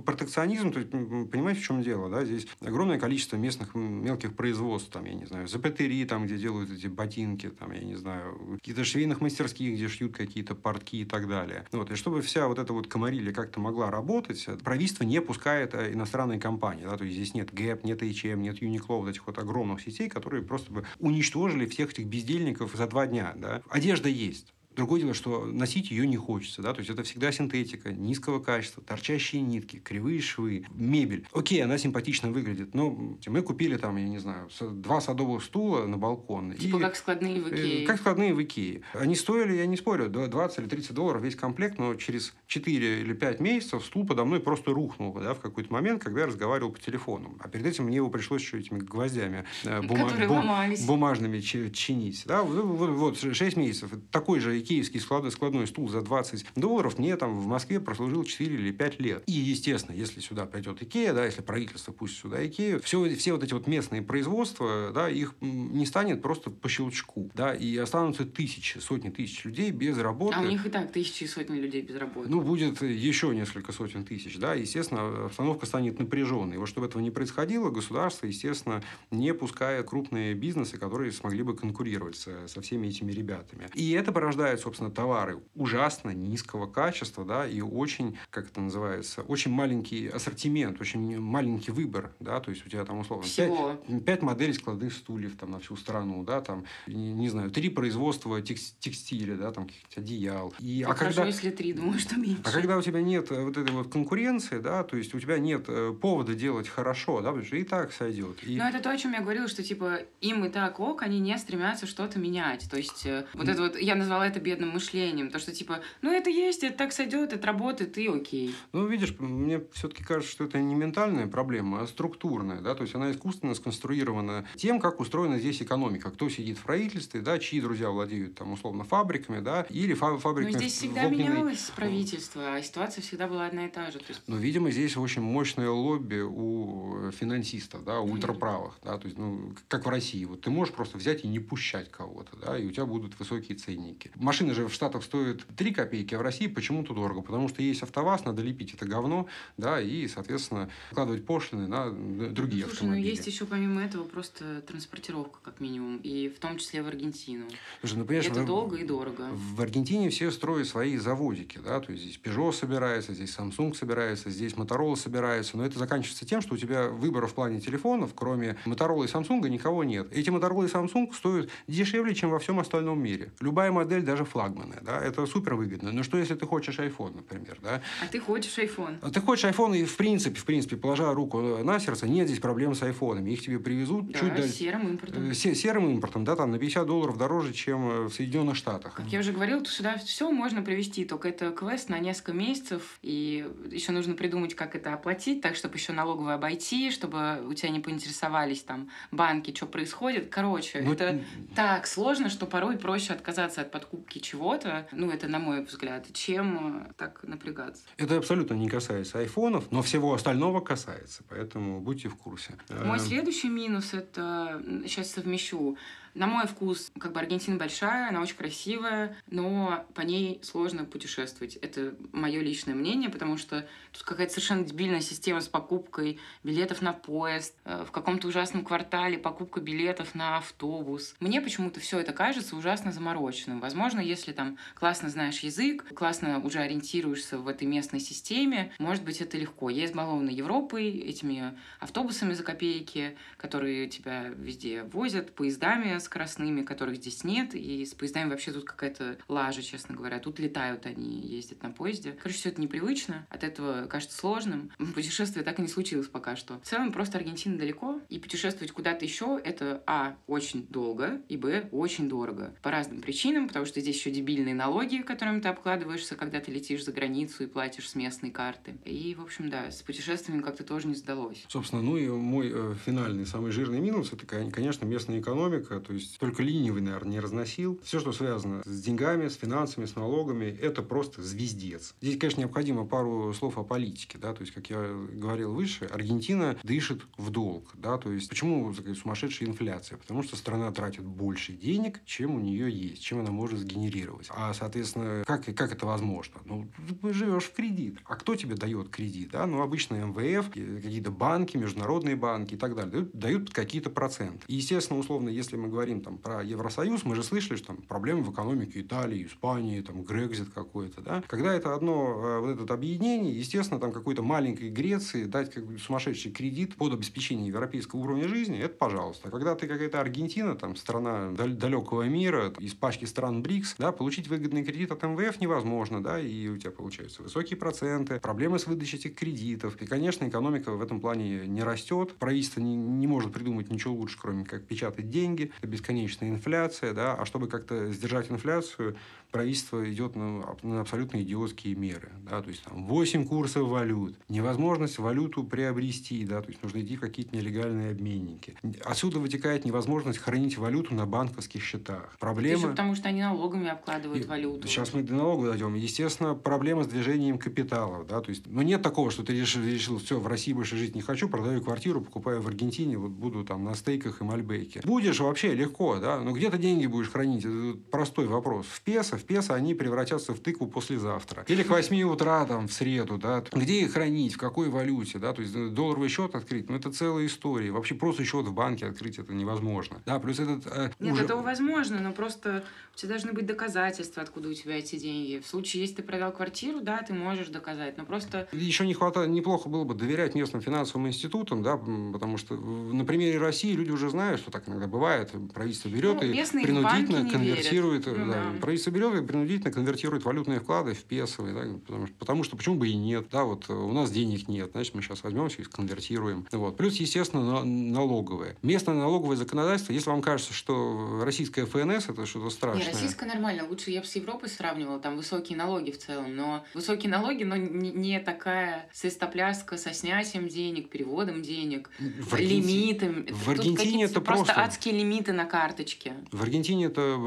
Протекционизм, 0.05 0.71
то 0.71 0.79
есть, 0.79 0.91
понимаете, 0.91 1.61
в 1.61 1.63
чем 1.63 1.81
дело, 1.81 2.09
да? 2.09 2.25
Здесь 2.25 2.47
огромное 2.61 2.99
количество 2.99 3.37
местных 3.37 3.73
мелких 3.73 4.35
производств, 4.35 4.91
там, 4.91 5.05
я 5.05 5.15
не 5.15 5.25
знаю, 5.25 5.47
запетери, 5.47 6.05
там, 6.05 6.25
где 6.25 6.37
делают 6.37 6.69
эти 6.69 6.85
ботинки, 6.85 7.49
там, 7.49 7.71
я 7.71 7.81
не 7.81 7.95
знаю, 7.95 8.57
какие-то 8.57 8.83
швейных 8.83 9.19
мастерских, 9.19 9.73
где 9.73 9.87
шьют 9.87 10.15
какие-то 10.15 10.53
портки 10.53 11.01
и 11.01 11.05
так 11.05 11.27
далее. 11.27 11.65
Вот. 11.71 11.89
И 11.89 11.95
чтобы 11.95 12.21
вся 12.21 12.47
вот 12.47 12.59
эта 12.59 12.71
вот 12.71 12.87
комарилья 12.87 13.33
как-то 13.33 13.59
могла 13.59 13.89
работать, 13.89 14.45
правительство 14.63 15.03
не 15.03 15.21
пускает 15.21 15.73
э, 15.73 15.93
иностранные 15.93 16.39
компании, 16.39 16.85
да, 16.85 16.97
то 16.97 17.03
есть 17.03 17.15
здесь 17.15 17.33
нет 17.33 17.51
Gap, 17.51 17.79
нет 17.83 18.03
H&M, 18.03 18.41
нет 18.41 18.61
Uniqlo, 18.61 19.06
вот 19.07 19.15
этих 19.15 19.27
вот 19.27 19.37
огромных 19.39 19.81
сетей, 19.81 20.09
которые 20.09 20.43
просто 20.43 20.71
бы 20.71 20.85
уничтожили 20.99 21.65
всех 21.65 21.91
этих 21.91 22.05
бездельников 22.05 22.75
за 22.75 22.87
два 22.87 23.07
дня, 23.07 23.33
да. 23.35 23.63
Одежда 23.69 24.09
есть, 24.09 24.53
Другое 24.77 25.01
дело, 25.01 25.15
что 25.15 25.45
носить 25.45 25.89
ее 25.89 26.05
не 26.07 26.17
хочется, 26.17 26.61
да, 26.61 26.71
то 26.71 26.79
есть 26.79 26.91
это 26.91 27.01
всегда 27.01 27.31
синтетика, 27.31 27.91
низкого 27.91 28.39
качества, 28.39 28.83
торчащие 28.83 29.41
нитки, 29.41 29.77
кривые 29.77 30.21
швы, 30.21 30.65
мебель. 30.75 31.25
Окей, 31.33 31.63
она 31.63 31.79
симпатично 31.79 32.29
выглядит, 32.31 32.75
но 32.75 33.17
мы 33.25 33.41
купили 33.41 33.75
там, 33.77 33.97
я 33.97 34.07
не 34.07 34.19
знаю, 34.19 34.49
два 34.61 35.01
садовых 35.01 35.43
стула 35.43 35.87
на 35.87 35.97
балкон. 35.97 36.53
Типа 36.53 36.77
и, 36.77 36.79
как 36.79 36.95
складные 36.95 37.41
в 37.41 37.49
Икее. 37.49 37.87
Как 37.87 37.99
складные 37.99 38.35
в 38.35 38.41
Икее. 38.43 38.81
Они 38.93 39.15
стоили, 39.15 39.53
я 39.55 39.65
не 39.65 39.77
спорю, 39.77 40.09
20 40.09 40.59
или 40.59 40.67
30 40.67 40.93
долларов 40.93 41.23
весь 41.23 41.35
комплект, 41.35 41.79
но 41.79 41.95
через 41.95 42.35
4 42.45 43.01
или 43.01 43.13
5 43.13 43.39
месяцев 43.39 43.83
стул 43.83 44.05
подо 44.05 44.25
мной 44.25 44.39
просто 44.41 44.73
рухнул, 44.73 45.11
да, 45.15 45.33
в 45.33 45.39
какой-то 45.39 45.73
момент, 45.73 46.03
когда 46.03 46.21
я 46.21 46.27
разговаривал 46.27 46.71
по 46.71 46.79
телефону. 46.79 47.35
А 47.39 47.47
перед 47.49 47.65
этим 47.65 47.85
мне 47.85 47.95
его 47.95 48.11
пришлось 48.11 48.43
еще 48.43 48.59
этими 48.59 48.77
гвоздями 48.77 49.43
э, 49.63 49.81
бума- 49.81 50.07
бум- 50.27 50.85
бумажными 50.85 51.39
чинить. 51.39 52.23
Да, 52.27 52.43
вот, 52.43 52.89
вот 52.91 53.17
6 53.17 53.57
месяцев. 53.57 53.89
Такой 54.11 54.39
же 54.39 54.66
киевский 54.67 54.99
складной, 54.99 55.31
складной 55.31 55.67
стул 55.67 55.89
за 55.89 56.01
20 56.01 56.45
долларов 56.55 56.97
мне 56.97 57.15
там 57.15 57.39
в 57.39 57.47
Москве 57.47 57.79
прослужил 57.79 58.23
4 58.23 58.53
или 58.53 58.71
5 58.71 58.99
лет. 58.99 59.23
И, 59.27 59.31
естественно, 59.31 59.95
если 59.95 60.19
сюда 60.19 60.45
придет 60.45 60.81
Икея, 60.81 61.13
да, 61.13 61.25
если 61.25 61.41
правительство 61.41 61.91
пусть 61.91 62.17
сюда 62.17 62.45
Икею, 62.45 62.81
все, 62.81 63.15
все 63.15 63.33
вот 63.33 63.43
эти 63.43 63.53
вот 63.53 63.67
местные 63.67 64.01
производства, 64.01 64.91
да, 64.93 65.09
их 65.09 65.35
не 65.41 65.85
станет 65.85 66.21
просто 66.21 66.51
по 66.51 66.69
щелчку, 66.69 67.29
да, 67.33 67.53
и 67.53 67.77
останутся 67.77 68.25
тысячи, 68.25 68.77
сотни 68.79 69.09
тысяч 69.09 69.45
людей 69.45 69.71
без 69.71 69.97
работы. 69.97 70.35
А 70.37 70.41
у 70.41 70.45
них 70.45 70.65
и 70.65 70.69
так 70.69 70.91
тысячи 70.91 71.23
и 71.23 71.27
сотни 71.27 71.57
людей 71.57 71.81
без 71.81 71.95
работы. 71.95 72.29
Ну, 72.29 72.41
будет 72.41 72.81
еще 72.81 73.33
несколько 73.33 73.71
сотен 73.71 74.03
тысяч, 74.03 74.37
да, 74.37 74.53
естественно, 74.53 75.25
обстановка 75.25 75.65
станет 75.65 75.99
напряженной. 75.99 76.57
Вот 76.57 76.67
чтобы 76.67 76.87
этого 76.87 77.01
не 77.01 77.11
происходило, 77.11 77.69
государство, 77.69 78.25
естественно, 78.25 78.83
не 79.11 79.33
пускает 79.33 79.87
крупные 79.87 80.33
бизнесы, 80.33 80.77
которые 80.77 81.11
смогли 81.11 81.43
бы 81.43 81.55
конкурировать 81.55 82.15
со, 82.15 82.47
со 82.47 82.61
всеми 82.61 82.87
этими 82.87 83.11
ребятами. 83.11 83.67
И 83.73 83.91
это 83.91 84.11
порождает 84.11 84.56
собственно, 84.61 84.91
товары 84.91 85.41
ужасно 85.55 86.11
низкого 86.11 86.67
качества, 86.67 87.25
да, 87.25 87.47
и 87.47 87.61
очень, 87.61 88.17
как 88.29 88.49
это 88.49 88.61
называется, 88.61 89.21
очень 89.23 89.51
маленький 89.51 90.07
ассортимент, 90.07 90.79
очень 90.81 91.19
маленький 91.19 91.71
выбор, 91.71 92.11
да, 92.19 92.39
то 92.39 92.51
есть 92.51 92.65
у 92.65 92.69
тебя 92.69 92.85
там 92.85 92.99
условно 92.99 93.25
Всего. 93.25 93.75
5, 93.87 94.05
5 94.05 94.21
моделей 94.21 94.53
складных 94.53 94.93
стульев 94.93 95.37
там 95.37 95.51
на 95.51 95.59
всю 95.59 95.75
страну, 95.75 96.23
да, 96.23 96.41
там, 96.41 96.65
не, 96.87 97.13
не 97.13 97.29
знаю, 97.29 97.51
три 97.51 97.69
производства 97.69 98.41
текстиля, 98.41 99.35
да, 99.35 99.51
там 99.51 99.67
каких-то 99.67 100.01
одеял. 100.01 100.53
И, 100.59 100.83
а 100.87 100.93
когда, 100.93 101.25
если 101.25 101.49
три, 101.49 101.73
думаю, 101.73 101.99
что 101.99 102.17
меньше. 102.17 102.41
А 102.43 102.51
когда 102.51 102.77
у 102.77 102.81
тебя 102.81 103.01
нет 103.01 103.31
э, 103.31 103.43
вот 103.43 103.57
этой 103.57 103.71
вот 103.71 103.91
конкуренции, 103.91 104.59
да, 104.59 104.83
то 104.83 104.97
есть 104.97 105.13
у 105.13 105.19
тебя 105.19 105.37
нет 105.39 105.65
э, 105.67 105.93
повода 105.99 106.33
делать 106.33 106.67
хорошо, 106.67 107.21
да, 107.21 107.29
потому 107.29 107.45
что 107.45 107.55
и 107.55 107.63
так 107.63 107.91
сойдет. 107.91 108.37
И... 108.43 108.57
Но 108.57 108.67
это 108.67 108.79
то, 108.81 108.91
о 108.91 108.97
чем 108.97 109.13
я 109.13 109.21
говорила, 109.21 109.47
что 109.47 109.63
типа 109.63 109.99
им 110.21 110.45
и 110.45 110.49
так 110.49 110.79
ок, 110.79 111.01
они 111.01 111.19
не 111.19 111.37
стремятся 111.37 111.85
что-то 111.87 112.19
менять. 112.19 112.69
То 112.69 112.77
есть 112.77 113.05
э, 113.05 113.25
вот 113.33 113.47
это 113.47 113.61
вот, 113.61 113.77
я 113.79 113.95
назвала 113.95 114.27
это 114.27 114.36
бедным 114.39 114.69
мышлением. 114.69 115.29
То, 115.29 115.39
что 115.39 115.53
типа, 115.53 115.81
ну 116.01 116.11
это 116.11 116.29
есть, 116.29 116.63
это 116.63 116.77
так 116.77 116.91
сойдет, 116.91 117.33
это 117.33 117.47
работает, 117.47 117.97
и 117.97 118.07
окей. 118.07 118.53
Ну, 118.73 118.87
видишь, 118.87 119.15
мне 119.19 119.61
все-таки 119.73 120.03
кажется, 120.03 120.31
что 120.31 120.43
это 120.43 120.59
не 120.59 120.75
ментальная 120.75 121.27
проблема, 121.27 121.81
а 121.81 121.87
структурная, 121.87 122.61
да, 122.61 122.75
то 122.75 122.83
есть 122.83 122.95
она 122.95 123.11
искусственно 123.11 123.55
сконструирована 123.55 124.47
тем, 124.55 124.79
как 124.79 124.99
устроена 124.99 125.39
здесь 125.39 125.61
экономика. 125.61 126.11
Кто 126.11 126.29
сидит 126.29 126.57
в 126.57 126.63
правительстве, 126.63 127.21
да, 127.21 127.39
чьи 127.39 127.61
друзья 127.61 127.89
владеют 127.89 128.35
там 128.35 128.53
условно 128.53 128.83
фабриками, 128.83 129.39
да, 129.39 129.65
или 129.69 129.93
фа 129.93 130.17
фабриками. 130.17 130.53
Но 130.53 130.59
здесь 130.59 130.73
всегда 130.73 131.05
огненной... 131.05 131.29
менялось 131.29 131.71
правительство, 131.75 132.55
а 132.55 132.61
ситуация 132.61 133.01
всегда 133.01 133.27
была 133.27 133.47
одна 133.47 133.65
и 133.65 133.69
та 133.69 133.91
же. 133.91 133.99
То 133.99 134.05
есть... 134.09 134.21
Ну, 134.27 134.37
видимо, 134.37 134.71
здесь 134.71 134.97
очень 134.97 135.21
мощное 135.21 135.69
лобби 135.69 136.19
у 136.19 137.11
финансистов, 137.11 137.83
да, 137.83 137.99
у 137.99 138.11
ультраправых, 138.11 138.77
да, 138.83 138.97
то 138.97 139.05
есть, 139.05 139.17
ну, 139.17 139.53
как 139.67 139.85
в 139.85 139.89
России, 139.89 140.25
вот 140.25 140.41
ты 140.41 140.49
можешь 140.49 140.73
просто 140.73 140.97
взять 140.97 141.23
и 141.23 141.27
не 141.27 141.39
пущать 141.39 141.91
кого-то, 141.91 142.35
да, 142.37 142.57
и 142.57 142.65
у 142.65 142.71
тебя 142.71 142.85
будут 142.85 143.17
высокие 143.19 143.57
ценники. 143.57 144.11
Машины 144.27 144.53
же 144.53 144.67
в 144.67 144.73
Штатах 144.73 145.05
стоит 145.05 145.45
3 145.55 145.71
копейки, 145.71 146.13
а 146.13 146.17
в 146.17 146.21
России 146.21 146.47
почему-то 146.47 146.93
дорого. 146.93 147.21
Потому 147.21 147.47
что 147.47 147.61
есть 147.61 147.81
АвтоВАЗ, 147.81 148.25
надо 148.25 148.41
лепить 148.41 148.73
это 148.73 148.85
говно, 148.85 149.27
да, 149.55 149.79
и, 149.79 150.05
соответственно, 150.09 150.69
вкладывать 150.91 151.25
пошлины 151.25 151.65
на 151.65 151.89
другие 152.31 152.63
Слушай, 152.63 152.73
автомобили. 152.73 153.05
ну 153.05 153.09
есть 153.09 153.25
еще 153.25 153.45
помимо 153.45 153.81
этого 153.81 154.03
просто 154.03 154.61
транспортировка, 154.67 155.39
как 155.41 155.61
минимум, 155.61 156.01
и 156.03 156.27
в 156.27 156.39
том 156.39 156.57
числе 156.57 156.83
в 156.83 156.87
Аргентину. 156.87 157.45
Слушай, 157.79 157.99
ну, 157.99 158.03
понимаешь, 158.05 158.29
это 158.29 158.41
в, 158.41 158.45
долго 158.45 158.75
и 158.75 158.83
дорого. 158.83 159.29
В 159.31 159.61
Аргентине 159.61 160.09
все 160.09 160.29
строят 160.29 160.67
свои 160.67 160.97
заводики, 160.97 161.61
да, 161.63 161.79
то 161.79 161.93
есть 161.93 162.03
здесь 162.03 162.19
Peugeot 162.21 162.51
собирается, 162.51 163.13
здесь 163.13 163.33
Samsung 163.33 163.75
собирается, 163.75 164.29
здесь 164.29 164.55
Motorola 164.55 164.97
собирается, 164.97 165.55
но 165.55 165.65
это 165.65 165.79
заканчивается 165.79 166.25
тем, 166.25 166.41
что 166.41 166.55
у 166.55 166.57
тебя 166.57 166.89
выбора 166.89 167.27
в 167.27 167.33
плане 167.33 167.61
телефонов, 167.61 168.11
кроме 168.13 168.57
Motorola 168.65 169.05
и 169.05 169.07
Samsung, 169.07 169.47
никого 169.47 169.85
нет. 169.85 170.09
Эти 170.11 170.29
Motorola 170.29 170.65
и 170.65 170.69
Samsung 170.69 171.13
стоят 171.13 171.47
дешевле, 171.67 172.13
чем 172.13 172.29
во 172.29 172.39
всем 172.39 172.59
остальном 172.59 173.01
мире. 173.01 173.31
Любая 173.39 173.71
модель, 173.71 174.01
даже 174.01 174.16
флагманы, 174.25 174.77
да, 174.81 174.99
это 174.99 175.25
супер 175.25 175.55
выгодно. 175.55 175.91
Но 175.91 176.03
что, 176.03 176.17
если 176.17 176.35
ты 176.35 176.45
хочешь 176.45 176.79
iPhone, 176.79 177.15
например, 177.15 177.57
да? 177.61 177.81
А 178.01 178.07
ты 178.07 178.19
хочешь 178.19 178.57
iPhone? 178.57 178.97
А 179.01 179.09
ты 179.09 179.21
хочешь 179.21 179.45
iPhone, 179.45 179.77
и 179.77 179.85
в 179.85 179.95
принципе, 179.97 180.39
в 180.39 180.45
принципе, 180.45 180.77
положа 180.77 181.13
руку 181.13 181.39
на 181.63 181.79
сердце, 181.79 182.07
нет 182.07 182.27
здесь 182.27 182.39
проблем 182.39 182.75
с 182.75 182.83
айфонами. 182.83 183.31
Их 183.31 183.41
тебе 183.41 183.59
привезут 183.59 184.11
да, 184.11 184.19
чуть 184.19 184.35
дальше. 184.35 184.49
серым 184.49 184.89
импортом. 184.89 185.29
Э, 185.29 185.33
серым 185.33 185.89
импортом, 185.89 186.23
да, 186.23 186.35
там 186.35 186.51
на 186.51 186.59
50 186.59 186.85
долларов 186.85 187.17
дороже, 187.17 187.53
чем 187.53 187.89
э, 187.89 188.03
в 188.05 188.13
Соединенных 188.13 188.55
Штатах. 188.55 188.93
Как 188.95 189.07
я 189.07 189.19
уже 189.19 189.31
говорила, 189.31 189.61
то 189.61 189.69
сюда 189.69 189.97
все 189.97 190.29
можно 190.31 190.61
привезти, 190.61 191.05
только 191.05 191.29
это 191.29 191.51
квест 191.51 191.89
на 191.89 191.99
несколько 191.99 192.33
месяцев, 192.33 192.99
и 193.01 193.47
еще 193.71 193.91
нужно 193.91 194.15
придумать, 194.15 194.55
как 194.55 194.75
это 194.75 194.93
оплатить, 194.93 195.41
так, 195.41 195.55
чтобы 195.55 195.75
еще 195.75 195.93
налоговые 195.93 196.35
обойти, 196.35 196.91
чтобы 196.91 197.45
у 197.47 197.53
тебя 197.53 197.69
не 197.69 197.79
поинтересовались 197.79 198.61
там 198.61 198.89
банки, 199.11 199.53
что 199.55 199.65
происходит. 199.65 200.29
Короче, 200.29 200.81
ну, 200.81 200.93
это 200.93 201.21
так 201.55 201.87
сложно, 201.87 202.29
что 202.29 202.45
порой 202.45 202.77
проще 202.77 203.13
отказаться 203.13 203.61
от 203.61 203.71
подкупки 204.07 204.19
чего-то, 204.19 204.87
ну, 204.91 205.11
это 205.11 205.27
на 205.27 205.39
мой 205.39 205.63
взгляд, 205.63 206.07
чем 206.13 206.85
э, 206.85 206.93
так 206.97 207.23
напрягаться. 207.23 207.83
Это 207.97 208.17
абсолютно 208.17 208.55
не 208.55 208.69
касается 208.69 209.19
айфонов, 209.19 209.71
но 209.71 209.81
всего 209.81 210.13
остального 210.13 210.61
касается, 210.61 211.23
поэтому 211.29 211.81
будьте 211.81 212.09
в 212.09 212.15
курсе. 212.15 212.55
Мой 212.69 212.97
э, 212.97 213.01
следующий 213.01 213.49
минус 213.49 213.93
это 213.93 214.61
сейчас 214.85 215.11
совмещу 215.11 215.77
на 216.17 216.25
мой 216.25 216.47
вкус, 216.47 216.91
как 216.99 217.13
бы 217.13 217.19
Аргентина 217.19 217.57
большая, 217.57 218.09
она 218.09 218.21
очень 218.21 218.35
красивая, 218.35 219.15
но 219.27 219.85
по 219.93 220.01
ней 220.01 220.39
сложно 220.41 220.83
путешествовать. 220.83 221.57
Это 221.57 221.95
мое 222.11 222.41
личное 222.41 222.73
мнение, 222.73 223.09
потому 223.09 223.37
что 223.37 223.67
тут 223.91 224.03
какая-то 224.03 224.33
совершенно 224.33 224.65
дебильная 224.65 225.01
система 225.01 225.41
с 225.41 225.47
покупкой 225.47 226.19
билетов 226.43 226.81
на 226.81 226.93
поезд, 226.93 227.55
э, 227.65 227.85
в 227.87 227.91
каком-то 227.91 228.27
ужасном 228.27 228.65
квартале 228.65 229.19
покупка 229.19 229.61
билетов 229.61 230.15
на 230.15 230.37
автобус. 230.37 231.15
Мне 231.19 231.39
почему-то 231.39 231.79
все 231.79 231.99
это 231.99 232.13
кажется 232.13 232.55
ужасно 232.55 232.91
замороченным. 232.91 233.59
Возможно, 233.59 233.99
если 233.99 234.31
там 234.31 234.57
классно 234.73 235.09
знаешь 235.09 235.39
язык, 235.39 235.85
классно 235.93 236.39
уже 236.43 236.59
ориентируешься 236.59 237.37
в 237.37 237.47
этой 237.47 237.67
местной 237.67 237.99
системе, 237.99 238.73
может 238.79 239.03
быть, 239.03 239.21
это 239.21 239.37
легко. 239.37 239.69
Я 239.69 239.85
избалована 239.85 240.31
Европой, 240.31 240.89
этими 240.89 241.55
автобусами 241.79 242.33
за 242.33 242.41
копейки, 242.41 243.15
которые 243.37 243.87
тебя 243.87 244.29
везде 244.29 244.81
возят, 244.81 245.35
поездами 245.35 245.99
с 245.99 246.06
скоростными, 246.07 246.63
которых 246.63 246.97
здесь 246.97 247.23
нет, 247.23 247.53
и 247.53 247.85
с 247.85 247.93
поездами 247.93 248.29
вообще 248.29 248.51
тут 248.51 248.63
какая-то 248.63 249.17
лажа, 249.27 249.61
честно 249.61 249.95
говоря. 249.95 250.19
Тут 250.19 250.39
летают 250.39 250.85
они, 250.85 251.19
ездят 251.19 251.61
на 251.63 251.71
поезде. 251.71 252.17
Короче, 252.21 252.39
все 252.39 252.49
это 252.49 252.61
непривычно, 252.61 253.27
от 253.29 253.43
этого 253.43 253.85
кажется 253.87 254.17
сложным. 254.17 254.71
Путешествие 254.95 255.43
так 255.43 255.59
и 255.59 255.61
не 255.61 255.67
случилось 255.67 256.07
пока 256.07 256.35
что. 256.35 256.59
В 256.59 256.65
целом, 256.65 256.91
просто 256.91 257.17
Аргентина 257.17 257.57
далеко, 257.57 258.01
и 258.09 258.19
путешествовать 258.19 258.71
куда-то 258.71 259.05
еще 259.05 259.39
это, 259.43 259.83
а, 259.85 260.15
очень 260.27 260.65
долго, 260.67 261.21
и, 261.29 261.37
б, 261.37 261.69
очень 261.71 262.09
дорого. 262.09 262.55
По 262.61 262.71
разным 262.71 263.01
причинам, 263.01 263.47
потому 263.47 263.65
что 263.65 263.79
здесь 263.79 263.97
еще 263.97 264.11
дебильные 264.11 264.55
налоги, 264.55 264.97
которыми 264.97 265.41
ты 265.41 265.49
обкладываешься, 265.49 266.15
когда 266.15 266.39
ты 266.39 266.51
летишь 266.51 266.85
за 266.85 266.91
границу 266.91 267.43
и 267.43 267.47
платишь 267.47 267.89
с 267.89 267.95
местной 267.95 268.31
карты. 268.31 268.75
И, 268.85 269.15
в 269.15 269.21
общем, 269.21 269.49
да, 269.49 269.69
с 269.71 269.81
путешествиями 269.81 270.41
как-то 270.41 270.63
тоже 270.63 270.87
не 270.87 270.95
сдалось. 270.95 271.45
Собственно, 271.47 271.81
ну 271.81 271.97
и 271.97 272.07
мой 272.07 272.51
э, 272.53 272.75
финальный, 272.85 273.25
самый 273.25 273.51
жирный 273.51 273.79
минус, 273.79 274.13
это, 274.13 274.25
конечно, 274.25 274.85
местная 274.85 275.19
экономика, 275.19 275.79
то 275.79 275.93
есть 275.97 276.17
только 276.19 276.43
ленивый, 276.43 276.81
наверное, 276.81 277.11
не 277.11 277.19
разносил. 277.19 277.79
Все, 277.83 277.99
что 277.99 278.11
связано 278.11 278.61
с 278.65 278.81
деньгами, 278.81 279.27
с 279.27 279.35
финансами, 279.35 279.85
с 279.85 279.95
налогами, 279.95 280.45
это 280.45 280.81
просто 280.81 281.21
звездец. 281.21 281.93
Здесь, 282.01 282.17
конечно, 282.17 282.41
необходимо 282.41 282.85
пару 282.85 283.33
слов 283.33 283.57
о 283.57 283.63
политике, 283.63 284.17
да, 284.17 284.33
то 284.33 284.41
есть, 284.41 284.53
как 284.53 284.69
я 284.69 284.81
говорил 285.13 285.53
выше, 285.53 285.85
Аргентина 285.85 286.57
дышит 286.63 287.05
в 287.17 287.29
долг, 287.29 287.71
да, 287.75 287.97
то 287.97 288.11
есть, 288.11 288.29
почему 288.29 288.73
такая 288.73 288.95
сумасшедшая 288.95 289.49
инфляция? 289.49 289.97
Потому 289.97 290.23
что 290.23 290.35
страна 290.35 290.71
тратит 290.71 291.03
больше 291.03 291.53
денег, 291.53 292.01
чем 292.05 292.35
у 292.35 292.39
нее 292.39 292.71
есть, 292.71 293.01
чем 293.01 293.19
она 293.19 293.31
может 293.31 293.59
сгенерировать. 293.59 294.27
А, 294.29 294.53
соответственно, 294.53 295.23
как, 295.25 295.45
как 295.45 295.73
это 295.73 295.85
возможно? 295.85 296.41
Ну, 296.45 296.67
ты 297.01 297.13
живешь 297.13 297.45
в 297.45 297.53
кредит. 297.53 297.99
А 298.05 298.15
кто 298.15 298.35
тебе 298.35 298.55
дает 298.55 298.89
кредит? 298.89 299.31
Да? 299.31 299.45
Ну, 299.45 299.61
обычно 299.61 299.95
МВФ, 299.95 300.49
какие-то 300.49 301.11
банки, 301.11 301.57
международные 301.57 302.15
банки 302.15 302.55
и 302.55 302.57
так 302.57 302.75
далее 302.75 302.91
дают, 302.91 303.11
дают 303.13 303.49
какие-то 303.51 303.89
проценты. 303.89 304.43
И, 304.47 304.55
естественно, 304.55 304.99
условно, 304.99 305.29
если 305.29 305.55
мы 305.55 305.67
говорим 305.67 305.76
там, 306.01 306.17
про 306.17 306.43
Евросоюз, 306.43 307.05
мы 307.05 307.15
же 307.15 307.23
слышали, 307.23 307.57
что 307.57 307.67
там 307.67 307.77
проблемы 307.77 308.23
в 308.23 308.31
экономике 308.31 308.81
Италии, 308.81 309.25
Испании, 309.25 309.81
там, 309.81 310.03
Грекзит 310.03 310.49
какой-то. 310.53 311.01
Да? 311.01 311.23
Когда 311.27 311.53
это 311.53 311.73
одно 311.73 312.19
э, 312.23 312.39
вот 312.39 312.61
это 312.61 312.73
объединение, 312.73 313.37
естественно, 313.37 313.79
там 313.79 313.91
какой-то 313.91 314.23
маленькой 314.23 314.69
Греции 314.69 315.25
дать 315.25 315.53
как 315.53 315.63
сумасшедший 315.79 316.31
кредит 316.31 316.75
под 316.75 316.93
обеспечение 316.93 317.47
европейского 317.47 317.99
уровня 317.99 318.27
жизни, 318.27 318.59
это 318.59 318.75
пожалуйста. 318.75 319.29
Когда 319.29 319.55
ты 319.55 319.67
какая-то 319.67 320.01
Аргентина, 320.01 320.55
там, 320.55 320.75
страна 320.75 321.31
далекого 321.31 322.03
мира, 322.03 322.53
из 322.59 322.73
пачки 322.73 323.05
стран 323.05 323.41
БРИКС, 323.41 323.75
да, 323.77 323.91
получить 323.91 324.27
выгодный 324.27 324.63
кредит 324.63 324.91
от 324.91 325.03
МВФ 325.03 325.39
невозможно, 325.39 326.01
да, 326.03 326.19
и 326.19 326.47
у 326.47 326.57
тебя 326.57 326.71
получаются 326.71 327.21
высокие 327.21 327.57
проценты, 327.57 328.19
проблемы 328.19 328.59
с 328.59 328.67
выдачей 328.67 328.97
этих 328.97 329.15
кредитов. 329.15 329.75
И, 329.81 329.85
конечно, 329.85 330.27
экономика 330.27 330.71
в 330.71 330.81
этом 330.81 330.99
плане 330.99 331.47
не 331.47 331.63
растет. 331.63 332.15
Правительство 332.15 332.59
не, 332.59 332.75
не 332.75 333.07
может 333.07 333.33
придумать 333.33 333.69
ничего 333.69 333.93
лучше, 333.93 334.17
кроме 334.19 334.45
как 334.45 334.65
печатать 334.65 335.09
деньги. 335.09 335.51
Бесконечная 335.67 336.29
инфляция, 336.29 336.93
да, 336.93 337.13
а 337.13 337.25
чтобы 337.25 337.47
как-то 337.47 337.91
сдержать 337.91 338.31
инфляцию, 338.31 338.95
правительство 339.31 339.89
идет 339.91 340.15
на, 340.15 340.55
на 340.63 340.81
абсолютно 340.81 341.21
идиотские 341.21 341.75
меры. 341.75 342.09
Да? 342.29 342.41
То 342.41 342.49
есть 342.49 342.63
там 342.63 342.85
8 342.85 343.25
курсов 343.25 343.67
валют, 343.67 344.15
невозможность 344.29 344.99
валюту 344.99 345.43
приобрести, 345.43 346.25
да? 346.25 346.41
то 346.41 346.49
есть 346.49 346.63
нужно 346.63 346.81
идти 346.81 346.97
какие-то 346.97 347.35
нелегальные 347.35 347.91
обменники. 347.91 348.55
Отсюда 348.83 349.19
вытекает 349.19 349.65
невозможность 349.65 350.19
хранить 350.19 350.57
валюту 350.57 350.95
на 350.95 351.05
банковских 351.05 351.63
счетах. 351.63 352.15
Проблема... 352.19 352.57
Еще 352.57 352.69
потому 352.69 352.95
что 352.95 353.09
они 353.09 353.21
налогами 353.21 353.69
обкладывают 353.69 354.25
И 354.25 354.27
валюту. 354.27 354.67
Сейчас 354.67 354.93
мы 354.93 355.03
до 355.03 355.13
налогов 355.13 355.49
дойдем. 355.49 355.73
Естественно, 355.75 356.33
проблема 356.35 356.83
с 356.83 356.87
движением 356.87 357.37
капиталов. 357.37 358.07
Да? 358.07 358.21
То 358.21 358.29
есть, 358.29 358.43
ну, 358.45 358.61
нет 358.61 358.81
такого, 358.81 359.11
что 359.11 359.23
ты 359.23 359.39
решил, 359.39 359.63
решил, 359.63 359.99
все, 359.99 360.19
в 360.19 360.27
России 360.27 360.53
больше 360.53 360.77
жить 360.77 360.95
не 360.95 361.01
хочу, 361.01 361.29
продаю 361.29 361.61
квартиру, 361.61 362.01
покупаю 362.01 362.41
в 362.41 362.47
Аргентине, 362.47 362.97
вот 362.97 363.11
буду 363.11 363.43
там 363.43 363.63
на 363.63 363.75
стейках 363.75 364.21
и 364.21 364.23
мальбеке. 364.23 364.81
Будешь 364.83 365.19
вообще 365.19 365.53
легко, 365.53 365.97
да, 365.97 366.19
но 366.19 366.31
где 366.31 366.49
ты 366.49 366.57
деньги 366.57 366.85
будешь 366.85 367.09
хранить? 367.09 367.45
Это 367.45 367.77
простой 367.91 368.27
вопрос. 368.27 368.65
В 368.67 368.81
песо, 368.81 369.16
в 369.17 369.25
песо 369.25 369.53
они 369.53 369.73
превратятся 369.73 370.33
в 370.33 370.39
тыкву 370.39 370.67
послезавтра. 370.67 371.45
Или 371.47 371.63
к 371.63 371.69
8 371.69 372.01
утра 372.03 372.45
там 372.45 372.67
в 372.67 372.73
среду, 372.73 373.17
да. 373.17 373.43
Где 373.51 373.81
их 373.81 373.93
хранить, 373.93 374.35
в 374.35 374.37
какой 374.37 374.69
валюте, 374.69 375.19
да, 375.19 375.33
то 375.33 375.41
есть 375.41 375.55
э, 375.55 375.69
долларовый 375.69 376.09
счет 376.09 376.35
открыть, 376.35 376.69
ну 376.69 376.75
это 376.75 376.91
целая 376.91 377.25
история. 377.25 377.71
Вообще 377.71 377.95
просто 377.95 378.23
счет 378.23 378.45
в 378.45 378.53
банке 378.53 378.85
открыть 378.87 379.19
это 379.19 379.33
невозможно. 379.33 380.01
Да, 380.05 380.19
плюс 380.19 380.39
этот... 380.39 380.67
Э, 380.67 380.91
Нет, 380.99 381.13
уже... 381.13 381.23
это 381.23 381.35
возможно, 381.35 381.99
но 381.99 382.11
просто 382.11 382.63
у 382.93 382.97
тебя 382.97 383.09
должны 383.09 383.33
быть 383.33 383.45
доказательства, 383.45 384.23
откуда 384.23 384.49
у 384.49 384.53
тебя 384.53 384.77
эти 384.77 384.97
деньги. 384.97 385.39
В 385.43 385.47
случае, 385.47 385.81
если 385.81 385.97
ты 385.97 386.03
продал 386.03 386.31
квартиру, 386.31 386.81
да, 386.81 387.01
ты 387.01 387.13
можешь 387.13 387.47
доказать, 387.47 387.97
но 387.97 388.05
просто... 388.05 388.47
Еще 388.51 388.85
не 388.85 388.93
хватает, 388.93 389.29
неплохо 389.29 389.69
было 389.69 389.83
бы 389.83 389.93
доверять 389.93 390.35
местным 390.35 390.61
финансовым 390.61 391.07
институтам, 391.07 391.63
да, 391.63 391.77
потому 391.77 392.37
что 392.37 392.55
на 392.55 393.05
примере 393.05 393.37
России 393.37 393.73
люди 393.73 393.91
уже 393.91 394.09
знают, 394.09 394.39
что 394.39 394.51
так 394.51 394.67
иногда 394.67 394.87
бывает. 394.87 395.31
Правительство 395.53 395.89
берет 395.89 396.21
ну, 396.21 396.23
и 396.23 396.63
принудительно 396.63 397.29
конвертирует. 397.29 398.05
Ну, 398.07 398.13
да, 398.13 398.25
да. 398.25 398.59
Правительство 398.61 398.91
берет 398.91 399.06
и 399.15 399.21
принудительно 399.21 399.71
конвертирует 399.71 400.25
валютные 400.25 400.59
вклады 400.59 400.93
в 400.93 401.03
песовые, 401.03 401.53
да, 401.53 401.79
потому, 401.85 402.07
потому 402.19 402.43
что 402.43 402.57
почему 402.57 402.75
бы 402.75 402.87
и 402.87 402.95
нет, 402.95 403.27
да, 403.31 403.43
вот 403.43 403.69
у 403.69 403.91
нас 403.91 404.11
денег 404.11 404.47
нет, 404.47 404.71
значит, 404.71 404.95
мы 404.95 405.01
сейчас 405.01 405.23
возьмем 405.23 405.49
все 405.49 405.61
и 405.61 405.65
конвертируем. 405.65 406.47
Вот. 406.51 406.77
Плюс, 406.77 406.95
естественно, 406.95 407.63
налоговые. 407.63 408.55
Местное 408.61 408.95
налоговое 408.95 409.35
законодательство, 409.35 409.93
если 409.93 410.09
вам 410.09 410.21
кажется, 410.21 410.53
что 410.53 411.21
российская 411.23 411.65
ФНС 411.65 412.09
это 412.09 412.25
что-то 412.25 412.49
страшное. 412.49 412.85
Не, 412.85 412.91
российское 412.91 413.25
нормально, 413.25 413.65
лучше 413.67 413.91
я 413.91 414.01
бы 414.01 414.07
с 414.07 414.15
Европой 414.15 414.49
сравнивала, 414.49 414.99
там 414.99 415.17
высокие 415.17 415.57
налоги 415.57 415.91
в 415.91 415.97
целом, 415.97 416.35
но 416.35 416.63
высокие 416.73 417.11
налоги, 417.11 417.43
но 417.43 417.55
не, 417.55 417.91
не 417.91 418.19
такая 418.19 418.89
свистопляска 418.93 419.77
со 419.77 419.93
снятием 419.93 420.47
денег, 420.47 420.89
переводом 420.89 421.41
денег, 421.41 421.89
в 421.99 422.33
Аргентине, 422.33 422.61
лимитом. 422.61 423.25
В 423.29 423.49
Аргентине 423.49 424.05
это 424.05 424.21
просто... 424.21 424.45
Просто 424.45 424.61
адские 424.61 424.97
лимиты 424.97 425.33
на 425.33 425.45
карточке. 425.45 426.13
В 426.31 426.41
Аргентине 426.41 426.85
это 426.85 427.17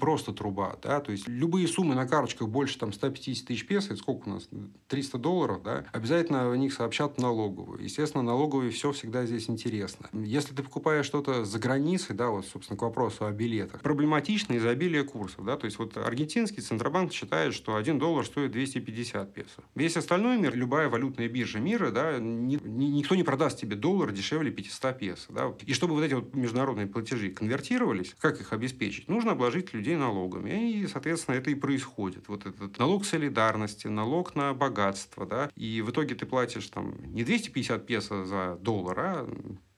просто 0.00 0.32
труба, 0.32 0.76
да, 0.82 0.93
то 1.00 1.12
есть 1.12 1.28
любые 1.28 1.68
суммы 1.68 1.94
на 1.94 2.06
карточках 2.06 2.48
больше 2.48 2.78
там 2.78 2.92
150 2.92 3.46
тысяч 3.46 3.66
песо, 3.66 3.94
это 3.94 3.96
сколько 3.96 4.28
у 4.28 4.32
нас? 4.32 4.48
300 4.88 5.18
долларов, 5.18 5.62
да? 5.62 5.84
Обязательно 5.92 6.50
о 6.50 6.56
них 6.56 6.72
сообщат 6.72 7.18
налоговую. 7.18 7.82
Естественно, 7.82 8.22
налоговые 8.22 8.70
все 8.70 8.92
всегда 8.92 9.26
здесь 9.26 9.48
интересно. 9.48 10.08
Если 10.12 10.54
ты 10.54 10.62
покупаешь 10.62 11.06
что-то 11.06 11.44
за 11.44 11.58
границей, 11.58 12.14
да, 12.14 12.28
вот, 12.28 12.46
собственно, 12.46 12.78
к 12.78 12.82
вопросу 12.82 13.26
о 13.26 13.30
билетах, 13.32 13.80
проблематично 13.82 14.54
из-за 14.54 14.70
обилия 14.70 15.04
курсов, 15.04 15.44
да, 15.44 15.56
то 15.56 15.66
есть 15.66 15.78
вот 15.78 15.96
аргентинский 15.96 16.60
Центробанк 16.60 17.12
считает, 17.12 17.54
что 17.54 17.76
1 17.76 17.98
доллар 17.98 18.24
стоит 18.24 18.52
250 18.52 19.32
песо. 19.34 19.62
Весь 19.74 19.96
остальной 19.96 20.38
мир, 20.38 20.54
любая 20.54 20.88
валютная 20.88 21.28
биржа 21.28 21.58
мира, 21.58 21.90
да, 21.90 22.18
ни, 22.18 22.58
никто 22.64 23.14
не 23.14 23.22
продаст 23.22 23.58
тебе 23.58 23.76
доллар 23.76 24.12
дешевле 24.12 24.50
500 24.50 24.98
песо, 24.98 25.32
да. 25.32 25.54
И 25.64 25.72
чтобы 25.72 25.94
вот 25.94 26.02
эти 26.02 26.14
вот 26.14 26.34
международные 26.34 26.86
платежи 26.86 27.30
конвертировались, 27.30 28.14
как 28.18 28.40
их 28.40 28.52
обеспечить? 28.52 29.08
Нужно 29.08 29.32
обложить 29.32 29.72
людей 29.72 29.96
налогами. 29.96 30.70
И, 30.70 30.83
соответственно, 30.86 31.36
это 31.36 31.50
и 31.50 31.54
происходит. 31.54 32.28
Вот 32.28 32.46
этот 32.46 32.78
налог 32.78 33.04
солидарности, 33.04 33.86
налог 33.86 34.34
на 34.34 34.54
богатство, 34.54 35.26
да, 35.26 35.50
и 35.56 35.82
в 35.82 35.90
итоге 35.90 36.14
ты 36.14 36.26
платишь 36.26 36.66
там 36.68 36.94
не 37.12 37.24
250 37.24 37.86
песо 37.86 38.24
за 38.24 38.56
доллар, 38.60 39.00
а 39.00 39.28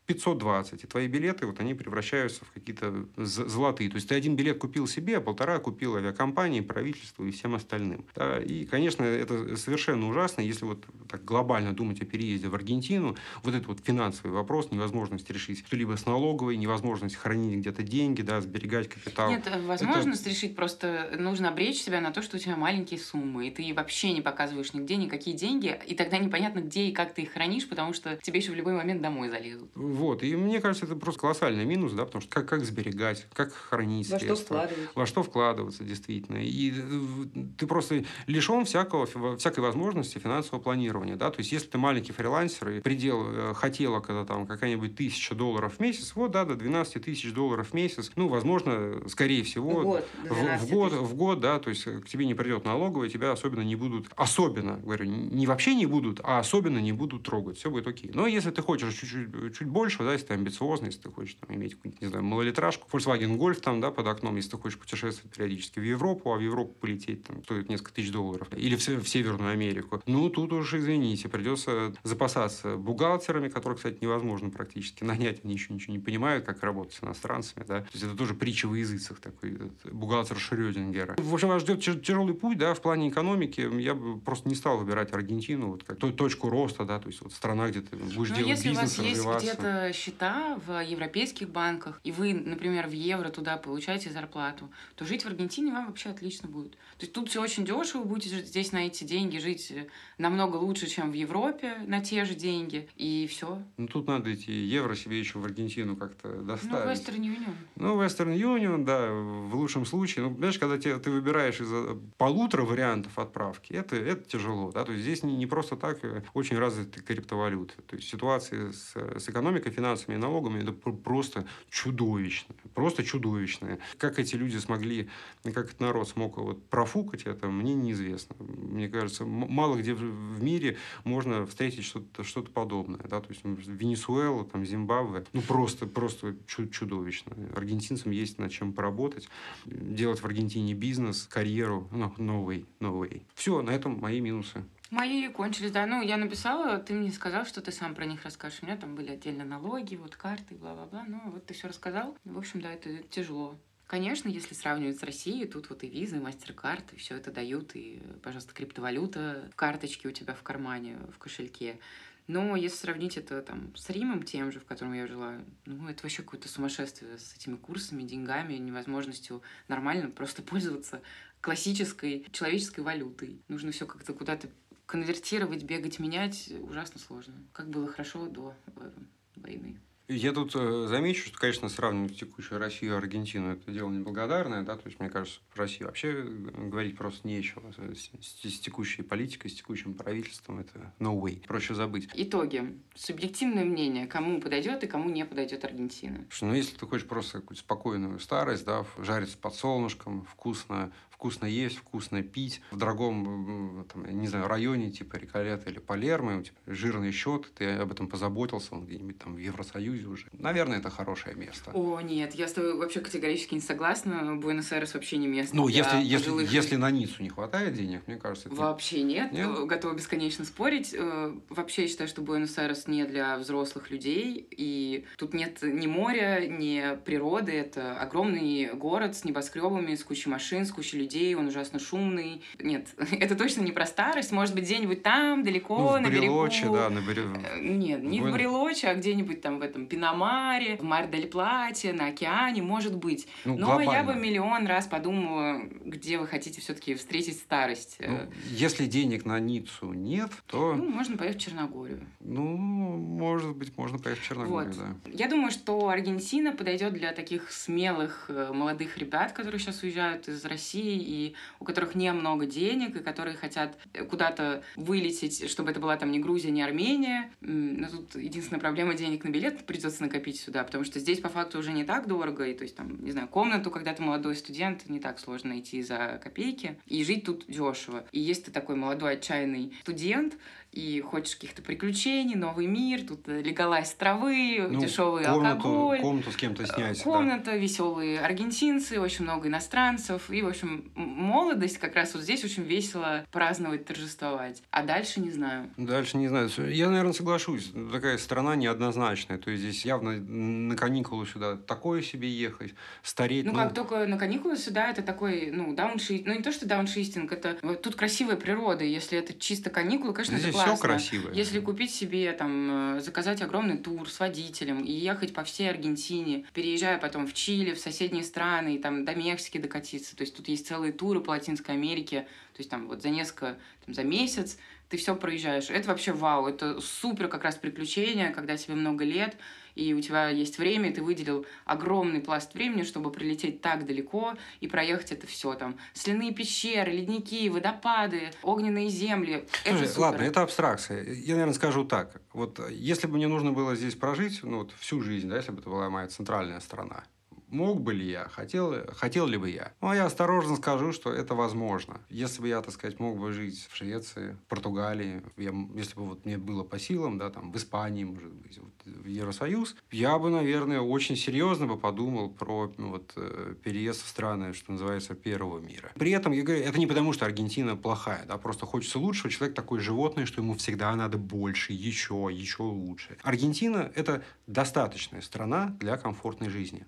520, 0.07 0.85
и 0.85 0.87
твои 0.87 1.09
билеты, 1.09 1.47
вот 1.47 1.61
они 1.61 1.75
превращаются 1.75 2.45
в 2.45 2.53
какие-то 2.53 3.07
золотые. 3.17 3.91
То 3.91 3.97
есть 3.97 4.09
ты 4.09 4.15
один 4.15 4.37
билет 4.37 4.59
купил 4.59 4.87
себе, 4.87 5.19
а 5.19 5.21
полтора 5.21 5.59
купил 5.59 5.97
авиакомпании, 5.97 6.61
правительству 6.61 7.27
и 7.27 7.33
всем 7.33 7.55
остальным. 7.55 8.05
Да, 8.15 8.39
и, 8.39 8.65
конечно, 8.65 9.03
это 9.03 9.57
совершенно 9.57 10.09
ужасно, 10.09 10.43
если 10.43 10.65
вот 10.65 10.85
так 11.09 11.25
глобально 11.25 11.73
думать 11.75 12.01
о 12.01 12.05
переезде 12.05 12.49
в 12.49 12.55
Аргентину, 12.55 13.17
вот 13.43 13.55
этот 13.55 13.67
вот 13.67 13.81
финансовый 13.85 14.31
вопрос, 14.31 14.71
невозможность 14.71 15.29
решить 15.31 15.65
что-либо 15.67 15.97
с 15.97 16.07
налоговой, 16.07 16.57
невозможность 16.57 17.17
хранить 17.17 17.59
где-то 17.59 17.83
деньги, 17.83 18.23
да, 18.23 18.41
сберегать 18.41 18.89
капитал. 18.89 19.31
Нет, 19.31 19.43
э, 19.47 19.61
возможность 19.67 20.23
это... 20.23 20.31
решить, 20.31 20.55
просто 20.55 21.17
нужно 21.19 21.49
обречь 21.49 21.79
себя 21.79 22.01
на 22.01 22.13
то, 22.13 22.23
что 22.23 22.37
у 22.37 22.41
тебя 22.41 22.57
маленькие 22.57 23.01
суммы, 23.01 23.49
и 23.49 23.51
ты 23.51 23.75
вообще 23.75 24.13
не 24.13 24.21
показываешь 24.21 24.73
нигде 24.73 24.97
никакие 24.97 25.37
деньги, 25.37 25.79
и 25.87 25.95
тогда 25.95 26.19
непонятно, 26.19 26.61
где 26.61 26.87
и 26.87 26.93
как 26.93 27.15
ты 27.15 27.23
их 27.23 27.33
хранишь, 27.33 27.69
потому 27.69 27.93
что 27.93 28.19
тебе 28.23 28.39
еще 28.39 28.53
в 28.53 28.55
любой 28.55 28.75
момент 28.75 29.03
домой 29.03 29.29
залезут. 29.29 29.71
Вот. 29.97 30.23
И 30.23 30.37
мне 30.37 30.61
кажется, 30.61 30.85
это 30.85 30.95
просто 30.95 31.21
колоссальный 31.21 31.65
минус, 31.65 31.93
да, 31.93 32.05
потому 32.05 32.23
что 32.23 32.31
как, 32.31 32.49
как 32.49 32.65
сберегать, 32.65 33.27
как 33.33 33.53
хранить 33.53 34.11
Во 34.11 34.19
средства. 34.19 34.37
что 34.37 34.45
вкладывать. 34.45 34.91
Во 34.95 35.07
что 35.07 35.23
вкладываться, 35.23 35.85
действительно. 35.85 36.39
И 36.39 36.73
э, 36.77 37.45
ты 37.57 37.67
просто 37.67 38.05
лишен 38.27 38.65
всякого, 38.65 39.07
всякой 39.37 39.61
возможности 39.61 40.19
финансового 40.19 40.63
планирования, 40.63 41.17
да, 41.17 41.31
то 41.31 41.41
есть 41.41 41.53
если 41.53 41.69
ты 41.69 41.79
маленький 41.79 42.13
фрилансер 42.13 42.69
и 42.71 42.81
предел 42.81 43.25
э, 43.27 43.55
хотела, 43.55 44.01
когда 44.01 44.25
там 44.25 44.47
какая-нибудь 44.47 44.97
тысяча 44.97 45.35
долларов 45.35 45.77
в 45.77 45.81
месяц, 45.81 46.13
вот, 46.15 46.31
да, 46.31 46.45
до 46.45 46.55
12 46.55 47.03
тысяч 47.03 47.33
долларов 47.33 47.69
в 47.71 47.75
месяц, 47.75 48.13
ну, 48.17 48.29
возможно, 48.29 49.01
скорее 49.09 49.43
всего, 49.43 49.83
год, 49.83 50.09
в, 50.25 50.59
в 50.59 50.71
год, 50.71 50.93
в 50.93 51.15
год, 51.15 51.41
да, 51.41 51.59
то 51.59 51.71
есть 51.71 51.85
к 51.85 52.07
тебе 52.07 52.27
не 52.27 52.35
придет 52.35 52.65
налоговая, 52.65 53.09
тебя 53.09 53.33
особенно 53.33 53.63
не 53.63 53.77
будут, 53.77 54.09
особенно, 54.17 54.77
говорю, 54.77 55.07
не 55.07 55.47
вообще 55.47 55.75
не 55.75 55.87
будут, 55.87 56.21
а 56.23 56.39
особенно 56.39 56.79
не 56.79 56.93
будут 56.93 57.23
трогать, 57.23 57.59
все 57.59 57.71
будет 57.71 57.87
окей. 57.87 58.11
Но 58.13 58.27
если 58.27 58.51
ты 58.51 58.63
хочешь 58.63 58.95
чуть-чуть 58.95 59.57
чуть 59.57 59.69
больше 59.69 59.86
побольше, 59.87 60.05
да, 60.05 60.13
если 60.13 60.27
ты 60.27 60.35
амбициозный, 60.35 60.89
если 60.89 61.03
ты 61.03 61.11
хочешь 61.11 61.37
там, 61.41 61.55
иметь 61.55 61.75
какую-нибудь, 61.75 62.01
не 62.01 62.09
знаю, 62.09 62.25
малолитражку, 62.25 62.89
Volkswagen 62.93 63.39
Golf 63.39 63.61
там, 63.61 63.81
да, 63.81 63.91
под 63.91 64.07
окном, 64.07 64.37
если 64.37 64.51
ты 64.51 64.59
хочешь 64.59 64.79
путешествовать 64.79 65.33
периодически 65.33 65.79
в 65.79 65.85
Европу, 65.85 66.33
а 66.33 66.37
в 66.37 66.41
Европу 66.41 66.75
полететь 66.81 67.25
там 67.25 67.43
стоит 67.45 67.69
несколько 67.69 67.95
тысяч 67.95 68.11
долларов, 68.11 68.49
или 68.57 68.77
в, 68.77 68.87
в 68.87 69.09
Северную 69.09 69.53
Америку, 69.53 70.03
ну, 70.07 70.29
тут 70.29 70.53
уж, 70.53 70.75
извините, 70.75 71.29
придется 71.29 71.95
запасаться 72.03 72.77
бухгалтерами, 72.77 73.49
которых, 73.49 73.79
кстати, 73.79 73.99
невозможно 74.01 74.51
практически 74.51 75.05
нанять, 75.05 75.45
они 75.45 75.55
еще 75.55 75.73
ничего 75.73 75.93
не 75.93 76.01
понимают, 76.01 76.45
как 76.45 76.63
работать 76.63 76.95
с 76.95 77.03
иностранцами, 77.03 77.65
да, 77.67 77.81
то 77.81 77.89
есть 77.93 78.05
это 78.05 78.17
тоже 78.17 78.35
притча 78.35 78.67
во 78.67 78.77
языцах 78.77 79.21
такой, 79.21 79.59
бухгалтер 79.85 80.39
Шрёдингера. 80.39 81.17
В 81.19 81.35
общем, 81.35 81.49
вас 81.49 81.63
ждет 81.63 81.83
тяжелый 81.83 82.35
путь, 82.35 82.59
да, 82.59 82.75
в 82.75 82.81
плане 82.81 83.09
экономики, 83.09 83.69
я 83.81 83.95
бы 83.95 84.19
просто 84.19 84.49
не 84.49 84.55
стал 84.55 84.79
выбирать 84.79 85.13
Аргентину, 85.13 85.69
вот 85.69 85.85
как 85.85 85.99
точку 85.99 86.49
роста, 86.49 86.85
да, 86.85 86.99
то 86.99 87.09
есть 87.09 87.21
вот 87.21 87.33
страна, 87.33 87.69
где 87.69 87.81
ты 87.81 87.97
будешь 87.97 88.31
Но 88.31 88.37
делать 88.37 88.49
если 88.49 88.69
бизнес, 88.71 88.99
у 88.99 89.03
вас 89.25 89.43
есть 89.43 89.55
где-то 89.55 89.76
счета 89.93 90.59
в 90.67 90.83
европейских 90.83 91.49
банках, 91.49 92.01
и 92.05 92.13
вы, 92.13 92.35
например, 92.35 92.87
в 92.89 92.93
евро 92.93 93.31
туда 93.31 93.57
получаете 93.57 94.11
зарплату, 94.11 94.71
то 94.95 95.05
жить 95.05 95.25
в 95.25 95.27
Аргентине 95.27 95.73
вам 95.73 95.87
вообще 95.87 96.11
отлично 96.11 96.49
будет. 96.49 96.73
То 96.73 97.03
есть 97.03 97.13
тут 97.13 97.29
все 97.29 97.43
очень 97.43 97.65
дешево, 97.65 98.05
будете 98.05 98.43
здесь 98.43 98.73
на 98.73 98.87
эти 98.87 99.05
деньги 99.05 99.39
жить 99.39 99.73
намного 100.19 100.57
лучше, 100.57 100.87
чем 100.87 101.11
в 101.11 101.15
Европе 101.15 101.77
на 101.87 102.01
те 102.01 102.25
же 102.25 102.35
деньги, 102.35 102.89
и 102.97 103.27
все. 103.31 103.63
Ну, 103.77 103.87
тут 103.87 104.07
надо 104.07 104.31
эти 104.31 104.51
евро 104.51 104.95
себе 104.95 105.19
еще 105.19 105.39
в 105.39 105.45
Аргентину 105.45 105.97
как-то 105.97 106.29
Ну, 106.29 106.45
доставить. 106.45 106.99
Western 106.99 107.21
Union. 107.21 107.55
Ну, 107.77 108.03
Western 108.03 108.37
Union, 108.37 108.85
да, 108.85 109.11
в 109.13 109.55
лучшем 109.55 109.85
случае. 109.85 110.29
Ну, 110.29 110.37
знаешь, 110.37 110.59
когда 110.59 110.79
тебе, 110.79 110.99
ты 110.99 111.11
выбираешь 111.11 111.61
из 111.61 111.71
полутора 112.17 112.63
вариантов 112.63 113.19
отправки, 113.19 113.73
это, 113.73 113.97
это 113.97 114.29
тяжело, 114.29 114.73
да, 114.73 114.85
то 114.85 114.93
есть 114.93 115.05
здесь 115.05 115.23
не, 115.23 115.37
не 115.37 115.47
просто 115.47 115.77
так 115.77 116.05
э, 116.05 116.23
очень 116.35 116.59
развиты 116.59 117.01
криптовалюты. 117.03 117.75
То 117.87 117.97
есть 117.97 118.09
ситуация 118.09 118.73
с, 118.73 118.95
с 118.95 119.29
экономикой, 119.29 119.66
финансами 119.71 120.15
и 120.15 120.19
налогами 120.19 120.63
это 120.63 120.73
пр- 120.73 120.95
просто 120.95 121.47
чудовищная, 121.71 122.57
просто 122.75 123.05
чудовищная. 123.05 123.79
Как 123.99 124.19
эти 124.19 124.37
люди 124.37 124.57
смогли, 124.57 125.09
как 125.45 125.67
этот 125.67 125.81
народ 125.81 126.09
смог 126.09 126.37
вот 126.39 126.65
профукать 126.69 127.23
это, 127.23 127.49
мне 127.49 127.75
неизвестно. 127.75 128.37
Мне 128.39 128.89
кажется, 128.89 129.25
мало 129.25 129.77
где 129.77 129.95
в, 129.95 130.43
мире 130.43 130.77
можно 131.05 131.47
встретить 131.47 131.85
что-то 131.85 132.23
что 132.25 132.43
подобное, 132.43 133.01
да, 133.09 133.21
то 133.21 133.29
есть 133.31 133.45
м, 133.45 133.57
Венесуэла, 133.57 134.45
там, 134.45 134.65
Зимбабве, 134.65 135.25
ну, 135.33 135.41
просто, 135.43 135.87
просто 135.87 136.37
чу- 136.47 136.69
чудовищно. 136.69 137.33
Аргентинцам 137.55 138.13
есть 138.13 138.39
над 138.39 138.53
чем 138.53 138.73
поработать, 138.73 139.29
делать 139.65 140.21
в 140.21 140.25
Аргентине 140.25 140.75
бизнес, 140.75 141.27
карьеру, 141.27 141.89
ну, 141.91 142.13
новый, 142.19 142.67
новый. 142.81 143.23
Все, 143.35 143.63
на 143.63 143.71
этом 143.71 143.99
мои 143.99 144.21
минусы. 144.21 144.65
Мои 144.91 145.29
кончились, 145.29 145.73
да. 145.73 145.87
Ну, 145.87 146.01
я 146.01 146.17
написала, 146.17 146.79
ты 146.79 146.93
мне 146.95 147.11
сказал, 147.11 147.45
что 147.45 147.61
ты 147.61 147.73
сам 147.73 147.95
про 147.95 148.05
них 148.05 148.23
расскажешь. 148.25 148.61
У 148.63 148.67
меня 148.67 148.77
там 148.77 148.95
были 148.95 149.11
отдельно 149.11 149.45
налоги, 149.45 149.97
вот 149.97 150.17
карты, 150.17 150.55
бла-бла-бла. 150.55 151.05
Ну, 151.09 151.21
вот 151.31 151.47
ты 151.47 151.55
все 151.55 151.69
рассказал. 151.69 152.17
В 152.25 152.39
общем, 152.39 152.61
да, 152.61 152.73
это 152.73 153.03
тяжело. 153.05 153.59
Конечно, 153.87 154.29
если 154.29 154.55
сравнивать 154.55 154.99
с 154.99 155.03
Россией, 155.03 155.47
тут 155.47 155.71
вот 155.71 155.85
и 155.85 155.89
визы, 155.89 156.17
и 156.17 156.21
мастер-карт, 156.21 156.93
все 156.97 157.17
это 157.17 157.31
дают, 157.31 157.73
и, 157.75 158.03
пожалуйста, 158.23 158.53
криптовалюта 158.53 159.49
в 159.53 159.57
карточке 159.57 160.09
у 160.09 160.13
тебя 160.13 160.35
в 160.35 160.43
кармане, 160.43 160.99
в 161.13 161.19
кошельке. 161.19 161.79
Но 162.27 162.57
если 162.57 162.79
сравнить 162.79 163.17
это 163.17 163.41
там 163.43 163.75
с 163.77 163.89
Римом 163.91 164.25
тем 164.25 164.51
же, 164.51 164.59
в 164.59 164.65
котором 164.65 164.93
я 164.95 165.07
жила, 165.07 165.37
ну, 165.65 165.89
это 165.89 166.03
вообще 166.03 166.23
какое-то 166.23 166.49
сумасшествие 166.49 167.19
с 167.19 167.37
этими 167.37 167.55
курсами, 167.55 168.03
деньгами, 168.03 168.55
невозможностью 168.55 169.43
нормально 169.69 170.11
просто 170.11 170.43
пользоваться 170.43 171.01
классической 171.41 172.27
человеческой 172.33 172.81
валютой. 172.81 173.41
Нужно 173.47 173.71
все 173.71 173.87
как-то 173.87 174.13
куда-то 174.13 174.49
конвертировать, 174.87 175.65
бегать, 175.65 175.99
менять 175.99 176.53
ужасно 176.63 177.01
сложно. 177.01 177.35
Как 177.53 177.69
было 177.69 177.89
хорошо 177.89 178.27
до 178.27 178.55
э, 178.77 178.91
войны. 179.37 179.81
Я 180.09 180.33
тут 180.33 180.55
э, 180.55 180.87
замечу, 180.89 181.27
что, 181.27 181.37
конечно, 181.37 181.69
сравнивать 181.69 182.17
текущую 182.17 182.61
Россию 182.61 182.93
и 182.93 182.97
Аргентину 182.97 183.55
это 183.55 183.73
дело 183.73 183.91
неблагодарное, 183.91 184.63
да, 184.63 184.77
то 184.77 184.87
есть, 184.87 185.01
мне 185.01 185.11
кажется, 185.11 185.41
в 185.53 185.59
России 185.59 185.83
вообще 185.83 186.11
э, 186.13 186.69
говорить 186.69 186.97
просто 186.97 187.27
нечего. 187.27 187.73
С, 187.73 188.11
с- 188.25 188.49
с 188.55 188.61
текущей 188.61 189.03
политикой, 189.03 189.49
с 189.51 189.55
текущим 189.57 189.95
правительством 189.95 190.61
это 190.61 190.95
no 191.01 191.21
way. 191.21 191.45
Проще 191.49 191.75
забыть. 191.75 192.09
Итоги. 192.15 192.79
Субъективное 192.95 193.65
мнение, 193.65 194.07
кому 194.07 194.41
подойдет 194.41 194.85
и 194.85 194.87
кому 194.87 195.11
не 195.11 195.25
подойдет 195.27 195.65
Аргентина. 195.65 196.25
Что, 196.31 196.47
ну, 196.47 196.55
если 196.55 196.77
ты 196.77 196.87
хочешь 196.87 197.09
просто 197.09 197.41
какую-то 197.41 197.63
спокойную 197.65 198.21
старость, 198.21 198.65
да, 198.65 198.87
жариться 198.99 199.37
под 199.37 199.57
солнышком, 199.57 200.25
вкусно, 200.25 200.93
вкусно 201.17 201.47
есть, 201.47 201.79
вкусно 201.79 202.23
пить, 202.23 202.61
в 202.71 202.77
дорогом, 202.77 203.87
там, 203.93 204.07
не 204.21 204.29
знаю, 204.29 204.49
районе, 204.49 204.91
типа 204.91 205.17
Риколета 205.17 205.71
или 205.71 205.79
Палермо, 205.79 206.39
у 206.39 206.43
тебя 206.43 206.57
жирный 206.67 207.11
счет, 207.11 207.51
ты 207.55 207.71
об 207.71 207.91
этом 207.91 208.07
позаботился, 208.07 208.75
он 208.75 208.85
где-нибудь 208.85 209.19
там 209.19 209.35
в 209.35 209.39
Евросоюзе 209.39 210.07
уже. 210.07 210.27
Наверное, 210.33 210.79
это 210.79 210.91
хорошее 210.91 211.35
место. 211.35 211.71
О, 211.73 212.01
нет, 212.01 212.35
я 212.35 212.49
с 212.49 212.53
тобой 212.53 212.77
вообще 212.77 213.01
категорически 213.01 213.55
не 213.55 213.61
согласна. 213.61 214.37
Буэнос-Айрес 214.37 214.93
вообще 214.93 215.17
не 215.17 215.27
место. 215.27 215.57
Ну, 215.57 215.69
если, 215.69 215.97
если, 216.03 216.31
пожилых 216.31 216.53
если 216.53 216.77
на 216.77 216.91
Ниццу 216.91 217.23
не 217.23 217.31
хватает 217.31 217.75
денег, 217.75 218.03
мне 218.07 218.17
кажется, 218.17 218.49
это... 218.49 218.57
Вообще 218.57 219.03
нет. 219.03 219.33
Нет? 219.33 219.49
Э, 219.49 219.65
Готова 219.65 219.95
бесконечно 219.95 220.45
спорить. 220.45 220.95
Э, 220.97 221.35
Вообще 221.49 221.83
я 221.83 221.89
считаю, 221.89 222.09
что 222.09 222.21
Буэнос-Айрес 222.21 222.87
не 222.89 223.05
для 223.07 223.39
взрослых 223.39 223.91
людей. 223.91 224.47
И 224.51 225.07
тут 225.17 225.33
нет 225.33 225.63
ни 225.63 225.87
моря, 225.87 226.47
ни 226.47 226.97
природы. 227.05 227.53
Это 227.53 227.99
огромный 227.99 228.71
город 228.75 229.17
с 229.17 229.25
небоскребами, 229.25 229.95
с 229.95 230.05
кучей 230.05 230.29
машин, 230.29 230.67
с 230.67 230.73
кучей 230.73 230.99
людей. 230.99 231.06
Он 231.37 231.47
ужасно 231.49 231.79
шумный. 231.79 232.43
Нет, 232.59 232.89
это 233.13 233.35
точно 233.37 233.63
не 233.63 233.73
про 233.73 233.87
старость. 233.87 234.33
Может 234.33 234.55
быть, 234.55 234.65
где-нибудь 234.65 235.03
там, 235.03 235.43
далеко, 235.45 235.79
ну, 235.79 235.99
в 235.99 236.01
на 236.01 236.09
Брелоче, 236.09 236.63
берегу. 236.63 236.75
да, 236.77 236.91
на 236.91 237.01
берегу. 237.01 237.37
Э, 237.43 237.61
Нет, 237.61 238.03
не 238.03 238.21
в 238.21 238.25
Буэн- 238.25 238.33
Брелоче, 238.33 238.89
а 238.89 238.95
где-нибудь 238.95 239.41
там 239.41 239.59
в 239.59 239.63
этом 239.63 239.87
Пиномаре, 239.87 240.77
в 240.77 240.83
Мар-дель-Плате, 240.83 241.93
на 241.93 242.07
океане, 242.09 242.63
может 242.63 242.97
быть. 242.97 243.27
Ну, 243.45 243.57
Но 243.57 243.81
я 243.81 243.85
глобально. 243.87 244.13
бы 244.15 244.21
миллион 244.21 244.67
раз 244.67 244.87
подумала, 244.87 245.61
где 245.85 246.19
вы 246.19 246.27
хотите 246.27 246.61
все-таки 246.61 246.95
встретить 246.95 247.39
старость. 247.39 247.97
Ну, 248.01 248.21
если 248.51 248.87
денег 248.87 249.25
на 249.25 249.39
Ниццу 249.41 249.93
нет, 249.93 250.31
то, 250.47 250.75
Ну, 250.75 250.89
можно 250.89 251.17
поехать 251.17 251.41
в 251.41 251.45
Черногорию. 251.45 252.01
ну, 252.21 252.57
может 252.57 253.57
быть, 253.57 253.77
можно 253.77 253.99
поехать 253.99 254.25
в 254.25 254.29
Черногорию, 254.29 254.73
Вот. 254.73 254.79
да. 255.05 255.11
Я 255.13 255.29
думаю, 255.29 255.51
что 255.51 255.89
Аргентина 255.89 256.53
подойдет 256.53 256.93
для 256.93 257.13
таких 257.13 257.51
смелых 257.51 258.27
э, 258.29 258.51
молодых 258.53 258.99
ребят, 258.99 259.33
которые 259.33 259.61
сейчас 259.61 259.83
уезжают 259.83 260.29
из 260.29 260.45
России 260.45 260.96
и 260.99 261.35
у 261.61 261.65
которых 261.65 261.95
немного 261.95 262.47
денег, 262.47 262.97
и 262.97 263.01
которые 263.01 263.37
хотят 263.37 263.77
э, 263.93 264.05
куда-то 264.05 264.63
вылететь, 264.77 265.49
чтобы 265.51 265.71
это 265.71 265.81
была 265.81 265.97
там 265.97 266.11
не 266.11 266.19
Грузия, 266.19 266.51
не 266.51 266.63
Армения. 266.63 267.31
Но 267.41 267.89
тут 267.89 268.17
единственная 268.17 268.61
проблема 268.61 268.95
денег 268.95 269.25
на 269.25 269.31
билет 269.31 269.65
придется 269.67 270.03
накопить 270.03 270.41
сюда, 270.41 270.65
потому 270.65 270.85
что 270.85 270.99
здесь 270.99 271.21
по 271.21 271.29
факту 271.29 271.59
уже 271.59 271.73
не 271.73 271.85
так 271.85 272.07
дорого, 272.07 272.45
и 272.45 272.55
то 272.55 272.63
есть 272.63 272.77
там, 272.77 273.03
не 273.05 273.13
знаю, 273.13 273.29
комнату, 273.29 273.71
когда 273.71 273.93
ты 273.95 274.03
молодой 274.03 274.37
студент, 274.37 274.89
не 274.89 275.01
так 275.01 275.19
сложно 275.19 275.51
найти 275.51 275.83
за 275.83 276.21
копейки, 276.23 276.79
и 276.87 277.05
жить 277.05 277.25
тут 277.25 277.45
дешево. 277.49 278.05
И 278.13 278.21
если 278.21 278.45
ты 278.45 278.51
такой 278.51 278.77
молодой 278.77 279.15
отчаянный 279.15 279.73
студент, 279.83 280.35
и 280.77 281.01
хочешь 281.01 281.37
каких-то 281.37 281.63
приключений, 281.63 282.35
новый 282.35 282.67
мир, 282.67 283.01
тут 283.07 283.27
э, 283.29 283.41
легалайз 283.41 283.95
травы, 283.95 284.59
Ну, 284.69 284.79
дешевый 284.79 285.25
комнату, 285.25 285.69
алкоголь. 285.69 286.01
комнату 286.01 286.31
с 286.31 286.37
кем-то 286.37 286.65
э, 286.65 286.67
снять, 286.67 286.99
да. 286.99 287.03
Комната, 287.03 287.57
веселые 287.57 288.21
аргентинцы, 288.21 289.01
очень 289.01 289.25
много 289.25 289.49
иностранцев. 289.49 290.29
И, 290.29 290.43
в 290.43 290.49
общем, 290.49 290.91
молодость 290.95 291.79
как 291.79 291.95
раз 291.95 292.13
вот 292.13 292.23
здесь 292.23 292.45
очень 292.45 292.63
весело 292.65 293.25
праздновать, 293.33 293.87
торжествовать. 293.87 294.63
А 294.71 294.83
дальше 294.83 295.21
не 295.21 295.31
знаю. 295.31 295.71
Дальше 295.79 296.19
не 296.19 296.29
знаю. 296.29 296.51
Я, 296.71 296.91
наверное, 296.91 297.15
соглашусь. 297.15 297.73
Такая 297.91 298.19
страна 298.19 298.55
неоднозначная. 298.55 299.39
То 299.39 299.51
есть 299.51 299.63
здесь 299.63 299.87
явно 299.87 300.13
на 300.13 300.77
каникулы 300.77 301.25
сюда 301.25 301.57
такое 301.57 302.03
себе 302.03 302.29
ехать, 302.29 302.75
стареть. 303.03 303.47
Ну, 303.47 303.55
как 303.55 303.73
только 303.73 304.07
на 304.07 304.19
каникулы 304.19 304.59
сюда, 304.59 304.91
это 304.91 305.01
такой, 305.01 305.51
ну, 305.51 305.75
дауншист. 305.75 306.27
Ну, 306.27 306.35
не 306.35 306.43
то, 306.43 306.53
что 306.53 306.67
дауншистинг, 306.67 307.33
это 307.33 307.57
вот 307.63 307.81
тут 307.81 307.95
красивая 307.95 308.37
природа. 308.37 308.85
Если 308.85 309.19
это 309.19 309.33
чисто 309.33 309.71
каникулы, 309.71 310.13
конечно, 310.13 310.39
здесь 310.39 310.55
это 310.66 310.66
все 310.75 310.87
классно. 310.87 310.89
красивое. 310.89 311.35
Если 311.35 311.61
купить 311.61 311.95
себе, 311.95 312.33
там, 312.33 312.97
э, 312.97 313.01
заказать 313.01 313.43
огромный 313.43 313.79
тур 313.79 314.09
с 314.09 314.21
водителем 314.21 314.81
и 314.83 314.93
ехать 314.93 315.33
по 315.33 315.45
всей 315.45 315.71
Аргентине, 315.71 316.45
переезжая 316.55 316.99
потом 316.99 317.27
в 317.27 317.33
Чили, 317.33 317.75
в 317.75 317.79
соседние 317.79 318.25
страны, 318.25 318.77
и 318.77 318.79
там 318.79 319.05
до 319.05 319.15
Мексики 319.15 319.59
докатиться. 319.59 320.17
То 320.17 320.23
есть 320.23 320.37
тут 320.37 320.49
есть 320.49 320.67
целые 320.67 320.93
туры 320.93 321.21
по 321.21 321.31
Латинской 321.31 321.75
Америке. 321.75 322.27
То 322.53 322.61
есть 322.61 322.71
там 322.71 322.89
вот 322.89 323.03
за 323.03 323.11
несколько, 323.11 323.59
там, 323.85 323.95
за 323.95 324.03
месяц 324.03 324.59
ты 324.89 324.97
все 324.97 325.17
проезжаешь. 325.17 325.71
Это 325.71 325.89
вообще 325.89 326.13
вау, 326.13 326.47
это 326.47 326.81
супер 326.81 327.29
как 327.29 327.45
раз 327.45 327.57
приключение, 327.57 328.31
когда 328.31 328.57
тебе 328.57 328.75
много 328.75 329.05
лет, 329.05 329.37
и 329.77 329.95
у 329.95 330.01
тебя 330.01 330.31
есть 330.31 330.59
время, 330.59 330.91
и 330.91 330.93
ты 330.93 331.03
выделил 331.03 331.47
огромный 331.65 332.21
пласт 332.21 332.55
времени, 332.55 332.83
чтобы 332.83 333.13
прилететь 333.13 333.61
так 333.61 333.87
далеко 333.87 334.35
и 334.61 334.67
проехать 334.67 335.13
это 335.13 335.27
все 335.29 335.55
там. 335.55 335.77
Соляные 335.93 336.33
пещеры, 336.33 336.91
ледники, 336.91 337.49
водопады, 337.49 338.31
огненные 338.43 338.89
земли. 338.89 339.45
это 339.65 339.77
Слушай, 339.77 339.89
супер. 339.89 340.01
ладно, 340.01 340.23
это 340.23 340.43
абстракция. 340.43 341.05
Я, 341.05 341.35
наверное, 341.35 341.55
скажу 341.55 341.85
так. 341.85 342.21
Вот 342.33 342.59
если 342.71 343.07
бы 343.07 343.17
мне 343.17 343.29
нужно 343.29 343.53
было 343.53 343.77
здесь 343.77 343.95
прожить, 343.95 344.43
ну, 344.43 344.59
вот 344.59 344.73
всю 344.79 345.01
жизнь, 345.03 345.29
да, 345.29 345.37
если 345.37 345.53
бы 345.53 345.61
это 345.61 345.71
была 345.71 345.91
моя 345.91 346.09
центральная 346.09 346.61
страна, 346.61 347.05
Мог 347.49 347.81
бы 347.81 347.95
ли 347.95 348.11
я? 348.11 348.29
Хотел, 348.29 348.75
хотел 348.93 349.27
ли 349.27 349.39
бы 349.39 349.51
я? 349.51 349.73
Ну, 349.81 349.89
а 349.89 349.97
я 349.97 350.07
осторожно 350.07 350.57
скажу, 350.57 350.93
что 350.93 351.13
это 351.13 351.35
возможно. 351.35 352.01
Если 352.11 352.43
бы 352.43 352.49
я, 352.49 352.61
так 352.61 352.75
сказать, 352.75 352.99
мог 352.99 353.19
бы 353.19 353.33
жить 353.33 353.69
в 353.71 353.77
Швеции, 353.77 354.33
в 354.33 354.49
Португалии, 354.49 355.23
я, 355.37 355.53
если 355.75 355.95
бы 355.95 356.07
вот 356.07 356.25
мне 356.25 356.39
было 356.39 356.65
по 356.65 356.79
силам, 356.79 357.19
да, 357.19 357.31
там, 357.31 357.53
в 357.53 357.57
Испании, 357.57 358.05
может 358.05 358.33
быть, 358.33 358.59
вот, 358.59 358.73
в 358.85 359.07
Евросоюз, 359.07 359.77
я 359.91 360.19
бы, 360.19 360.31
наверное, 360.31 360.81
очень 360.81 361.17
серьезно 361.17 361.67
бы 361.67 361.79
подумал 361.79 362.31
про 362.31 362.73
ну, 362.79 362.91
вот, 362.91 363.13
э, 363.17 363.55
переезд 363.63 364.05
в 364.05 364.09
страны, 364.09 364.53
что 364.53 364.73
называется, 364.73 365.15
первого 365.15 365.61
мира. 365.61 365.93
При 365.95 366.11
этом, 366.11 366.33
я 366.33 366.43
говорю, 366.43 366.63
это 366.63 366.79
не 366.79 366.87
потому, 366.87 367.13
что 367.13 367.27
Аргентина 367.27 367.77
плохая, 367.77 368.25
да, 368.27 368.39
просто 368.39 368.67
хочется 368.67 368.99
лучшего. 368.99 369.31
Человек 369.31 369.55
такой 369.55 369.81
животное, 369.81 370.27
что 370.27 370.41
ему 370.41 370.55
всегда 370.55 370.95
надо 370.97 371.17
больше, 371.19 371.73
еще, 371.73 372.29
еще 372.33 372.63
лучше. 372.63 373.19
Аргентина– 373.23 373.93
это 373.95 374.25
достаточная 374.47 375.21
страна 375.21 375.77
для 375.79 375.97
комфортной 375.97 376.49
жизни. 376.49 376.85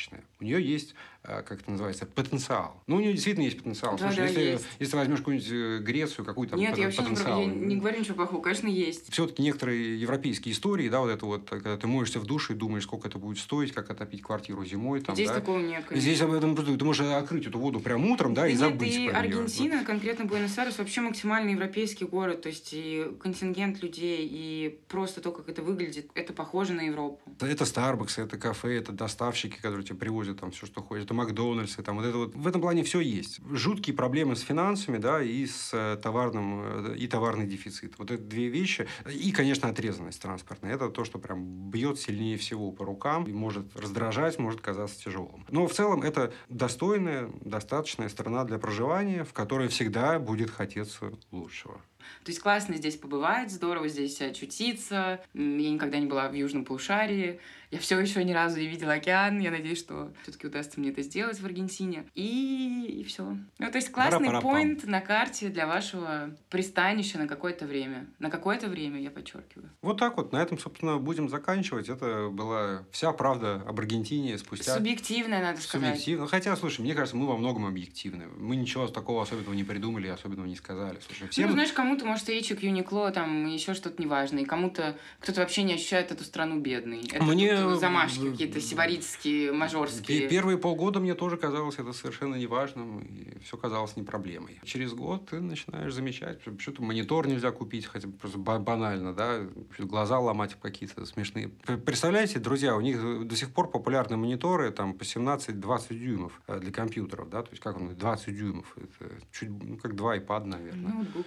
Достаточная. 0.00 0.24
У 0.40 0.44
нее 0.44 0.62
есть 0.62 0.94
как 1.22 1.60
это 1.60 1.70
называется, 1.70 2.06
потенциал. 2.06 2.82
Ну, 2.86 2.96
у 2.96 3.00
нее 3.00 3.12
действительно 3.12 3.44
есть 3.44 3.58
потенциал. 3.58 3.96
Да, 3.96 4.06
Слушай, 4.06 4.16
да, 4.16 4.24
если, 4.26 4.40
есть. 4.40 4.66
если 4.78 4.96
возьмешь 4.96 5.18
какую-нибудь 5.18 5.50
э, 5.52 5.78
Грецию, 5.80 6.24
какой 6.24 6.46
там 6.46 6.58
Нет, 6.58 6.78
я 6.78 6.84
вообще 6.84 7.02
потенциал. 7.02 7.40
не, 7.40 7.46
не 7.46 7.76
говорю 7.76 8.00
ничего 8.00 8.14
плохого, 8.14 8.40
конечно, 8.40 8.68
есть. 8.68 9.12
Все-таки 9.12 9.42
некоторые 9.42 10.00
европейские 10.00 10.54
истории, 10.54 10.88
да, 10.88 11.00
вот 11.00 11.10
это 11.10 11.26
вот, 11.26 11.48
когда 11.50 11.76
ты 11.76 11.86
моешься 11.86 12.20
в 12.20 12.26
душе 12.26 12.54
и 12.54 12.56
думаешь, 12.56 12.84
сколько 12.84 13.08
это 13.08 13.18
будет 13.18 13.38
стоить, 13.38 13.72
как 13.72 13.90
отопить 13.90 14.22
квартиру 14.22 14.64
зимой. 14.64 15.00
Там, 15.02 15.14
Здесь 15.14 15.28
да. 15.28 15.34
такого 15.34 15.58
нет, 15.58 15.84
конечно. 15.84 16.00
Здесь 16.00 16.22
об 16.22 16.32
этом 16.32 16.56
ты 16.56 16.84
можешь 16.84 17.06
открыть 17.06 17.46
эту 17.46 17.58
воду 17.58 17.80
прям 17.80 18.10
утром, 18.10 18.32
да, 18.32 18.42
Да 18.42 18.48
и 18.48 18.52
нет, 18.52 18.60
забыть 18.60 18.96
и 18.96 19.08
про. 19.08 19.18
Аргентина, 19.18 19.84
конкретно 19.84 20.24
Буэнос-Айрес, 20.24 20.78
вообще 20.78 21.02
максимально 21.02 21.50
европейский 21.50 22.06
город. 22.06 22.42
То 22.42 22.48
есть 22.48 22.70
и 22.72 23.12
контингент 23.20 23.82
людей, 23.82 24.26
и 24.30 24.80
просто 24.88 25.20
то, 25.20 25.32
как 25.32 25.50
это 25.50 25.62
выглядит, 25.62 26.10
это 26.14 26.32
похоже 26.32 26.72
на 26.72 26.82
Европу. 26.82 27.20
Это 27.40 27.64
Starbucks, 27.64 28.24
это 28.24 28.38
кафе, 28.38 28.78
это 28.78 28.92
доставщики, 28.92 29.56
которые 29.60 29.84
тебе 29.84 29.96
привозят 29.98 30.40
там 30.40 30.50
все, 30.50 30.64
что 30.64 30.80
хочешь. 30.80 31.09
Это 31.10 31.16
Макдональдс, 31.16 31.74
там 31.84 31.96
вот 31.96 32.06
это 32.06 32.18
вот. 32.18 32.36
В 32.36 32.46
этом 32.46 32.60
плане 32.60 32.84
все 32.84 33.00
есть. 33.00 33.40
Жуткие 33.50 33.96
проблемы 33.96 34.36
с 34.36 34.42
финансами, 34.42 34.96
да, 34.96 35.20
и 35.20 35.44
с 35.44 35.70
э, 35.72 35.98
товарным, 36.00 36.92
э, 36.92 36.96
и 36.96 37.08
товарный 37.08 37.48
дефицит. 37.48 37.98
Вот 37.98 38.12
это 38.12 38.22
две 38.22 38.46
вещи. 38.46 38.86
И, 39.12 39.32
конечно, 39.32 39.68
отрезанность 39.68 40.22
транспортная. 40.22 40.72
Это 40.72 40.88
то, 40.88 41.04
что 41.04 41.18
прям 41.18 41.68
бьет 41.68 41.98
сильнее 41.98 42.36
всего 42.36 42.70
по 42.70 42.84
рукам 42.84 43.24
и 43.24 43.32
может 43.32 43.76
раздражать, 43.76 44.38
может 44.38 44.60
казаться 44.60 45.02
тяжелым. 45.02 45.44
Но 45.50 45.66
в 45.66 45.72
целом 45.72 46.02
это 46.02 46.32
достойная, 46.48 47.28
достаточная 47.40 48.08
страна 48.08 48.44
для 48.44 48.60
проживания, 48.60 49.24
в 49.24 49.32
которой 49.32 49.66
всегда 49.66 50.20
будет 50.20 50.50
хотеться 50.50 51.12
лучшего. 51.32 51.80
То 52.24 52.30
есть 52.30 52.40
классно 52.40 52.76
здесь 52.76 52.96
побывать, 52.96 53.50
здорово 53.50 53.88
здесь 53.88 54.20
очутиться. 54.20 55.20
Я 55.34 55.70
никогда 55.70 55.98
не 55.98 56.06
была 56.06 56.28
в 56.28 56.34
Южном 56.34 56.64
полушарии. 56.64 57.40
Я 57.70 57.78
все 57.78 58.00
еще 58.00 58.24
ни 58.24 58.32
разу 58.32 58.58
не 58.58 58.66
видела 58.66 58.94
океан. 58.94 59.38
Я 59.38 59.52
надеюсь, 59.52 59.78
что 59.78 60.12
все-таки 60.22 60.48
удастся 60.48 60.80
мне 60.80 60.90
это 60.90 61.02
сделать 61.02 61.38
в 61.38 61.46
Аргентине. 61.46 62.04
И, 62.16 63.00
и 63.00 63.04
все. 63.04 63.36
Ну, 63.58 63.70
то 63.70 63.76
есть 63.76 63.92
классный 63.92 64.40
поинт 64.40 64.84
на 64.84 65.00
карте 65.00 65.50
для 65.50 65.68
вашего 65.68 66.34
пристанища 66.48 67.18
на 67.18 67.28
какое-то 67.28 67.66
время. 67.66 68.08
На 68.18 68.28
какое-то 68.28 68.66
время, 68.68 69.00
я 69.00 69.10
подчеркиваю. 69.10 69.70
Вот 69.82 69.98
так 69.98 70.16
вот. 70.16 70.32
На 70.32 70.42
этом, 70.42 70.58
собственно, 70.58 70.98
будем 70.98 71.28
заканчивать. 71.28 71.88
Это 71.88 72.28
была 72.32 72.84
вся 72.90 73.12
правда 73.12 73.62
об 73.66 73.78
Аргентине 73.78 74.36
спустя 74.38 74.74
Субъективное, 74.74 75.40
надо 75.40 75.60
сказать. 75.60 75.90
Субъективно. 75.90 76.26
Хотя, 76.26 76.56
слушай, 76.56 76.80
мне 76.80 76.94
кажется, 76.94 77.16
мы 77.16 77.26
во 77.28 77.36
многом 77.36 77.66
объективны. 77.66 78.26
Мы 78.36 78.56
ничего 78.56 78.88
такого 78.88 79.22
особенного 79.22 79.54
не 79.54 79.64
придумали, 79.64 80.08
особенного 80.08 80.46
не 80.46 80.56
сказали. 80.56 80.98
Слушай, 81.06 81.28
Ну, 81.36 81.46
мы- 81.46 81.52
знаешь, 81.52 81.72
кому-то, 82.00 82.04
может, 82.06 82.28
яичек, 82.28 82.62
Юникло, 82.62 83.10
там, 83.10 83.46
еще 83.46 83.74
что-то 83.74 84.00
неважное. 84.02 84.42
И 84.42 84.46
кому-то, 84.46 84.96
кто-то 85.20 85.40
вообще 85.40 85.62
не 85.62 85.74
ощущает 85.74 86.10
эту 86.10 86.24
страну 86.24 86.60
бедной. 86.60 87.02
Это 87.12 87.22
Мне, 87.22 87.74
замашки 87.76 88.30
какие-то 88.30 88.60
сибаритские, 88.60 89.52
мажорские. 89.52 90.20
Пе- 90.22 90.28
Первые 90.28 90.58
полгода 90.58 91.00
мне 91.00 91.14
тоже 91.14 91.36
казалось 91.36 91.76
это 91.78 91.92
совершенно 91.92 92.34
неважным, 92.36 93.00
и 93.00 93.38
все 93.44 93.56
казалось 93.56 93.96
не 93.96 94.02
проблемой. 94.02 94.58
Через 94.64 94.92
год 94.92 95.28
ты 95.30 95.40
начинаешь 95.40 95.92
замечать, 95.92 96.40
что 96.42 96.58
что-то 96.58 96.82
монитор 96.82 97.26
нельзя 97.26 97.50
купить, 97.50 97.86
хотя 97.86 98.08
бы 98.08 98.14
просто 98.14 98.38
ба- 98.38 98.58
банально, 98.58 99.14
да, 99.14 99.40
глаза 99.78 100.18
ломать 100.18 100.56
какие-то 100.60 101.04
смешные. 101.06 101.48
Представляете, 101.84 102.38
друзья, 102.38 102.76
у 102.76 102.80
них 102.80 103.26
до 103.26 103.36
сих 103.36 103.50
пор 103.52 103.70
популярны 103.70 104.16
мониторы 104.16 104.70
там 104.70 104.94
по 104.94 105.02
17-20 105.02 105.94
дюймов 105.94 106.40
э, 106.46 106.58
для 106.60 106.72
компьютеров, 106.72 107.28
да, 107.30 107.42
то 107.42 107.50
есть 107.50 107.62
как 107.62 107.76
он, 107.76 107.94
20 107.94 108.36
дюймов, 108.36 108.76
это 108.76 109.10
чуть, 109.32 109.50
ну, 109.50 109.76
как 109.76 109.94
два 109.94 110.16
iPad, 110.16 110.44
наверное. 110.44 110.92
Ноутбук. 110.92 111.26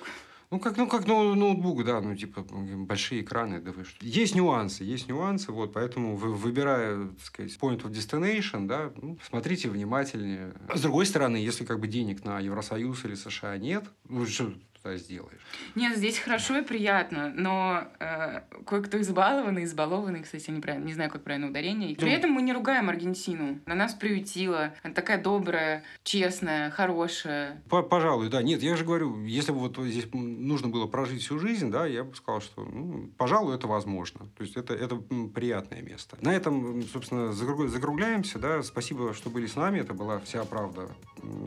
Ну, 0.53 0.59
как, 0.59 0.77
ну, 0.77 0.87
как 0.87 1.07
ноу- 1.07 1.33
ноутбук, 1.33 1.83
да, 1.83 1.99
ну, 1.99 2.15
типа, 2.15 2.41
большие 2.43 3.21
экраны, 3.23 3.59
да 3.59 3.71
вы 3.71 3.85
что. 3.85 4.05
Есть 4.05 4.35
нюансы, 4.35 4.83
есть 4.83 5.07
нюансы, 5.07 5.51
вот, 5.51 5.73
поэтому, 5.73 6.15
вы, 6.15 6.31
выбирая, 6.31 7.07
так 7.07 7.21
сказать, 7.21 7.57
point 7.59 7.81
of 7.81 7.89
destination, 7.89 8.67
да, 8.67 8.93
ну, 9.01 9.17
смотрите 9.27 9.67
внимательнее. 9.67 10.53
С 10.71 10.81
другой 10.81 11.07
стороны, 11.07 11.37
если, 11.37 11.65
как 11.65 11.79
бы, 11.79 11.87
денег 11.87 12.23
на 12.23 12.39
Евросоюз 12.39 13.03
или 13.03 13.15
США 13.15 13.57
нет, 13.57 13.85
ну, 14.07 14.27
что 14.27 14.53
тогда 14.83 14.97
сделаешь? 14.97 15.39
Нет, 15.75 15.97
здесь 15.97 16.19
хорошо 16.19 16.57
и 16.57 16.61
приятно, 16.61 17.31
но 17.35 17.87
э, 17.99 18.41
кое-кто 18.65 18.99
избалованный, 19.01 19.63
избалованный, 19.63 20.21
кстати, 20.21 20.51
неправильно, 20.51 20.85
не 20.85 20.93
знаю, 20.93 21.09
как 21.09 21.23
правильно 21.23 21.47
ударение. 21.47 21.91
И 21.91 21.95
При 21.95 22.11
этом 22.11 22.31
мы 22.31 22.41
не 22.41 22.53
ругаем 22.53 22.89
Аргентину. 22.89 23.59
Она 23.65 23.75
нас 23.75 23.93
приютила. 23.93 24.73
Она 24.83 24.93
такая 24.93 25.21
добрая, 25.21 25.83
честная, 26.03 26.69
хорошая. 26.69 27.61
По- 27.69 27.81
Пожалуй, 27.83 28.29
да. 28.29 28.41
Нет, 28.43 28.61
я 28.61 28.75
же 28.75 28.83
говорю, 28.83 29.23
если 29.23 29.51
бы 29.51 29.59
вот 29.59 29.77
здесь 29.77 30.07
нужно 30.13 30.67
было 30.67 30.85
прожить 30.85 31.21
всю 31.21 31.39
жизнь, 31.39 31.71
да, 31.71 31.85
я 31.85 32.03
бы 32.03 32.15
сказал, 32.15 32.41
что, 32.41 32.63
ну, 32.65 33.09
пожалуй, 33.17 33.55
это 33.55 33.67
возможно. 33.67 34.27
То 34.37 34.43
есть 34.43 34.57
это, 34.57 34.73
это 34.73 34.97
приятное 34.97 35.81
место. 35.81 36.17
На 36.21 36.35
этом, 36.35 36.83
собственно, 36.83 37.31
закругляемся, 37.33 38.37
да. 38.39 38.61
Спасибо, 38.63 39.13
что 39.13 39.29
были 39.29 39.47
с 39.47 39.55
нами. 39.55 39.79
Это 39.79 39.93
была 39.93 40.19
вся 40.19 40.43
правда 40.43 40.89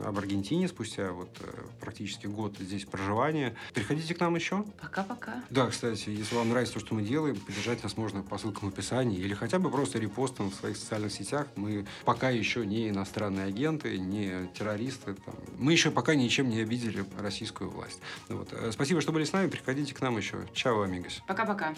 об 0.03 0.17
Аргентине 0.17 0.67
спустя 0.67 1.11
вот 1.11 1.29
э, 1.41 1.47
практически 1.79 2.25
год 2.25 2.57
здесь 2.57 2.85
проживания. 3.27 3.55
Приходите 3.73 4.13
к 4.13 4.19
нам 4.19 4.35
еще. 4.35 4.63
Пока-пока. 4.81 5.43
Да, 5.49 5.67
кстати, 5.67 6.09
если 6.09 6.35
вам 6.35 6.49
нравится 6.49 6.75
то, 6.75 6.79
что 6.79 6.95
мы 6.95 7.01
делаем, 7.01 7.35
поддержать 7.35 7.83
нас 7.83 7.97
можно 7.97 8.21
по 8.21 8.37
ссылкам 8.37 8.69
в 8.69 8.73
описании 8.73 9.19
или 9.19 9.33
хотя 9.33 9.59
бы 9.59 9.69
просто 9.69 9.99
репостом 9.99 10.49
в 10.49 10.55
своих 10.55 10.77
социальных 10.77 11.11
сетях. 11.11 11.47
Мы 11.55 11.85
пока 12.05 12.29
еще 12.29 12.65
не 12.65 12.89
иностранные 12.89 13.45
агенты, 13.45 13.97
не 13.97 14.47
террористы. 14.57 15.13
там. 15.13 15.35
Мы 15.57 15.73
еще 15.73 15.91
пока 15.91 16.15
ничем 16.15 16.49
не 16.49 16.61
обидели 16.61 17.05
российскую 17.19 17.69
власть. 17.69 17.99
Вот. 18.29 18.49
Э, 18.51 18.71
Спасибо, 18.71 19.01
что 19.01 19.11
были 19.11 19.25
с 19.25 19.33
нами. 19.33 19.49
Приходите 19.49 19.93
к 19.93 20.01
нам 20.01 20.17
еще. 20.17 20.37
Чао, 20.53 20.81
амигос. 20.83 21.21
Пока-пока. 21.27 21.75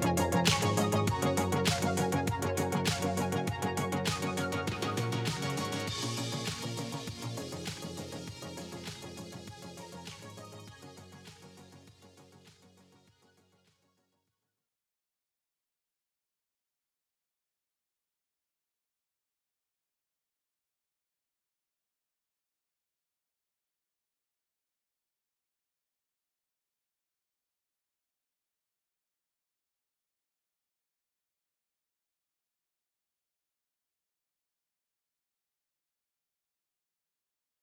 Thank 0.00 0.20